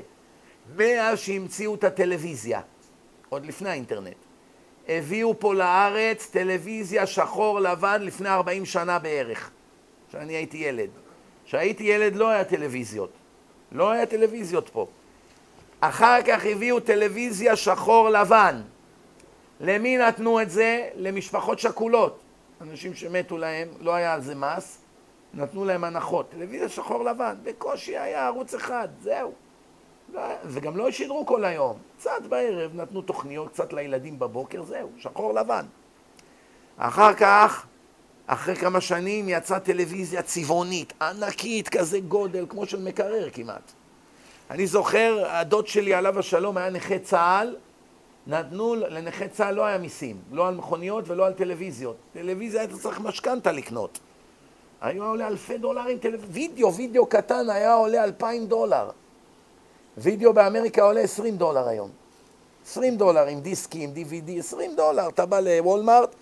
[0.76, 2.62] מאז שהמציאו את הטלוויזיה,
[3.30, 4.16] עוד לפני האינטרנט,
[4.88, 9.50] הביאו פה לארץ טלוויזיה שחור לבן לפני 40 שנה בערך,
[10.10, 10.90] כשאני הייתי ילד.
[11.46, 13.10] כשהייתי ילד לא היה טלוויזיות.
[13.72, 14.88] לא היה טלוויזיות פה.
[15.80, 18.62] אחר כך הביאו טלוויזיה שחור לבן.
[19.60, 20.90] למי נתנו את זה?
[20.96, 22.20] למשפחות שכולות.
[22.62, 24.80] אנשים שמתו להם, לא היה על זה מס,
[25.34, 26.30] נתנו להם הנחות.
[26.30, 29.34] טלוויזיה שחור לבן, בקושי היה ערוץ אחד, זהו.
[30.46, 31.78] וגם לא שידרו כל היום.
[32.00, 35.66] קצת בערב נתנו תוכניות, קצת לילדים בבוקר, זהו, שחור לבן.
[36.78, 37.66] אחר כך,
[38.28, 43.72] אחרי כמה שנים, יצאה טלוויזיה צבעונית, ענקית, כזה גודל, כמו של מקרר כמעט.
[44.52, 47.56] אני זוכר, הדוד שלי, עליו השלום, היה נכה צה"ל,
[48.28, 51.98] נתנו, לנכה צה"ל לא היה מיסים, לא על מכוניות ולא על טלוויזיות.
[52.14, 54.00] טלוויזיה היית צריך משכנתה לקנות.
[54.82, 56.20] היה עולה אלפי דולרים, טלו...
[56.20, 58.90] וידאו, וידאו קטן היה עולה אלפיים דולר.
[59.98, 61.90] וידאו באמריקה עולה עשרים דולר היום.
[62.66, 65.10] עשרים דולר עם דיסקים, DVD, עשרים דולר.
[65.10, 66.16] אתה בא לוולמארט,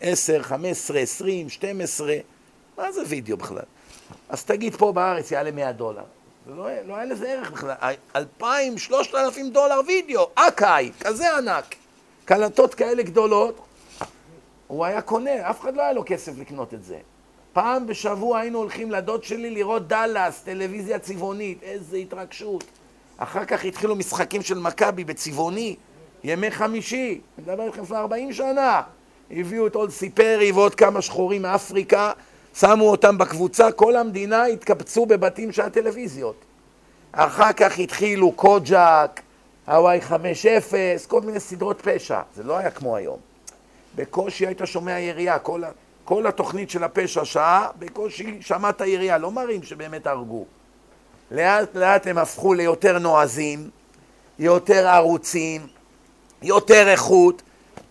[0.00, 2.16] עשר, חמש עשרה, עשרים, שתים עשרה,
[2.78, 3.64] מה זה וידאו בכלל?
[4.28, 6.02] אז תגיד פה בארץ יעלה מאה דולר.
[6.46, 7.74] זה לא, לא היה לזה ערך בכלל.
[8.16, 11.74] אלפיים, שלושת אלפים דולר וידאו, אקאי, כזה ענק.
[12.24, 13.60] קלטות כאלה גדולות,
[14.66, 16.98] הוא היה קונה, אף אחד לא היה לו כסף לקנות את זה.
[17.52, 22.64] פעם בשבוע היינו הולכים לדוד שלי לראות דאלאס, טלוויזיה צבעונית, איזה התרגשות.
[23.16, 25.76] אחר כך התחילו משחקים של מכבי בצבעוני,
[26.24, 28.82] ימי חמישי, אני מדבר איתכם לפני 40 שנה.
[29.30, 32.12] הביאו את אולסי פרי ועוד כמה שחורים מאפריקה,
[32.54, 36.44] שמו אותם בקבוצה, כל המדינה התקבצו בבתים של הטלוויזיות.
[37.12, 39.20] אחר כך התחילו קוג'אק,
[39.66, 40.14] הוואי 5-0,
[41.08, 42.20] כל מיני סדרות פשע.
[42.34, 43.18] זה לא היה כמו היום.
[43.94, 45.62] בקושי היית שומע ירייה, כל,
[46.04, 50.44] כל התוכנית של הפשע שעה, בקושי שמעת ירייה, לא מראים שבאמת הרגו.
[51.30, 53.70] לאט לאט הם הפכו ליותר נועזים,
[54.38, 55.66] יותר ערוצים,
[56.42, 57.42] יותר איכות.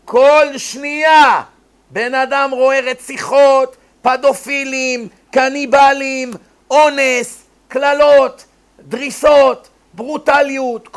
[0.06, 1.42] כל שנייה
[1.90, 6.32] בן אדם רואה רציחות, פדופילים, קניבלים,
[6.72, 8.46] אונס, קללות,
[8.80, 10.88] דריסות, ברוטליות,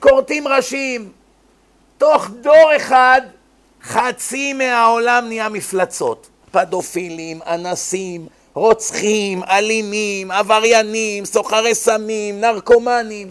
[0.00, 1.12] כורתים ראשים.
[1.98, 3.20] תוך דור אחד
[3.82, 6.28] חצי מהעולם נהיה מפלצות.
[6.50, 13.28] פדופילים, אנסים, רוצחים, אלימים, עבריינים, סוחרי סמים, נרקומנים.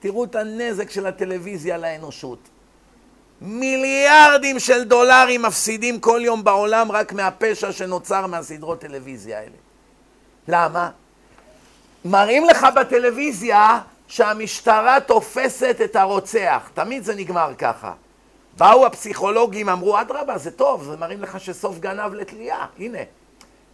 [0.00, 2.38] תראו את הנזק של הטלוויזיה לאנושות.
[3.40, 9.56] מיליארדים של דולרים מפסידים כל יום בעולם רק מהפשע שנוצר מהסדרות טלוויזיה האלה.
[10.48, 10.90] למה?
[12.04, 16.70] מראים לך בטלוויזיה שהמשטרה תופסת את הרוצח.
[16.74, 17.92] תמיד זה נגמר ככה.
[18.58, 22.66] באו הפסיכולוגים, אמרו, אדרבה, זה טוב, זה מראים לך שסוף גנב לתלייה.
[22.78, 22.98] הנה.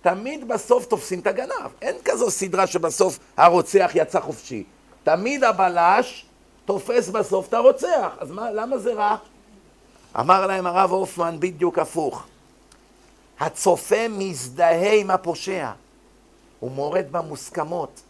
[0.02, 1.70] תמיד בסוף תופסים את הגנב.
[1.82, 4.64] אין כזו סדרה שבסוף הרוצח יצא חופשי.
[5.04, 6.26] תמיד הבלש
[6.64, 8.16] תופס בסוף את הרוצח.
[8.18, 9.16] אז מה, למה זה רע?
[10.20, 12.26] אמר להם הרב הופמן בדיוק הפוך.
[13.40, 15.70] הצופה מזדהה עם הפושע.
[16.60, 18.02] הוא מורד במוסכמות.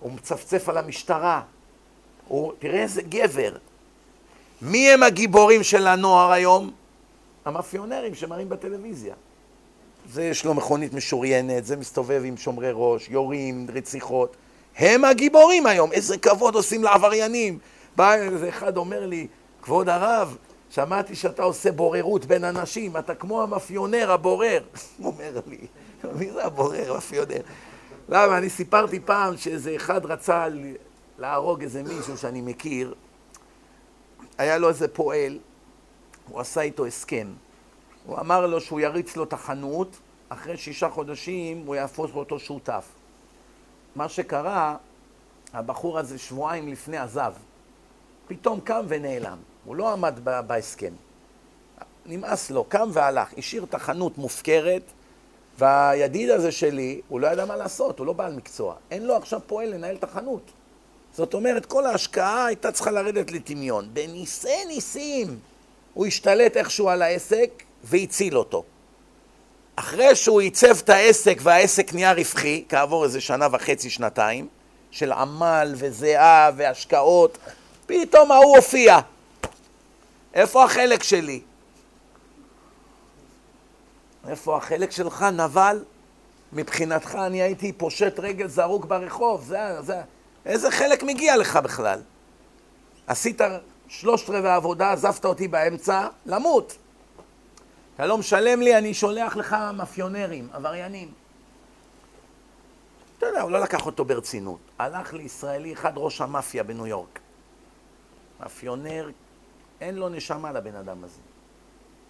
[0.00, 1.42] הוא מצפצף על המשטרה.
[2.28, 3.52] הוא, תראה איזה גבר.
[4.62, 6.70] מי הם הגיבורים של הנוער היום?
[7.44, 9.14] המאפיונרים שמראים בטלוויזיה.
[10.12, 14.36] זה יש לו מכונית משוריינת, זה מסתובב עם שומרי ראש, יורים, רציחות.
[14.76, 17.58] הם הגיבורים היום, איזה כבוד עושים לעבריינים.
[17.96, 19.26] בא איזה אחד אומר לי,
[19.62, 20.36] כבוד הרב,
[20.70, 24.62] שמעתי שאתה עושה בוררות בין אנשים, אתה כמו המאפיונר, הבורר.
[24.98, 25.66] הוא אומר לי,
[26.18, 27.40] מי זה הבורר, המאפיונר?
[28.08, 28.38] למה?
[28.38, 30.46] אני סיפרתי פעם שאיזה אחד רצה
[31.18, 32.94] להרוג איזה מישהו שאני מכיר,
[34.38, 35.38] היה לו איזה פועל,
[36.28, 37.28] הוא עשה איתו הסכם.
[38.06, 39.96] הוא אמר לו שהוא יריץ לו את החנות,
[40.28, 42.84] אחרי שישה חודשים הוא יהפוך אותו שותף.
[43.96, 44.76] מה שקרה,
[45.52, 47.32] הבחור הזה שבועיים לפני עזב.
[48.28, 49.38] פתאום קם ונעלם.
[49.64, 50.92] הוא לא עמד בהסכם.
[52.06, 54.82] נמאס לו, קם והלך, השאיר את החנות מופקרת,
[55.58, 58.74] והידיד הזה שלי, הוא לא ידע מה לעשות, הוא לא בעל מקצוע.
[58.90, 60.50] אין לו עכשיו פועל לנהל את החנות.
[61.16, 63.88] זאת אומרת, כל ההשקעה הייתה צריכה לרדת לטמיון.
[63.92, 65.38] בניסי ניסים
[65.94, 68.64] הוא השתלט איכשהו על העסק והציל אותו.
[69.76, 74.48] אחרי שהוא עיצב את העסק והעסק נהיה רווחי, כעבור איזה שנה וחצי, שנתיים,
[74.90, 77.38] של עמל וזיעה והשקעות,
[77.86, 78.98] פתאום ההוא הופיע.
[80.34, 81.40] איפה החלק שלי?
[84.28, 85.84] איפה החלק שלך, נבל?
[86.52, 90.00] מבחינתך אני הייתי פושט רגל זרוק ברחוב, זה, זה,
[90.46, 92.00] איזה חלק מגיע לך בכלל?
[93.06, 93.40] עשית
[93.88, 96.76] שלושת רבעי העבודה, עזבת אותי באמצע, למות.
[97.94, 101.12] אתה לא משלם לי, אני שולח לך מאפיונרים, עבריינים.
[103.18, 104.58] אתה יודע, הוא לא לקח אותו ברצינות.
[104.78, 107.18] הלך לישראלי אחד, ראש המאפיה בניו יורק.
[108.40, 109.10] מאפיונר,
[109.80, 111.20] אין לו נשמה לבן אדם הזה.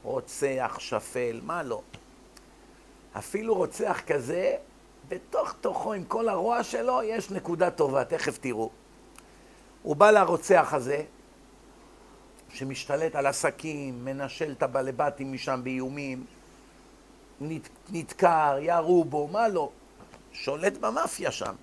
[0.03, 1.83] רוצח, שפל, מה לא.
[3.19, 4.57] אפילו רוצח כזה,
[5.09, 8.71] בתוך תוכו, עם כל הרוע שלו, יש נקודה טובה, תכף תראו.
[9.83, 11.03] הוא בא לרוצח הזה,
[12.49, 16.25] שמשתלט על עסקים, מנשל את הבעלי משם באיומים,
[17.91, 19.71] נדקר, ירו בו, מה לא.
[20.33, 21.55] שולט במאפיה שם.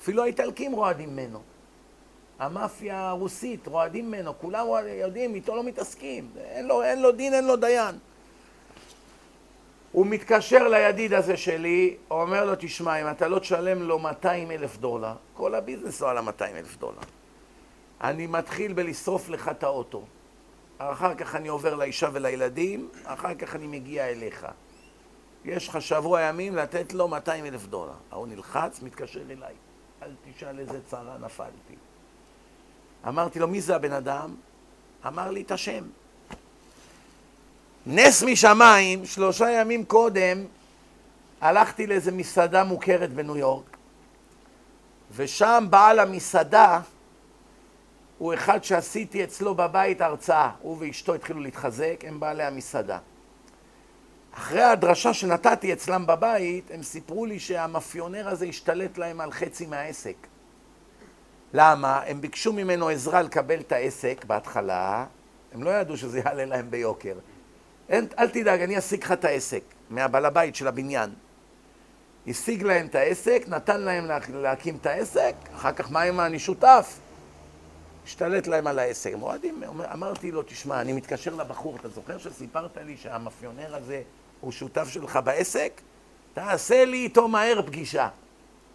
[0.00, 1.42] אפילו האיטלקים רועדים ממנו.
[2.38, 4.66] המאפיה הרוסית רועדים ממנו, כולם
[5.00, 6.30] יודעים, איתו לא מתעסקים.
[6.36, 7.98] אין לו, אין לו דין, אין לו דיין.
[9.96, 14.50] הוא מתקשר לידיד הזה שלי, הוא אומר לו, תשמע, אם אתה לא תשלם לו 200
[14.50, 17.00] אלף דולר, כל הביזנס לא על ה-200 אלף דולר.
[18.00, 20.04] אני מתחיל בלשרוף לך את האוטו.
[20.78, 24.46] אחר כך אני עובר לאישה ולילדים, אחר כך אני מגיע אליך.
[25.44, 27.94] יש לך שבוע ימים לתת לו 200 אלף דולר.
[28.10, 29.54] ההוא נלחץ, מתקשר אליי.
[30.02, 31.76] אל תשאל איזה צרה נפלתי.
[33.08, 34.34] אמרתי לו, מי זה הבן אדם?
[35.06, 35.84] אמר לי את השם.
[37.86, 40.44] נס משמיים, שלושה ימים קודם,
[41.40, 43.76] הלכתי לאיזה מסעדה מוכרת בניו יורק,
[45.16, 46.80] ושם בעל המסעדה
[48.18, 50.50] הוא אחד שעשיתי אצלו בבית הרצאה.
[50.60, 52.98] הוא ואשתו התחילו להתחזק, הם בעלי המסעדה.
[54.34, 60.16] אחרי הדרשה שנתתי אצלם בבית, הם סיפרו לי שהמאפיונר הזה השתלט להם על חצי מהעסק.
[61.52, 62.00] למה?
[62.06, 65.06] הם ביקשו ממנו עזרה לקבל את העסק בהתחלה,
[65.54, 67.14] הם לא ידעו שזה יעלה להם ביוקר.
[67.88, 71.10] אין, אל תדאג, אני אשיג לך את העסק, מהבעל הבית של הבניין.
[72.26, 76.98] השיג להם את העסק, נתן להם להקים את העסק, אחר כך מה אם אני שותף?
[78.04, 79.12] השתלט להם על העסק.
[79.12, 84.02] הם אוהדים, אמרתי לו, תשמע, אני מתקשר לבחור, אתה זוכר שסיפרת לי שהמאפיונר הזה
[84.40, 85.80] הוא שותף שלך בעסק?
[86.34, 88.08] תעשה לי איתו מהר פגישה.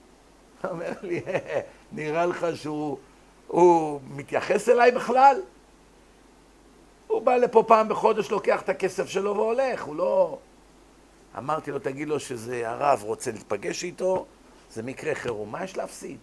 [0.70, 1.22] אומר לי,
[1.92, 5.42] נראה לך שהוא מתייחס אליי בכלל?
[7.12, 10.38] הוא בא לפה פעם בחודש, לוקח את הכסף שלו והולך, הוא לא...
[11.38, 14.26] אמרתי לו, תגיד לו שזה הרב רוצה להתפגש איתו,
[14.70, 16.18] זה מקרה חירום, מה יש להפסיד?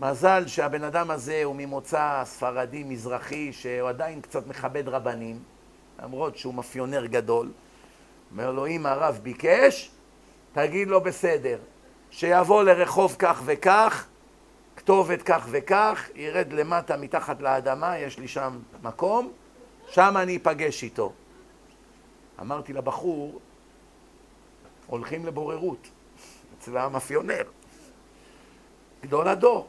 [0.00, 5.38] מזל שהבן אדם הזה הוא ממוצא ספרדי מזרחי, שהוא עדיין קצת מכבד רבנים,
[6.02, 7.50] למרות שהוא מאפיונר גדול.
[8.30, 9.90] אומר לו, אם הרב ביקש,
[10.52, 11.58] תגיד לו בסדר,
[12.10, 14.06] שיבוא לרחוב כך וכך,
[14.84, 19.32] כתובת כך וכך, ירד למטה מתחת לאדמה, יש לי שם מקום,
[19.88, 21.12] שם אני אפגש איתו.
[22.40, 23.40] אמרתי לבחור,
[24.86, 25.88] הולכים לבוררות
[26.58, 27.42] אצל המאפיונר,
[29.02, 29.68] גדול הדור.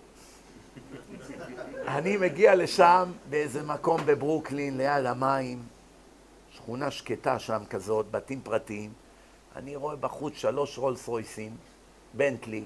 [1.88, 5.64] אני מגיע לשם באיזה מקום בברוקלין, ליד המים,
[6.52, 8.94] שכונה שקטה שם כזאת, בתים פרטיים.
[9.56, 11.56] אני רואה בחוץ שלוש רולס רויסים,
[12.14, 12.64] בנטלי.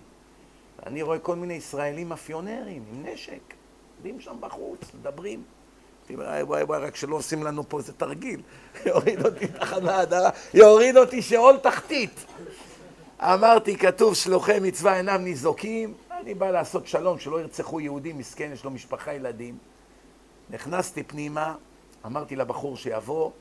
[0.87, 3.39] אני רואה כל מיני ישראלים מאפיונרים עם נשק,
[3.95, 5.43] עומדים שם בחוץ, מדברים.
[6.09, 8.41] וואי וואי וואי, רק שלא עושים לנו פה איזה תרגיל.
[8.85, 12.25] יוריד אותי תחת ההדרה, יוריד אותי שאול תחתית.
[13.19, 18.63] אמרתי, כתוב שלוחי מצווה אינם ניזוקים, אני בא לעשות שלום, שלא ירצחו יהודים, מסכן, יש
[18.63, 19.57] לו משפחה, ילדים.
[20.49, 21.55] נכנסתי פנימה,
[22.05, 23.31] אמרתי לבחור שיבוא,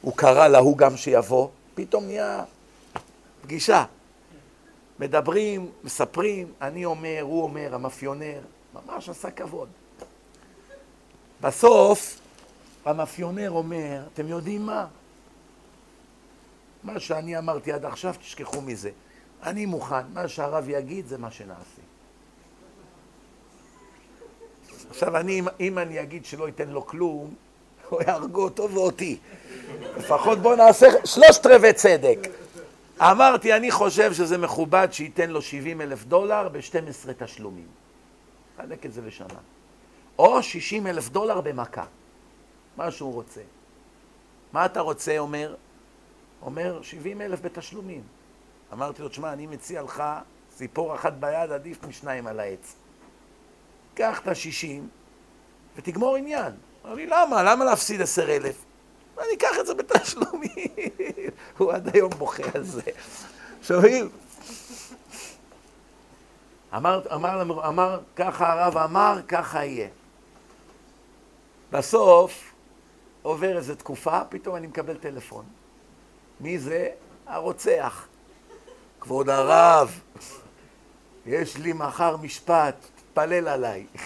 [0.00, 2.44] הוא קרא להוא גם שיבוא, פתאום נהיה
[3.42, 3.84] פגישה.
[5.00, 8.40] מדברים, מספרים, אני אומר, הוא אומר, המאפיונר,
[8.74, 9.68] ממש עשה כבוד.
[11.40, 12.20] בסוף,
[12.84, 14.86] המאפיונר אומר, אתם יודעים מה?
[16.84, 18.90] מה שאני אמרתי עד עכשיו, תשכחו מזה.
[19.42, 21.82] אני מוכן, מה שהרב יגיד זה מה שנעשה.
[24.90, 27.34] עכשיו, אני, אם אני אגיד שלא ייתן לו כלום,
[27.88, 29.18] הוא יהרגו אותו ואותי.
[29.96, 32.18] לפחות בואו נעשה שלושת רבעי צדק.
[33.00, 37.66] אמרתי, אני חושב שזה מכובד שייתן לו 70 אלף דולר ב-12 תשלומים.
[38.56, 39.38] חלק את זה לשנה.
[40.18, 41.84] או 60 אלף דולר במכה,
[42.76, 43.40] מה שהוא רוצה.
[44.52, 45.54] מה אתה רוצה, אומר?
[46.42, 48.02] אומר, 70 אלף בתשלומים.
[48.72, 50.02] אמרתי לו, תשמע, אני מציע לך
[50.56, 52.74] ציפור אחת ביד עדיף משניים על העץ.
[53.94, 54.88] קח את השישים
[55.76, 56.52] ותגמור עניין.
[56.84, 57.42] אמר לי, למה?
[57.42, 58.64] למה להפסיד עשר אלף?
[59.18, 60.50] אני אקח את זה בתשלומים.
[61.58, 62.82] הוא עד היום בוכה על זה.
[63.62, 64.08] שומעים?
[66.76, 69.88] אמר, אמר, אמר, אמר, ככה הרב אמר, ככה יהיה.
[71.72, 72.52] בסוף
[73.22, 75.44] עובר איזו תקופה, פתאום אני מקבל טלפון.
[76.40, 76.88] מי זה?
[77.26, 78.06] הרוצח.
[79.00, 80.00] כבוד הרב,
[81.26, 83.86] יש לי מחר משפט, תתפלל עליי.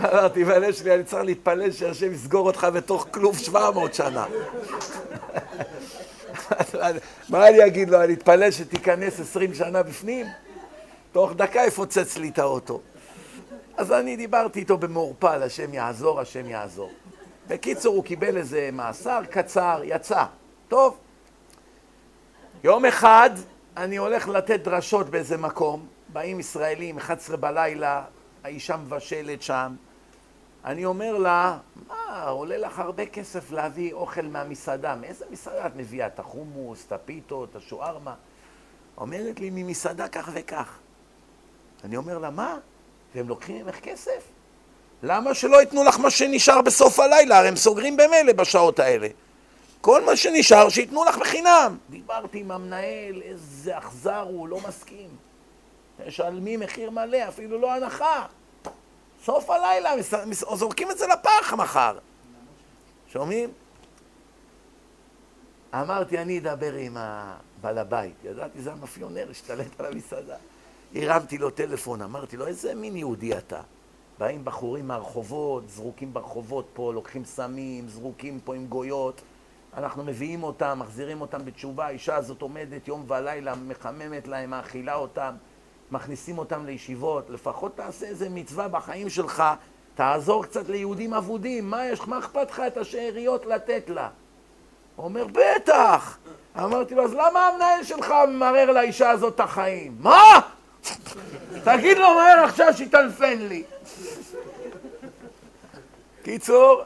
[0.00, 4.26] אמרתי, בלב שלי, אני צריך להתפלל שהשם יסגור אותך בתוך כלוב 700 שנה.
[7.30, 10.26] מה אני אגיד לו, אני אתפלל שתיכנס 20 שנה בפנים?
[11.12, 12.80] תוך דקה יפוצץ לי את האוטו.
[13.76, 16.90] אז אני דיברתי איתו במעורפל, השם יעזור, השם יעזור.
[17.48, 20.24] בקיצור, הוא קיבל איזה מאסר קצר, יצא.
[20.68, 20.96] טוב.
[22.64, 23.30] יום אחד
[23.76, 28.04] אני הולך לתת דרשות באיזה מקום, באים ישראלים, 11 בלילה,
[28.46, 29.74] האישה מבשלת שם.
[30.64, 31.58] אני אומר לה,
[31.88, 34.94] מה, עולה לך הרבה כסף להביא אוכל מהמסעדה.
[34.94, 36.06] מאיזה מסעדה את מביאה?
[36.06, 38.14] את החומוס, את הפיתות, את השוארמה?
[38.98, 40.78] אומרת לי, ממסעדה כך וכך.
[41.84, 42.58] אני אומר לה, מה?
[43.14, 44.22] והם לוקחים ממך כסף?
[45.02, 47.38] למה שלא ייתנו לך מה שנשאר בסוף הלילה?
[47.38, 49.08] הרי הם סוגרים במילא בשעות האלה.
[49.80, 51.78] כל מה שנשאר, שייתנו לך בחינם.
[51.90, 55.25] דיברתי עם המנהל, איזה אכזר הוא, לא מסכים.
[56.06, 58.26] משלמים מחיר מלא, אפילו לא הנחה.
[59.24, 59.90] סוף הלילה,
[60.32, 61.98] זורקים את זה לפח מחר.
[63.08, 63.50] שומעים?
[65.74, 68.14] אמרתי, אני אדבר עם הבעל הבית.
[68.24, 70.36] ידעתי, זה המאפיונר, השתלט על המסעדה.
[70.94, 73.60] הרמתי לו טלפון, אמרתי לו, איזה מין יהודי אתה?
[74.18, 79.20] באים בחורים מהרחובות, זרוקים ברחובות פה, לוקחים סמים, זרוקים פה עם גויות.
[79.76, 85.34] אנחנו מביאים אותם, מחזירים אותם בתשובה, האישה הזאת עומדת יום ולילה, מחממת להם, מאכילה אותם,
[85.90, 87.30] מכניסים אותם לישיבות.
[87.30, 89.42] לפחות תעשה איזה מצווה בחיים שלך,
[89.94, 94.08] תעזור קצת ליהודים אבודים, מה יש, מה אכפת לך את השאריות לתת לה?
[94.96, 96.18] הוא אומר, בטח!
[96.58, 99.96] אמרתי לו, אז למה המנהל שלך ממרר לאישה הזאת את החיים?
[100.00, 100.40] מה?
[101.64, 103.62] תגיד לו מהר עכשיו שיטלפן לי.
[106.22, 106.82] קיצור,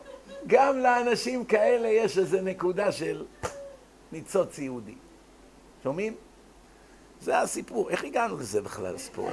[0.46, 3.24] גם לאנשים כאלה יש איזו נקודה של
[4.12, 4.94] ניצוץ יהודי.
[5.84, 6.14] שומעים?
[7.22, 7.90] זה הסיפור.
[7.90, 9.30] איך הגענו לזה בכלל, הסיפור?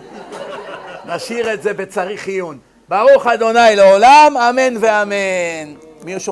[1.05, 2.57] נשאיר את זה בצריך עיון.
[2.89, 5.73] ברוך אדוני לעולם, אמן ואמן.
[6.03, 6.31] מי שרוצה...